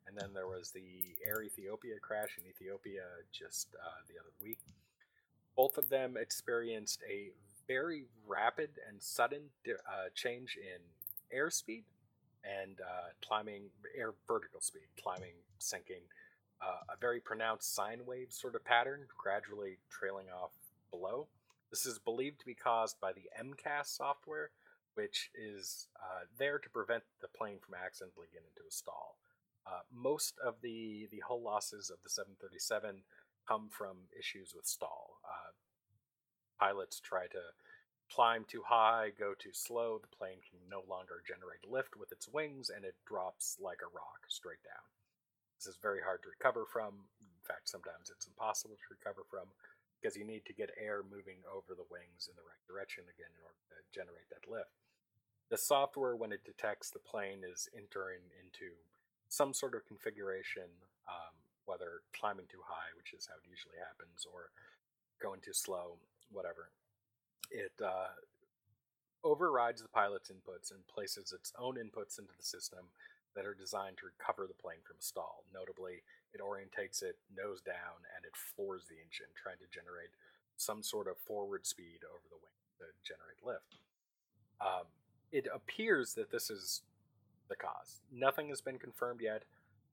and 0.05 0.15
then 0.15 0.33
there 0.33 0.47
was 0.47 0.69
the 0.69 1.17
Air 1.25 1.41
Ethiopia 1.41 1.95
crash 1.99 2.37
in 2.37 2.45
Ethiopia 2.45 3.05
just 3.33 3.73
uh, 3.73 4.01
the 4.07 4.19
other 4.19 4.33
week. 4.41 4.59
Both 5.55 5.79
of 5.79 5.89
them 5.89 6.15
experienced 6.15 7.01
a 7.09 7.31
very 7.67 8.05
rapid 8.25 8.69
and 8.87 9.01
sudden 9.01 9.49
uh, 9.67 10.09
change 10.15 10.57
in 10.57 11.37
airspeed 11.37 11.83
and 12.43 12.79
uh, 12.81 13.09
climbing, 13.25 13.63
air 13.97 14.13
vertical 14.27 14.61
speed, 14.61 14.87
climbing, 15.01 15.33
sinking, 15.59 16.03
uh, 16.61 16.93
a 16.93 16.97
very 16.99 17.19
pronounced 17.19 17.75
sine 17.75 17.99
wave 18.05 18.27
sort 18.29 18.55
of 18.55 18.63
pattern, 18.63 19.01
gradually 19.17 19.77
trailing 19.89 20.27
off 20.29 20.51
below. 20.89 21.27
This 21.69 21.85
is 21.85 21.99
believed 21.99 22.39
to 22.39 22.45
be 22.45 22.55
caused 22.55 22.99
by 23.01 23.11
the 23.11 23.29
MCAS 23.39 23.87
software, 23.87 24.51
which 24.95 25.29
is 25.35 25.87
uh, 26.01 26.25
there 26.39 26.57
to 26.57 26.69
prevent 26.69 27.03
the 27.21 27.27
plane 27.27 27.59
from 27.63 27.75
accidentally 27.75 28.27
getting 28.31 28.47
into 28.55 28.67
a 28.67 28.71
stall. 28.71 29.17
Uh, 29.67 29.81
most 29.93 30.35
of 30.43 30.55
the, 30.61 31.07
the 31.11 31.21
hull 31.27 31.41
losses 31.41 31.89
of 31.89 31.97
the 32.03 32.09
737 32.09 33.03
come 33.47 33.67
from 33.69 33.97
issues 34.17 34.53
with 34.55 34.65
stall. 34.65 35.19
Pilots 36.59 36.99
try 36.99 37.27
to 37.27 37.53
climb 38.09 38.45
too 38.47 38.63
high, 38.65 39.11
go 39.17 39.33
too 39.37 39.53
slow, 39.53 39.99
the 39.99 40.15
plane 40.15 40.39
can 40.41 40.59
no 40.69 40.83
longer 40.87 41.21
generate 41.27 41.67
lift 41.67 41.95
with 41.95 42.11
its 42.11 42.27
wings, 42.27 42.71
and 42.73 42.85
it 42.85 42.95
drops 43.05 43.57
like 43.59 43.83
a 43.83 43.93
rock 43.93 44.25
straight 44.27 44.63
down. 44.63 44.87
This 45.59 45.67
is 45.67 45.77
very 45.81 46.01
hard 46.01 46.23
to 46.23 46.29
recover 46.31 46.65
from. 46.65 47.09
In 47.19 47.45
fact, 47.45 47.69
sometimes 47.69 48.09
it's 48.09 48.27
impossible 48.27 48.77
to 48.77 48.93
recover 48.93 49.23
from 49.29 49.49
because 49.97 50.15
you 50.15 50.23
need 50.23 50.45
to 50.45 50.53
get 50.53 50.69
air 50.77 51.01
moving 51.01 51.41
over 51.49 51.73
the 51.73 51.87
wings 51.89 52.29
in 52.29 52.35
the 52.37 52.45
right 52.45 52.61
direction 52.69 53.03
again 53.09 53.33
in 53.33 53.41
order 53.41 53.57
to 53.73 53.77
generate 53.89 54.29
that 54.29 54.45
lift. 54.45 54.77
The 55.49 55.57
software, 55.57 56.15
when 56.15 56.31
it 56.31 56.45
detects 56.45 56.91
the 56.91 57.01
plane 57.01 57.41
is 57.41 57.69
entering 57.73 58.21
into 58.35 58.77
some 59.29 59.53
sort 59.53 59.73
of 59.73 59.87
configuration, 59.87 60.69
um, 61.07 61.33
whether 61.65 62.05
climbing 62.13 62.47
too 62.51 62.61
high, 62.67 62.91
which 62.95 63.15
is 63.15 63.27
how 63.27 63.39
it 63.39 63.49
usually 63.49 63.79
happens, 63.79 64.27
or 64.27 64.51
going 65.17 65.39
too 65.41 65.55
slow, 65.55 65.97
whatever, 66.31 66.69
it 67.51 67.73
uh, 67.83 68.13
overrides 69.23 69.81
the 69.81 69.89
pilot's 69.89 70.31
inputs 70.31 70.71
and 70.71 70.85
places 70.87 71.33
its 71.33 71.53
own 71.57 71.75
inputs 71.75 72.19
into 72.19 72.33
the 72.37 72.45
system 72.45 72.91
that 73.35 73.45
are 73.45 73.53
designed 73.53 73.97
to 73.97 74.09
recover 74.09 74.47
the 74.47 74.61
plane 74.61 74.81
from 74.83 74.97
a 74.99 75.03
stall. 75.03 75.43
Notably, 75.53 76.01
it 76.33 76.41
orientates 76.41 77.03
it 77.03 77.17
nose 77.35 77.61
down 77.61 78.01
and 78.15 78.25
it 78.25 78.35
floors 78.35 78.85
the 78.89 78.97
engine, 78.97 79.29
trying 79.35 79.61
to 79.61 79.69
generate 79.69 80.09
some 80.57 80.81
sort 80.81 81.07
of 81.07 81.17
forward 81.17 81.65
speed 81.65 82.01
over 82.03 82.25
the 82.29 82.41
wing 82.41 82.57
to 82.79 82.85
generate 83.05 83.45
lift. 83.45 83.77
Um, 84.59 84.89
it 85.31 85.47
appears 85.53 86.13
that 86.15 86.31
this 86.31 86.49
is 86.49 86.81
the 87.47 87.55
cause. 87.55 88.01
Nothing 88.11 88.49
has 88.49 88.61
been 88.61 88.79
confirmed 88.79 89.21
yet, 89.21 89.43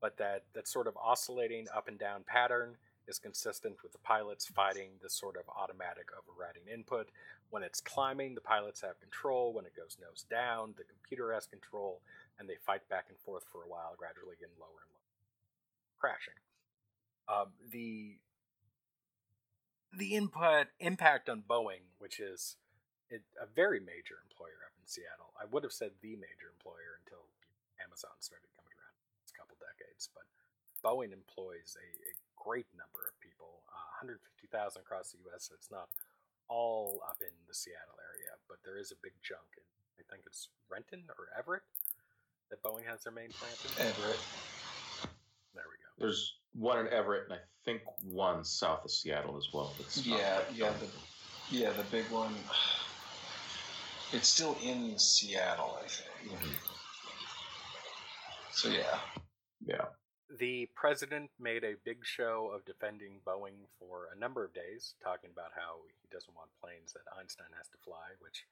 but 0.00 0.16
that 0.16 0.44
that 0.54 0.66
sort 0.66 0.86
of 0.86 0.96
oscillating 0.96 1.66
up 1.74 1.88
and 1.88 1.98
down 1.98 2.24
pattern 2.26 2.76
is 3.06 3.18
consistent 3.18 3.76
with 3.82 3.92
the 3.92 3.98
pilots 3.98 4.46
fighting 4.46 4.90
this 5.02 5.14
sort 5.14 5.36
of 5.36 5.44
automatic 5.48 6.08
overriding 6.16 6.64
input. 6.72 7.08
When 7.50 7.62
it's 7.62 7.80
climbing, 7.80 8.34
the 8.34 8.40
pilots 8.40 8.80
have 8.80 9.00
control. 9.00 9.52
When 9.52 9.66
it 9.66 9.76
goes 9.76 9.96
nose 10.00 10.24
down, 10.28 10.74
the 10.76 10.84
computer 10.84 11.32
has 11.32 11.46
control 11.46 12.00
and 12.38 12.48
they 12.48 12.56
fight 12.64 12.88
back 12.88 13.06
and 13.08 13.18
forth 13.18 13.44
for 13.50 13.62
a 13.62 13.68
while, 13.68 13.94
gradually 13.96 14.36
getting 14.40 14.58
lower 14.58 14.82
and 14.82 14.92
lower, 14.92 15.14
crashing. 15.98 16.40
Um, 17.28 17.52
the 17.70 18.18
the 19.94 20.18
input 20.18 20.74
impact 20.80 21.28
on 21.28 21.46
Boeing, 21.46 21.94
which 21.98 22.18
is 22.18 22.56
it, 23.08 23.22
a 23.38 23.46
very 23.46 23.78
major 23.78 24.18
employer 24.26 24.66
up 24.66 24.74
in 24.74 24.86
Seattle. 24.90 25.30
I 25.38 25.46
would 25.46 25.62
have 25.62 25.72
said 25.72 25.94
the 26.02 26.18
major 26.18 26.50
employer 26.50 26.98
until 27.04 27.30
Amazon 27.78 28.18
started 28.18 28.50
coming 28.58 28.74
around. 28.74 28.98
It's 29.22 29.30
a 29.30 29.38
couple 29.38 29.54
decades, 29.62 30.10
but 30.10 30.26
Boeing 30.82 31.14
employs 31.14 31.78
a, 31.78 31.86
a 31.86 32.10
great 32.44 32.68
number 32.76 33.08
of 33.08 33.16
people, 33.24 33.64
uh, 33.72 34.04
150,000 34.04 34.84
across 34.84 35.16
the 35.16 35.24
U.S. 35.32 35.48
So 35.48 35.56
it's 35.56 35.72
not 35.72 35.88
all 36.52 37.00
up 37.08 37.16
in 37.24 37.32
the 37.48 37.56
Seattle 37.56 37.96
area, 37.96 38.36
but 38.46 38.60
there 38.60 38.76
is 38.76 38.92
a 38.92 38.98
big 39.00 39.16
chunk 39.24 39.48
in 39.56 39.64
I 39.98 40.02
think 40.10 40.24
it's 40.26 40.48
Renton 40.70 41.02
or 41.18 41.28
Everett 41.38 41.62
that 42.50 42.62
Boeing 42.62 42.86
has 42.86 43.04
their 43.04 43.12
main 43.12 43.30
plant 43.30 43.56
in? 43.64 43.86
Everett. 43.86 44.20
There 45.54 45.64
we 45.70 45.78
go. 45.78 45.88
There's 45.98 46.34
one 46.52 46.78
in 46.78 46.92
Everett, 46.92 47.24
and 47.24 47.34
I 47.34 47.38
think 47.64 47.82
one 48.02 48.44
south 48.44 48.84
of 48.84 48.90
Seattle 48.90 49.36
as 49.36 49.52
well. 49.52 49.72
yeah, 50.02 50.40
yeah, 50.52 50.72
the 50.80 51.56
yeah 51.56 51.70
the 51.72 51.84
big 51.84 52.04
one. 52.10 52.34
It's 54.12 54.28
still 54.28 54.56
in 54.62 54.98
Seattle, 54.98 55.78
I 55.82 55.88
think. 55.88 56.38
Mm-hmm. 56.38 56.54
So 58.52 58.68
yeah, 58.68 58.98
yeah. 59.64 59.84
The 60.38 60.68
president 60.74 61.30
made 61.38 61.62
a 61.62 61.74
big 61.84 62.04
show 62.04 62.50
of 62.52 62.64
defending 62.64 63.20
Boeing 63.26 63.70
for 63.78 64.08
a 64.14 64.18
number 64.18 64.44
of 64.44 64.52
days, 64.52 64.94
talking 65.02 65.30
about 65.32 65.52
how 65.54 65.86
he 66.00 66.08
doesn't 66.10 66.34
want 66.34 66.50
planes 66.60 66.92
that 66.92 67.02
Einstein 67.16 67.54
has 67.56 67.68
to 67.68 67.78
fly, 67.84 68.18
which 68.18 68.44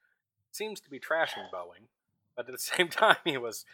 seems 0.53 0.81
to 0.81 0.91
be 0.91 1.01
trashing 1.01 1.51
Boeing 1.53 1.89
but 2.37 2.47
at 2.47 2.53
the 2.53 2.59
same 2.77 2.89
time, 2.89 3.17
he 3.25 3.37
was 3.37 3.65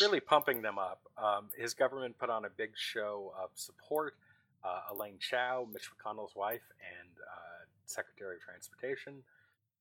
really 0.00 0.20
pumping 0.20 0.62
them 0.62 0.78
up. 0.78 1.02
Um, 1.18 1.48
his 1.56 1.74
government 1.74 2.18
put 2.18 2.30
on 2.30 2.44
a 2.44 2.50
big 2.50 2.72
show 2.76 3.32
of 3.40 3.50
support. 3.54 4.14
Uh, 4.62 4.80
Elaine 4.92 5.18
Chao, 5.18 5.66
Mitch 5.72 5.88
McConnell's 5.90 6.36
wife, 6.36 6.68
and 6.80 7.08
uh, 7.18 7.64
Secretary 7.86 8.36
of 8.36 8.42
Transportation 8.42 9.22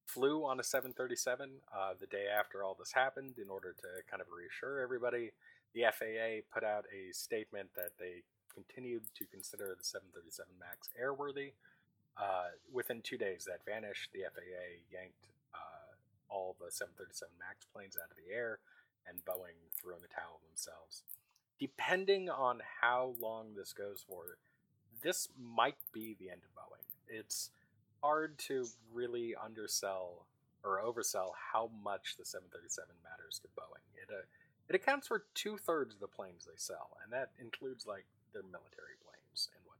flew 0.05 0.43
on 0.45 0.59
a 0.59 0.63
737 0.63 1.49
uh, 1.71 1.93
the 1.99 2.07
day 2.07 2.25
after 2.27 2.63
all 2.63 2.75
this 2.79 2.93
happened 2.93 3.35
in 3.37 3.49
order 3.49 3.75
to 3.77 3.87
kind 4.09 4.21
of 4.21 4.27
reassure 4.35 4.79
everybody. 4.79 5.31
The 5.73 5.85
FAA 5.93 6.45
put 6.53 6.63
out 6.63 6.85
a 6.91 7.13
statement 7.13 7.69
that 7.75 7.91
they 7.99 8.23
continued 8.53 9.03
to 9.15 9.25
consider 9.25 9.75
the 9.77 9.83
737 9.83 10.49
MAX 10.59 10.89
airworthy. 10.97 11.53
Uh, 12.17 12.51
within 12.73 13.01
two 13.01 13.17
days, 13.17 13.45
that 13.45 13.63
vanished. 13.65 14.11
The 14.11 14.27
FAA 14.27 14.83
yanked 14.91 15.29
all 16.29 16.55
the 16.61 16.71
737 16.71 17.33
MAX 17.41 17.65
planes 17.73 17.97
out 17.97 18.11
of 18.11 18.17
the 18.17 18.33
air, 18.33 18.59
and 19.07 19.25
Boeing 19.25 19.57
threw 19.73 19.95
in 19.95 20.01
the 20.01 20.07
towel 20.13 20.39
themselves. 20.47 21.03
Depending 21.59 22.29
on 22.29 22.61
how 22.81 23.15
long 23.19 23.55
this 23.55 23.73
goes 23.73 24.05
for, 24.07 24.37
this 25.01 25.27
might 25.37 25.81
be 25.91 26.15
the 26.19 26.29
end 26.29 26.41
of 26.45 26.53
Boeing. 26.55 26.85
It's 27.09 27.49
hard 28.01 28.37
to 28.47 28.67
really 28.93 29.35
undersell 29.35 30.27
or 30.63 30.79
oversell 30.79 31.31
how 31.51 31.69
much 31.83 32.15
the 32.17 32.25
737 32.25 32.87
matters 33.03 33.41
to 33.41 33.47
Boeing. 33.59 33.83
It 33.97 34.09
uh, 34.13 34.23
it 34.69 34.75
accounts 34.75 35.07
for 35.07 35.25
two 35.33 35.57
thirds 35.57 35.95
of 35.95 35.99
the 35.99 36.07
planes 36.07 36.45
they 36.45 36.57
sell, 36.57 36.97
and 37.03 37.11
that 37.11 37.31
includes 37.41 37.87
like 37.87 38.05
their 38.33 38.43
military 38.43 38.95
planes 39.03 39.49
and 39.55 39.63
what. 39.65 39.77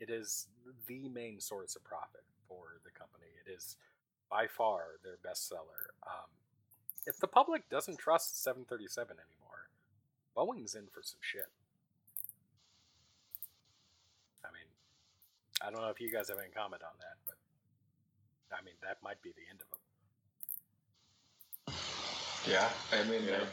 It 0.00 0.10
is 0.12 0.48
the 0.88 1.08
main 1.08 1.38
source 1.38 1.76
of 1.76 1.84
profit 1.84 2.24
for 2.48 2.80
the 2.84 2.90
company. 2.90 3.30
It 3.46 3.50
is 3.50 3.76
by 4.28 4.48
far 4.48 4.98
their 5.04 5.18
bestseller. 5.24 5.94
Um, 6.04 6.26
if 7.06 7.18
the 7.18 7.28
public 7.28 7.68
doesn't 7.70 7.98
trust 7.98 8.42
737 8.42 9.16
anymore, 9.16 9.70
Boeing's 10.36 10.74
in 10.74 10.86
for 10.92 11.02
some 11.02 11.20
shit. 11.20 11.46
I 14.44 14.48
mean, 14.48 14.66
I 15.64 15.70
don't 15.70 15.80
know 15.80 15.90
if 15.90 16.00
you 16.00 16.10
guys 16.10 16.28
have 16.28 16.38
any 16.38 16.50
comment 16.50 16.82
on 16.82 16.98
that, 16.98 17.18
but 17.24 17.36
I 18.50 18.64
mean, 18.64 18.74
that 18.82 18.98
might 19.02 19.22
be 19.22 19.30
the 19.30 19.46
end 19.48 19.60
of 19.60 19.70
them. 19.70 19.78
Yeah, 22.48 22.68
I 22.92 23.04
mean, 23.08 23.22
yeah. 23.24 23.44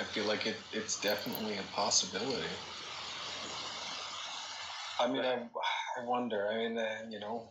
I, 0.00 0.02
I 0.02 0.04
feel 0.04 0.24
like 0.24 0.46
it, 0.46 0.56
it's 0.72 1.00
definitely 1.00 1.54
a 1.54 1.74
possibility. 1.74 2.42
I 4.98 5.08
mean, 5.08 5.24
I, 5.24 5.38
I 5.98 6.04
wonder. 6.04 6.48
I 6.48 6.56
mean, 6.56 6.78
uh, 6.78 7.06
you 7.08 7.20
know, 7.20 7.48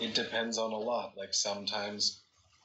it 0.00 0.14
depends 0.14 0.58
on 0.58 0.72
a 0.72 0.78
lot. 0.78 1.14
Like 1.16 1.34
sometimes 1.34 2.20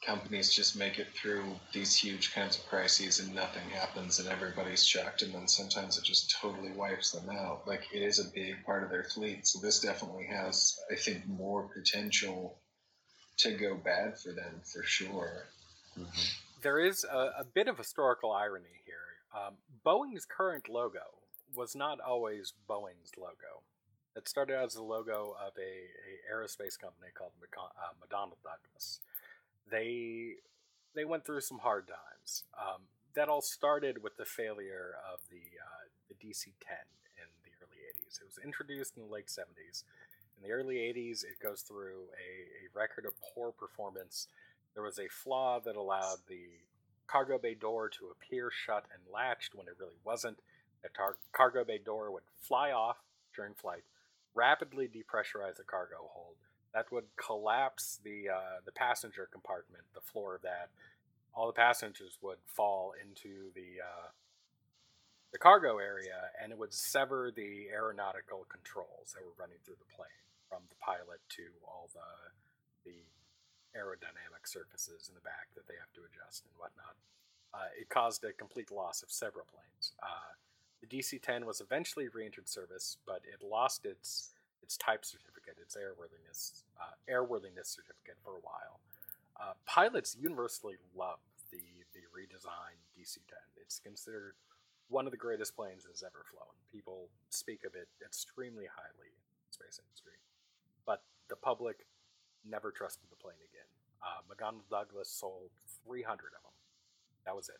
companies 0.06 0.54
just 0.54 0.78
make 0.78 1.00
it 1.00 1.08
through 1.14 1.44
these 1.72 1.96
huge 1.96 2.34
kinds 2.34 2.58
of 2.58 2.66
crises 2.68 3.20
and 3.20 3.34
nothing 3.34 3.68
happens 3.70 4.20
and 4.20 4.28
everybody's 4.28 4.86
shocked 4.86 5.22
and 5.22 5.34
then 5.34 5.48
sometimes 5.48 5.98
it 5.98 6.04
just 6.04 6.36
totally 6.42 6.72
wipes 6.72 7.12
them 7.12 7.30
out 7.30 7.66
like 7.68 7.84
it 7.94 8.02
is 8.02 8.20
a 8.20 8.30
big 8.36 8.64
part 8.66 8.84
of 8.84 8.90
their 8.90 9.06
fleet 9.06 9.48
so 9.48 9.60
this 9.60 9.80
definitely 9.80 10.26
has 10.26 10.78
i 10.92 10.96
think 10.96 11.26
more 11.28 11.70
potential 11.74 12.58
to 13.38 13.52
go 13.52 13.76
bad 13.76 14.18
for 14.20 14.34
them 14.34 14.60
for 14.64 14.84
sure 14.84 15.46
mm-hmm. 15.98 16.22
there 16.62 16.80
is 16.80 17.06
a, 17.06 17.32
a, 17.40 17.46
bit 17.54 17.68
of 17.68 17.78
historical 17.78 18.32
irony 18.32 18.66
here 18.83 18.83
um, 19.36 19.56
boeing's 19.86 20.26
current 20.26 20.70
logo 20.70 21.20
was 21.56 21.76
not 21.76 22.00
always 22.00 22.54
boeing's 22.68 23.12
logo 23.18 23.64
it 24.16 24.30
started 24.30 24.56
out 24.56 24.66
as 24.66 24.74
the 24.74 24.84
logo 24.84 25.36
of 25.42 25.54
a, 25.58 25.62
a 25.62 26.34
aerospace 26.34 26.78
company 26.80 27.10
called 27.16 27.32
uh, 27.42 27.94
McDonnell 27.98 28.38
Douglas. 28.44 29.00
They 29.70 30.36
they 30.96 31.06
went 31.06 31.26
through 31.26 31.42
some 31.42 31.60
hard 31.60 31.88
times. 31.88 32.44
Um, 32.54 32.84
that 33.16 33.30
all 33.30 33.42
started 33.42 34.04
with 34.04 34.18
the 34.18 34.26
failure 34.26 34.96
of 35.12 35.20
the 35.30 35.42
uh, 35.58 35.90
the 36.10 36.16
DC-10 36.16 36.54
in 37.18 37.30
the 37.44 37.52
early 37.62 37.82
80s. 37.90 38.22
It 38.22 38.26
was 38.26 38.40
introduced 38.44 38.98
in 38.98 39.04
the 39.04 39.10
late 39.10 39.28
70s. 39.28 39.84
In 40.38 40.48
the 40.48 40.54
early 40.54 40.76
80s, 40.76 41.24
it 41.24 41.42
goes 41.42 41.62
through 41.62 42.10
a, 42.14 42.66
a 42.66 42.78
record 42.78 43.06
of 43.06 43.14
poor 43.34 43.52
performance. 43.52 44.28
There 44.74 44.84
was 44.84 45.00
a 45.00 45.08
flaw 45.08 45.60
that 45.60 45.76
allowed 45.76 46.26
the 46.28 46.46
cargo 47.08 47.38
bay 47.38 47.54
door 47.56 47.90
to 47.90 48.08
appear 48.12 48.50
shut 48.52 48.86
and 48.94 49.02
latched 49.14 49.56
when 49.56 49.68
it 49.68 49.76
really 49.80 50.00
wasn't 50.04 50.40
A 50.86 50.90
tar- 50.90 51.18
cargo 51.32 51.64
bay 51.64 51.78
door 51.80 52.12
would 52.12 52.24
fly 52.42 52.72
off 52.72 52.98
during 53.36 53.54
flight, 53.54 53.84
rapidly 54.36 54.88
depressurize 54.88 55.58
the 55.58 55.64
cargo 55.64 56.10
hold. 56.12 56.36
That 56.74 56.92
would 56.92 57.16
collapse 57.16 58.00
the 58.04 58.30
uh, 58.30 58.60
the 58.66 58.72
passenger 58.72 59.28
compartment, 59.32 59.86
the 59.94 60.02
floor 60.02 60.36
of 60.36 60.42
that. 60.44 60.70
All 61.36 61.48
the 61.48 61.54
passengers 61.54 62.18
would 62.22 62.40
fall 62.46 62.94
into 63.00 63.52
the 63.56 63.82
uh, 63.82 64.10
the 65.32 65.40
cargo 65.40 65.78
area, 65.80 66.32
and 66.42 66.52
it 66.52 66.58
would 66.60 66.74
sever 66.74 67.32
the 67.36 67.70
aeronautical 67.72 68.46
controls 68.50 69.14
that 69.14 69.24
were 69.24 69.38
running 69.40 69.58
through 69.66 69.80
the 69.80 69.96
plane, 69.96 70.22
from 70.50 70.64
the 70.70 70.76
pilot 70.78 71.22
to 71.30 71.44
all 71.68 71.90
the 71.94 72.10
the 72.86 72.98
aerodynamic 73.78 74.46
surfaces 74.46 75.10
in 75.10 75.16
the 75.16 75.26
back 75.26 75.50
that 75.56 75.68
they 75.68 75.78
have 75.80 75.92
to 75.94 76.06
adjust 76.06 76.46
and 76.46 76.54
whatnot. 76.58 76.96
Uh, 77.54 77.70
it 77.78 77.90
caused 77.90 78.24
a 78.24 78.34
complete 78.34 78.72
loss 78.72 79.04
of 79.04 79.12
several 79.12 79.46
planes. 79.46 79.94
Uh, 80.02 80.34
the 80.82 80.90
DC-10 80.90 81.46
was 81.46 81.62
eventually 81.62 82.08
re-entered 82.10 82.50
service, 82.50 82.98
but 83.06 83.22
it 83.24 83.46
lost 83.46 83.86
its 83.86 84.32
its 84.64 84.78
type 84.78 85.04
certificate, 85.04 85.60
its 85.62 85.76
airworthiness 85.76 86.64
uh, 86.80 86.96
airworthiness 87.12 87.68
certificate 87.68 88.16
for 88.24 88.32
a 88.32 88.44
while. 88.44 88.80
Uh, 89.40 89.54
pilots 89.66 90.16
universally 90.20 90.76
love 90.96 91.20
the 91.52 91.64
the 91.94 92.02
redesigned 92.12 92.82
DC-10. 92.98 93.38
It's 93.62 93.80
considered 93.80 94.36
one 94.90 95.06
of 95.06 95.12
the 95.12 95.18
greatest 95.18 95.56
planes 95.56 95.84
that's 95.86 96.04
ever 96.04 96.26
flown. 96.30 96.54
People 96.72 97.08
speak 97.30 97.64
of 97.66 97.76
it 97.76 97.88
extremely 98.04 98.66
highly 98.66 99.14
in 99.14 99.24
the 99.48 99.54
space 99.54 99.80
industry, 99.80 100.18
but 100.86 101.04
the 101.30 101.36
public 101.36 101.86
never 102.48 102.72
trusted 102.72 103.10
the 103.10 103.16
plane 103.16 103.40
again. 103.40 103.68
Uh, 104.04 104.22
McDonnell 104.28 104.68
Douglas 104.70 105.10
sold 105.10 105.52
300 105.88 106.12
of 106.12 106.44
them. 106.44 106.56
That 107.26 107.36
was 107.36 107.50
it. 107.50 107.60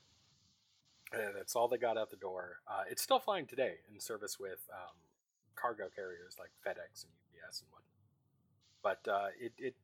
And 1.16 1.36
that's 1.36 1.56
all 1.56 1.68
they 1.68 1.78
got 1.78 1.98
out 1.98 2.10
the 2.10 2.18
door. 2.18 2.60
Uh, 2.68 2.84
it's 2.90 3.02
still 3.02 3.20
flying 3.20 3.46
today 3.46 3.76
in 3.92 4.00
service 4.00 4.40
with 4.40 4.60
um, 4.74 4.98
cargo 5.56 5.88
carriers 5.96 6.36
like 6.40 6.50
FedEx 6.66 7.06
and 7.06 7.14
UPS 7.30 7.62
and 7.62 7.70
whatnot. 7.72 7.94
But 8.82 9.02
uh, 9.08 9.28
it, 9.40 9.54
it 9.58 9.76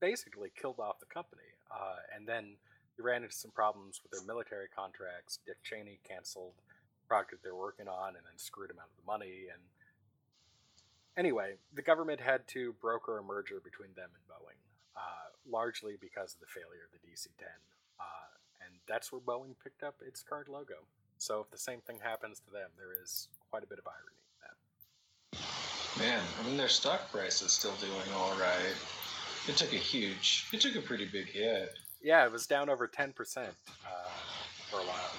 basically 0.00 0.50
killed 0.58 0.80
off 0.80 0.98
the 0.98 1.06
company. 1.06 1.54
Uh, 1.70 2.00
and 2.16 2.26
then 2.26 2.56
they 2.96 3.02
ran 3.02 3.22
into 3.22 3.36
some 3.36 3.50
problems 3.52 4.00
with 4.02 4.10
their 4.12 4.26
military 4.26 4.66
contracts. 4.74 5.38
Dick 5.46 5.62
Cheney 5.62 6.00
canceled 6.08 6.54
the 6.56 7.06
project 7.06 7.44
they're 7.44 7.54
working 7.54 7.86
on 7.86 8.16
and 8.16 8.24
then 8.24 8.36
screwed 8.36 8.70
them 8.70 8.78
out 8.80 8.90
of 8.90 8.96
the 8.98 9.06
money. 9.06 9.46
And 9.52 9.62
anyway, 11.18 11.54
the 11.74 11.82
government 11.82 12.20
had 12.20 12.46
to 12.48 12.72
broker 12.80 13.18
a 13.18 13.22
merger 13.22 13.60
between 13.62 13.90
them 13.96 14.08
and 14.14 14.24
Boeing, 14.30 14.56
uh, 14.96 15.34
largely 15.50 15.94
because 16.00 16.34
of 16.34 16.40
the 16.40 16.46
failure 16.46 16.86
of 16.86 16.92
the 16.92 17.04
DC 17.06 17.26
10. 17.38 17.48
Uh, 18.00 18.04
and 18.64 18.76
that's 18.86 19.12
where 19.12 19.20
Boeing 19.20 19.54
picked 19.62 19.82
up 19.82 19.96
its 20.06 20.22
current 20.22 20.48
logo. 20.48 20.86
So 21.18 21.40
if 21.40 21.50
the 21.50 21.58
same 21.58 21.80
thing 21.80 21.98
happens 22.02 22.40
to 22.46 22.52
them, 22.52 22.70
there 22.78 22.94
is 23.02 23.28
quite 23.50 23.64
a 23.64 23.66
bit 23.66 23.78
of 23.78 23.86
irony 23.86 24.22
in 24.22 24.38
that. 24.46 25.98
Man, 25.98 26.22
I 26.40 26.46
mean, 26.46 26.56
their 26.56 26.68
stock 26.68 27.10
price 27.10 27.42
is 27.42 27.50
still 27.50 27.74
doing 27.80 28.14
all 28.14 28.38
right. 28.38 28.76
It 29.48 29.56
took 29.56 29.72
a 29.72 29.76
huge, 29.76 30.46
it 30.52 30.60
took 30.60 30.76
a 30.76 30.80
pretty 30.80 31.06
big 31.06 31.26
hit. 31.28 31.76
Yeah, 32.00 32.24
it 32.24 32.30
was 32.30 32.46
down 32.46 32.70
over 32.70 32.86
10% 32.86 33.08
uh, 33.08 33.50
for 34.70 34.76
a 34.76 34.84
while. 34.84 35.10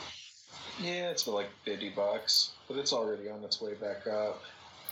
Yeah, 0.81 1.09
it's 1.09 1.23
been 1.23 1.33
like 1.33 1.49
50 1.65 1.89
bucks, 1.89 2.53
but 2.69 2.77
it's 2.77 2.93
already 2.93 3.27
on 3.29 3.43
its 3.43 3.59
way 3.59 3.73
back 3.73 4.07
up. 4.07 4.41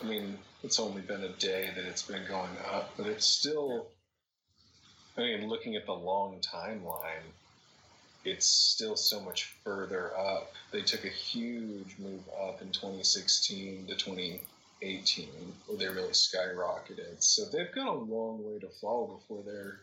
I 0.02 0.06
mean, 0.06 0.38
it's 0.64 0.80
only 0.80 1.02
been 1.02 1.24
a 1.24 1.30
day 1.30 1.70
that 1.76 1.86
it's 1.86 2.04
been 2.04 2.26
going 2.28 2.52
up, 2.72 2.94
but 2.98 3.08
it's 3.08 3.26
still. 3.26 3.88
I 5.18 5.22
mean, 5.22 5.50
looking 5.50 5.76
at 5.76 5.88
the 5.88 5.94
long 5.94 6.40
timeline, 6.42 7.26
it's 8.24 8.46
still 8.46 8.96
so 8.96 9.20
much 9.20 9.56
further 9.64 10.16
up. 10.16 10.54
They 10.72 10.82
took 10.82 11.06
a 11.06 11.10
huge 11.10 11.96
move 11.98 12.22
up 12.40 12.62
in 12.62 12.70
2016 12.72 13.88
to 13.88 13.96
2018, 13.96 15.30
where 15.66 15.78
they 15.78 15.88
really 15.88 16.10
skyrocketed. 16.10 17.24
So 17.24 17.46
they've 17.46 17.74
got 17.74 17.88
a 17.88 17.94
long 17.94 18.46
way 18.46 18.60
to 18.60 18.68
fall 18.68 19.20
before 19.20 19.44
they're 19.44 19.80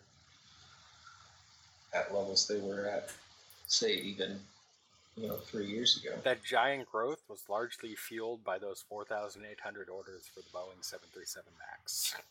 at 1.92 2.14
levels 2.14 2.46
they 2.46 2.58
were 2.58 2.86
at, 2.86 3.10
say, 3.66 3.94
even 3.94 4.38
you 5.16 5.28
know, 5.28 5.36
three 5.36 5.66
years 5.66 5.96
ago. 6.02 6.16
That 6.24 6.42
giant 6.42 6.90
growth 6.90 7.22
was 7.28 7.44
largely 7.48 7.94
fueled 7.94 8.44
by 8.44 8.58
those 8.58 8.84
4,800 8.88 9.88
orders 9.88 10.28
for 10.32 10.40
the 10.40 10.46
Boeing 10.52 10.82
737 10.82 11.44
MAX. 11.58 12.16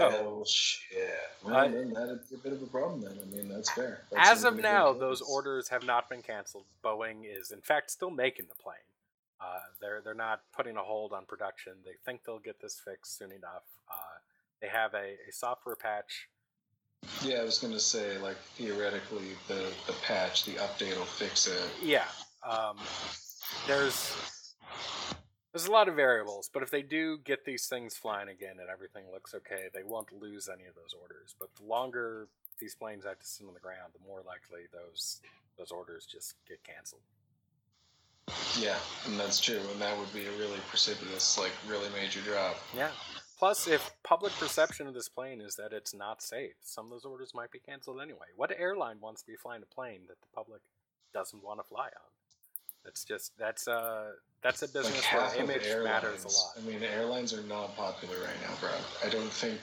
Well, 0.00 0.44
so, 0.44 0.44
shit. 0.46 1.14
Well, 1.44 1.54
uh, 1.54 1.68
then 1.68 1.92
that's 1.94 2.32
a 2.32 2.36
bit 2.36 2.52
of 2.52 2.60
a 2.60 2.66
problem. 2.66 3.02
Then 3.02 3.16
I 3.22 3.36
mean, 3.36 3.48
that's 3.48 3.70
fair. 3.70 4.02
That's 4.10 4.30
as 4.30 4.44
of 4.44 4.58
now, 4.58 4.92
those 4.92 5.20
orders 5.20 5.68
have 5.68 5.86
not 5.86 6.10
been 6.10 6.22
canceled. 6.22 6.64
Boeing 6.84 7.22
is, 7.24 7.52
in 7.52 7.60
fact, 7.60 7.92
still 7.92 8.10
making 8.10 8.46
the 8.48 8.60
plane. 8.60 8.76
Uh, 9.40 9.60
they're 9.80 10.00
they're 10.04 10.12
not 10.12 10.40
putting 10.52 10.76
a 10.76 10.82
hold 10.82 11.12
on 11.12 11.24
production. 11.24 11.74
They 11.84 11.92
think 12.04 12.24
they'll 12.24 12.40
get 12.40 12.60
this 12.60 12.80
fixed 12.84 13.16
soon 13.16 13.30
enough. 13.30 13.62
Uh, 13.88 14.18
they 14.60 14.66
have 14.66 14.92
a, 14.92 15.14
a 15.28 15.32
software 15.32 15.76
patch 15.76 16.28
yeah, 17.22 17.40
I 17.40 17.44
was 17.44 17.58
going 17.58 17.72
to 17.72 17.80
say, 17.80 18.18
like 18.18 18.36
theoretically, 18.56 19.28
the 19.48 19.72
the 19.86 19.92
patch, 20.02 20.44
the 20.44 20.52
update 20.52 20.96
will 20.96 21.04
fix 21.04 21.46
it. 21.46 21.62
Yeah, 21.82 22.04
um, 22.48 22.76
there's 23.66 24.14
there's 25.52 25.66
a 25.66 25.72
lot 25.72 25.88
of 25.88 25.96
variables, 25.96 26.48
but 26.52 26.62
if 26.62 26.70
they 26.70 26.82
do 26.82 27.18
get 27.24 27.44
these 27.44 27.66
things 27.66 27.96
flying 27.96 28.28
again 28.28 28.56
and 28.60 28.70
everything 28.70 29.04
looks 29.12 29.34
okay, 29.34 29.68
they 29.74 29.82
won't 29.82 30.12
lose 30.12 30.48
any 30.48 30.66
of 30.66 30.74
those 30.74 30.94
orders. 31.00 31.34
But 31.38 31.48
the 31.56 31.64
longer 31.64 32.28
these 32.60 32.74
planes 32.74 33.04
have 33.04 33.18
to 33.18 33.26
sit 33.26 33.46
on 33.46 33.54
the 33.54 33.60
ground, 33.60 33.92
the 33.92 34.06
more 34.06 34.22
likely 34.26 34.66
those 34.72 35.20
those 35.58 35.70
orders 35.70 36.06
just 36.06 36.34
get 36.48 36.62
canceled. 36.64 37.02
Yeah, 38.58 38.78
and 39.06 39.18
that's 39.18 39.40
true, 39.40 39.60
and 39.72 39.80
that 39.80 39.98
would 39.98 40.12
be 40.12 40.26
a 40.26 40.32
really 40.32 40.60
precipitous, 40.68 41.36
like 41.36 41.52
really 41.66 41.88
major 41.90 42.20
drop. 42.20 42.56
Yeah. 42.76 42.90
Plus, 43.38 43.66
if 43.66 43.90
public 44.04 44.32
perception 44.34 44.86
of 44.86 44.94
this 44.94 45.08
plane 45.08 45.40
is 45.40 45.56
that 45.56 45.72
it's 45.72 45.94
not 45.94 46.22
safe, 46.22 46.52
some 46.60 46.84
of 46.84 46.90
those 46.90 47.04
orders 47.04 47.32
might 47.34 47.50
be 47.50 47.58
canceled 47.58 48.00
anyway. 48.00 48.26
What 48.36 48.52
airline 48.56 48.98
wants 49.00 49.22
to 49.22 49.26
be 49.26 49.36
flying 49.36 49.62
a 49.62 49.74
plane 49.74 50.02
that 50.08 50.20
the 50.20 50.26
public 50.34 50.60
doesn't 51.14 51.42
want 51.42 51.58
to 51.58 51.64
fly 51.64 51.86
on? 51.86 52.10
That's 52.84 53.04
just 53.04 53.36
that's 53.38 53.68
uh 53.68 54.12
that's 54.42 54.62
a 54.62 54.68
business 54.68 55.04
like 55.12 55.36
where 55.36 55.44
image 55.44 55.84
matters 55.84 56.24
a 56.24 56.28
lot. 56.28 56.52
I 56.56 56.60
mean, 56.60 56.82
airlines 56.82 57.34
are 57.34 57.42
not 57.42 57.76
popular 57.76 58.16
right 58.16 58.40
now, 58.42 58.54
bro. 58.60 58.70
I 59.04 59.10
don't 59.10 59.30
think 59.30 59.58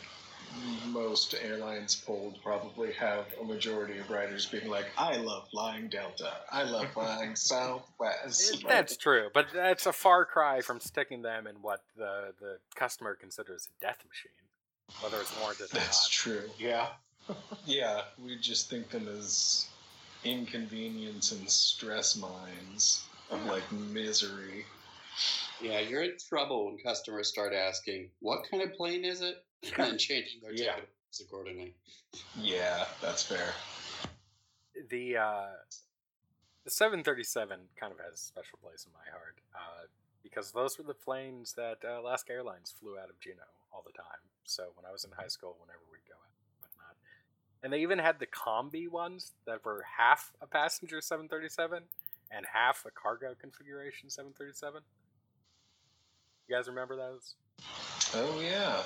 most 0.87 1.35
airlines 1.41 1.95
polled 1.95 2.41
probably 2.41 2.93
have 2.93 3.25
a 3.41 3.43
majority 3.43 3.97
of 3.99 4.09
riders 4.09 4.45
being 4.45 4.69
like, 4.69 4.85
"I 4.97 5.17
love 5.17 5.47
flying 5.49 5.89
Delta. 5.89 6.31
I 6.51 6.63
love 6.63 6.89
flying 6.93 7.35
Southwest." 7.35 8.63
That's 8.67 8.97
true, 8.97 9.29
but 9.33 9.47
that's 9.53 9.85
a 9.85 9.93
far 9.93 10.25
cry 10.25 10.61
from 10.61 10.79
sticking 10.79 11.21
them 11.21 11.47
in 11.47 11.55
what 11.61 11.81
the 11.95 12.33
the 12.39 12.57
customer 12.75 13.15
considers 13.15 13.67
a 13.67 13.85
death 13.85 14.03
machine, 14.07 15.01
whether 15.01 15.21
it's 15.21 15.37
warranted. 15.39 15.69
That's 15.71 15.73
not. 15.73 15.81
That's 15.81 16.09
true. 16.09 16.43
Yeah, 16.59 16.87
yeah. 17.65 18.01
We 18.23 18.37
just 18.37 18.69
think 18.69 18.89
them 18.89 19.07
as 19.07 19.67
inconvenience 20.23 21.31
and 21.31 21.49
stress 21.49 22.15
mines 22.15 23.06
of 23.31 23.45
like 23.45 23.69
misery. 23.71 24.65
Yeah, 25.61 25.79
you're 25.79 26.03
in 26.03 26.17
trouble 26.29 26.65
when 26.65 26.77
customers 26.77 27.27
start 27.27 27.53
asking, 27.53 28.09
"What 28.19 28.49
kind 28.49 28.63
of 28.63 28.73
plane 28.73 29.03
is 29.05 29.21
it?" 29.21 29.43
and 29.77 29.99
changing 29.99 30.41
their 30.41 30.53
yeah. 30.53 30.75
tickets 30.75 31.21
accordingly. 31.21 31.73
Yeah, 32.39 32.85
that's 33.01 33.23
fair. 33.23 33.53
The 34.89 35.17
uh, 35.17 35.47
the 36.63 36.71
737 36.71 37.59
kind 37.79 37.93
of 37.93 37.99
has 37.99 38.13
a 38.13 38.17
special 38.17 38.59
place 38.61 38.85
in 38.85 38.91
my 38.93 39.09
heart 39.11 39.37
uh, 39.55 39.87
because 40.21 40.51
those 40.51 40.77
were 40.77 40.83
the 40.83 40.93
planes 40.93 41.53
that 41.53 41.77
uh, 41.83 42.01
Alaska 42.01 42.33
Airlines 42.33 42.73
flew 42.77 42.99
out 42.99 43.09
of 43.09 43.19
Juneau 43.19 43.47
all 43.73 43.83
the 43.85 43.93
time. 43.93 44.19
So 44.43 44.65
when 44.75 44.85
I 44.85 44.91
was 44.91 45.03
in 45.03 45.11
high 45.11 45.27
school, 45.27 45.57
whenever 45.59 45.79
we'd 45.91 46.07
go 46.07 46.15
out, 46.15 46.31
whatnot, 46.61 46.95
and 47.63 47.73
they 47.73 47.81
even 47.81 47.99
had 47.99 48.19
the 48.19 48.27
combi 48.27 48.89
ones 48.89 49.33
that 49.45 49.65
were 49.65 49.83
half 49.97 50.31
a 50.41 50.47
passenger 50.47 51.01
737 51.01 51.83
and 52.31 52.45
half 52.51 52.85
a 52.85 52.91
cargo 52.91 53.33
configuration 53.39 54.09
737. 54.09 54.81
You 56.47 56.55
guys 56.55 56.67
remember 56.67 56.95
those? 56.95 57.35
Oh 58.15 58.41
yeah, 58.41 58.81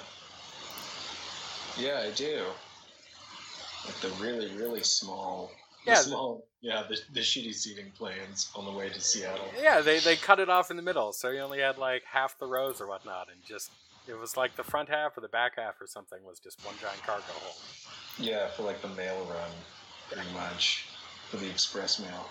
yeah, 1.78 2.02
I 2.06 2.12
do. 2.12 2.44
Like 3.86 4.00
the 4.02 4.10
really, 4.24 4.52
really 4.56 4.84
small. 4.84 5.52
Yeah, 5.86 5.96
the 5.96 6.04
small. 6.04 6.48
Yeah, 6.62 6.84
the, 6.88 6.98
the 7.14 7.22
shitty 7.22 7.54
seating 7.56 7.92
planes 7.98 8.52
on 8.56 8.66
the 8.66 8.72
way 8.72 8.90
to 8.90 9.02
Seattle. 9.02 9.48
Yeah, 9.60 9.82
they, 9.82 9.98
they 10.00 10.16
cut 10.16 10.40
it 10.40 10.48
off 10.50 10.70
in 10.70 10.78
the 10.78 10.84
middle, 10.84 11.12
so 11.12 11.30
you 11.30 11.40
only 11.40 11.60
had 11.60 11.80
like 11.80 12.04
half 12.06 12.38
the 12.38 12.46
rows 12.46 12.80
or 12.80 12.88
whatnot, 12.88 13.30
and 13.32 13.44
just 13.44 13.72
it 14.08 14.18
was 14.18 14.38
like 14.38 14.56
the 14.56 14.64
front 14.64 14.90
half 14.90 15.18
or 15.18 15.22
the 15.22 15.28
back 15.28 15.54
half 15.58 15.82
or 15.82 15.88
something 15.88 16.20
was 16.24 16.40
just 16.40 16.64
one 16.66 16.76
giant 16.82 17.02
cargo 17.04 17.24
hold. 17.28 17.56
Yeah, 18.20 18.48
for 18.50 18.64
like 18.64 18.82
the 18.82 18.90
mail 18.90 19.28
run, 19.30 19.52
pretty 20.12 20.32
much 20.34 20.88
for 21.30 21.38
the 21.38 21.50
express 21.50 22.00
mail. 22.00 22.30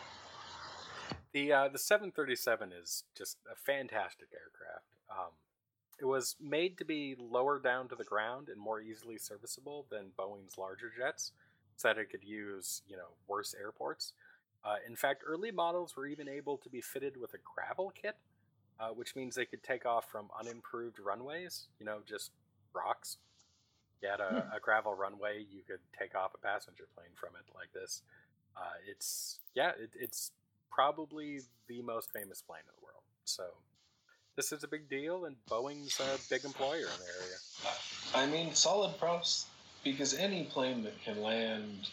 The 1.32 1.52
uh, 1.52 1.68
the 1.68 1.78
737 1.78 2.72
is 2.72 3.04
just 3.16 3.38
a 3.50 3.54
fantastic 3.54 4.28
aircraft. 4.32 4.86
Um, 5.10 5.32
it 6.00 6.06
was 6.06 6.36
made 6.40 6.78
to 6.78 6.84
be 6.84 7.14
lower 7.18 7.58
down 7.58 7.88
to 7.88 7.94
the 7.94 8.04
ground 8.04 8.48
and 8.48 8.58
more 8.58 8.80
easily 8.80 9.18
serviceable 9.18 9.86
than 9.90 10.12
Boeing's 10.18 10.56
larger 10.58 10.90
jets, 10.96 11.32
so 11.76 11.88
that 11.88 11.98
it 11.98 12.10
could 12.10 12.24
use, 12.24 12.82
you 12.88 12.96
know, 12.96 13.10
worse 13.28 13.54
airports. 13.60 14.12
Uh, 14.64 14.76
in 14.86 14.96
fact, 14.96 15.22
early 15.26 15.50
models 15.50 15.96
were 15.96 16.06
even 16.06 16.28
able 16.28 16.56
to 16.58 16.68
be 16.68 16.80
fitted 16.80 17.16
with 17.16 17.34
a 17.34 17.38
gravel 17.38 17.92
kit, 17.94 18.16
uh, 18.78 18.88
which 18.88 19.14
means 19.14 19.34
they 19.34 19.44
could 19.44 19.62
take 19.62 19.86
off 19.86 20.10
from 20.10 20.28
unimproved 20.38 20.98
runways. 20.98 21.68
You 21.78 21.86
know, 21.86 21.98
just 22.06 22.30
rocks. 22.74 23.18
You 24.02 24.08
had 24.08 24.20
a, 24.20 24.28
hmm. 24.28 24.56
a 24.56 24.60
gravel 24.60 24.94
runway, 24.94 25.44
you 25.50 25.62
could 25.66 25.80
take 25.98 26.14
off 26.14 26.32
a 26.34 26.38
passenger 26.38 26.88
plane 26.94 27.12
from 27.14 27.30
it 27.36 27.44
like 27.54 27.72
this. 27.72 28.02
Uh, 28.56 28.80
it's 28.88 29.38
yeah, 29.54 29.70
it, 29.78 29.90
it's 29.94 30.32
probably 30.70 31.40
the 31.68 31.82
most 31.82 32.10
famous 32.12 32.42
plane 32.42 32.62
in 32.62 32.72
the 32.78 32.84
world. 32.84 33.02
So 33.24 33.44
this 34.36 34.52
is 34.52 34.64
a 34.64 34.68
big 34.68 34.88
deal, 34.88 35.24
and 35.24 35.36
Boeing's 35.50 36.00
a 36.00 36.18
big 36.28 36.44
employer 36.44 36.76
in 36.76 37.00
the 37.00 37.12
area. 37.20 37.36
I 38.14 38.26
mean, 38.26 38.54
solid 38.54 38.98
props 38.98 39.46
because 39.84 40.14
any 40.14 40.44
plane 40.44 40.82
that 40.82 41.02
can 41.02 41.22
land 41.22 41.88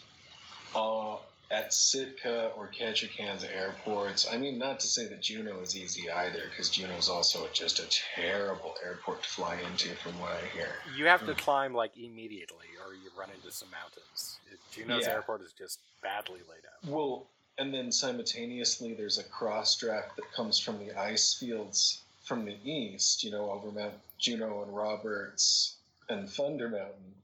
uh, 0.74 1.16
at 1.50 1.72
Sitka 1.72 2.52
or 2.56 2.68
Ketchikan's 2.68 3.44
airports, 3.44 4.26
I 4.30 4.36
mean, 4.36 4.58
not 4.58 4.80
to 4.80 4.86
say 4.86 5.06
that 5.08 5.22
Juneau 5.22 5.60
is 5.60 5.76
easy 5.76 6.10
either, 6.10 6.42
because 6.50 6.68
Juneau 6.68 6.96
is 6.96 7.08
also 7.08 7.48
just 7.52 7.78
a 7.78 8.00
terrible 8.14 8.74
airport 8.84 9.22
to 9.22 9.28
fly 9.28 9.58
into, 9.70 9.88
from 9.96 10.18
what 10.20 10.32
I 10.32 10.46
hear. 10.56 10.68
You 10.96 11.06
have 11.06 11.24
to 11.26 11.32
mm. 11.32 11.38
climb 11.38 11.72
like 11.74 11.96
immediately, 11.96 12.66
or 12.86 12.94
you 12.94 13.10
run 13.18 13.30
into 13.34 13.50
some 13.50 13.68
mountains. 13.70 14.38
Juneau's 14.70 15.06
yeah. 15.06 15.14
airport 15.14 15.40
is 15.40 15.52
just 15.52 15.80
badly 16.02 16.40
laid 16.48 16.62
out. 16.66 16.90
Well, 16.90 17.26
and 17.58 17.74
then 17.74 17.90
simultaneously, 17.90 18.94
there's 18.94 19.18
a 19.18 19.24
cross 19.24 19.76
draft 19.76 20.16
that 20.16 20.32
comes 20.32 20.58
from 20.58 20.78
the 20.78 20.96
ice 20.98 21.34
fields 21.34 22.02
from 22.22 22.44
the 22.44 22.56
east, 22.64 23.24
you 23.24 23.30
know, 23.30 23.50
over 23.50 23.72
Mount 23.72 23.94
Juneau 24.18 24.62
and 24.62 24.74
Roberts 24.74 25.76
and 26.08 26.30
Thunder 26.30 26.68
Mountain 26.68 27.14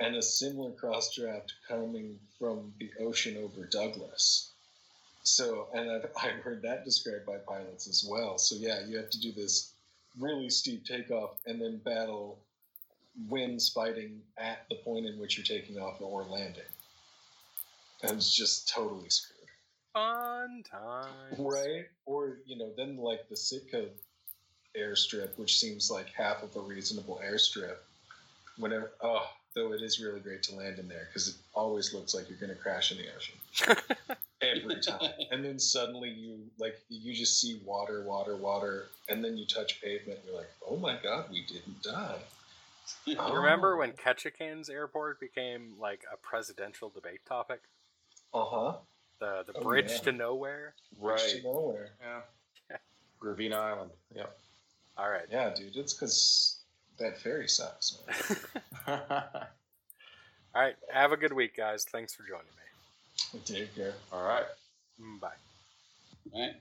and 0.00 0.16
a 0.16 0.22
similar 0.22 0.72
cross 0.72 1.14
draft 1.14 1.54
coming 1.68 2.18
from 2.38 2.74
the 2.80 2.90
ocean 3.00 3.36
over 3.36 3.66
Douglas. 3.66 4.50
So, 5.22 5.68
and 5.72 5.90
I've, 5.90 6.10
I've 6.20 6.42
heard 6.42 6.62
that 6.62 6.84
described 6.84 7.26
by 7.26 7.36
pilots 7.36 7.86
as 7.86 8.04
well. 8.08 8.38
So, 8.38 8.56
yeah, 8.56 8.84
you 8.86 8.96
have 8.96 9.10
to 9.10 9.20
do 9.20 9.32
this 9.32 9.72
really 10.18 10.50
steep 10.50 10.84
takeoff 10.84 11.38
and 11.46 11.60
then 11.60 11.78
battle 11.78 12.38
winds 13.28 13.68
fighting 13.68 14.20
at 14.38 14.66
the 14.68 14.76
point 14.76 15.06
in 15.06 15.18
which 15.18 15.36
you're 15.36 15.58
taking 15.58 15.78
off 15.78 16.00
or 16.00 16.24
landing. 16.24 16.62
And 18.02 18.12
it's 18.12 18.34
just 18.34 18.68
totally 18.68 19.08
screwed. 19.08 19.33
Fun 19.94 20.62
time. 20.70 21.08
Right? 21.38 21.86
Or, 22.04 22.38
you 22.46 22.58
know, 22.58 22.70
then 22.76 22.98
like 22.98 23.28
the 23.28 23.36
Sitka 23.36 23.86
airstrip, 24.78 25.38
which 25.38 25.58
seems 25.58 25.90
like 25.90 26.08
half 26.08 26.42
of 26.42 26.54
a 26.56 26.60
reasonable 26.60 27.20
airstrip. 27.24 27.76
Whenever, 28.58 28.90
oh, 29.02 29.26
though 29.54 29.72
it 29.72 29.82
is 29.82 30.00
really 30.00 30.20
great 30.20 30.42
to 30.44 30.54
land 30.56 30.78
in 30.78 30.88
there 30.88 31.08
because 31.08 31.28
it 31.28 31.34
always 31.54 31.94
looks 31.94 32.14
like 32.14 32.28
you're 32.28 32.38
going 32.38 32.50
to 32.50 32.60
crash 32.60 32.92
in 32.92 32.98
the 32.98 33.04
ocean 33.14 34.16
every 34.42 34.80
time. 34.80 35.10
and 35.30 35.44
then 35.44 35.58
suddenly 35.58 36.10
you 36.10 36.38
like 36.58 36.78
you 36.88 37.14
just 37.14 37.40
see 37.40 37.60
water, 37.64 38.02
water, 38.04 38.36
water, 38.36 38.86
and 39.08 39.24
then 39.24 39.36
you 39.36 39.46
touch 39.46 39.80
pavement. 39.80 40.18
And 40.18 40.28
you're 40.28 40.36
like, 40.36 40.50
oh 40.68 40.76
my 40.76 40.98
god, 41.02 41.26
we 41.30 41.44
didn't 41.46 41.82
die. 41.82 42.18
You 43.06 43.16
oh. 43.18 43.32
remember 43.32 43.76
when 43.76 43.92
Ketchikan's 43.92 44.68
airport 44.68 45.18
became 45.18 45.74
like 45.80 46.02
a 46.12 46.16
presidential 46.16 46.90
debate 46.90 47.24
topic? 47.26 47.62
Uh 48.32 48.44
huh. 48.44 48.72
The 49.24 49.52
the 49.52 49.58
oh, 49.58 49.62
bridge 49.62 49.90
yeah. 49.90 49.98
to 49.98 50.12
nowhere. 50.12 50.74
Right. 51.00 51.18
Bridge 51.18 51.40
to 51.40 51.42
nowhere. 51.44 51.88
Yeah. 52.02 52.76
Gravina 53.22 53.54
Island. 53.54 53.90
Yep. 54.14 54.36
All 54.98 55.08
right. 55.08 55.24
Yeah, 55.30 55.54
dude. 55.54 55.76
It's 55.76 55.94
because 55.94 56.58
that 56.98 57.18
ferry 57.18 57.48
sucks, 57.48 57.98
man. 58.06 58.36
All 60.54 60.62
right. 60.62 60.74
Have 60.92 61.12
a 61.12 61.16
good 61.16 61.32
week, 61.32 61.56
guys. 61.56 61.86
Thanks 61.90 62.14
for 62.14 62.22
joining 62.24 62.44
me. 62.44 63.40
Take 63.46 63.74
care. 63.74 63.94
All 64.12 64.24
right. 64.24 64.44
Bye. 65.20 65.28
All 66.32 66.40
right. 66.42 66.56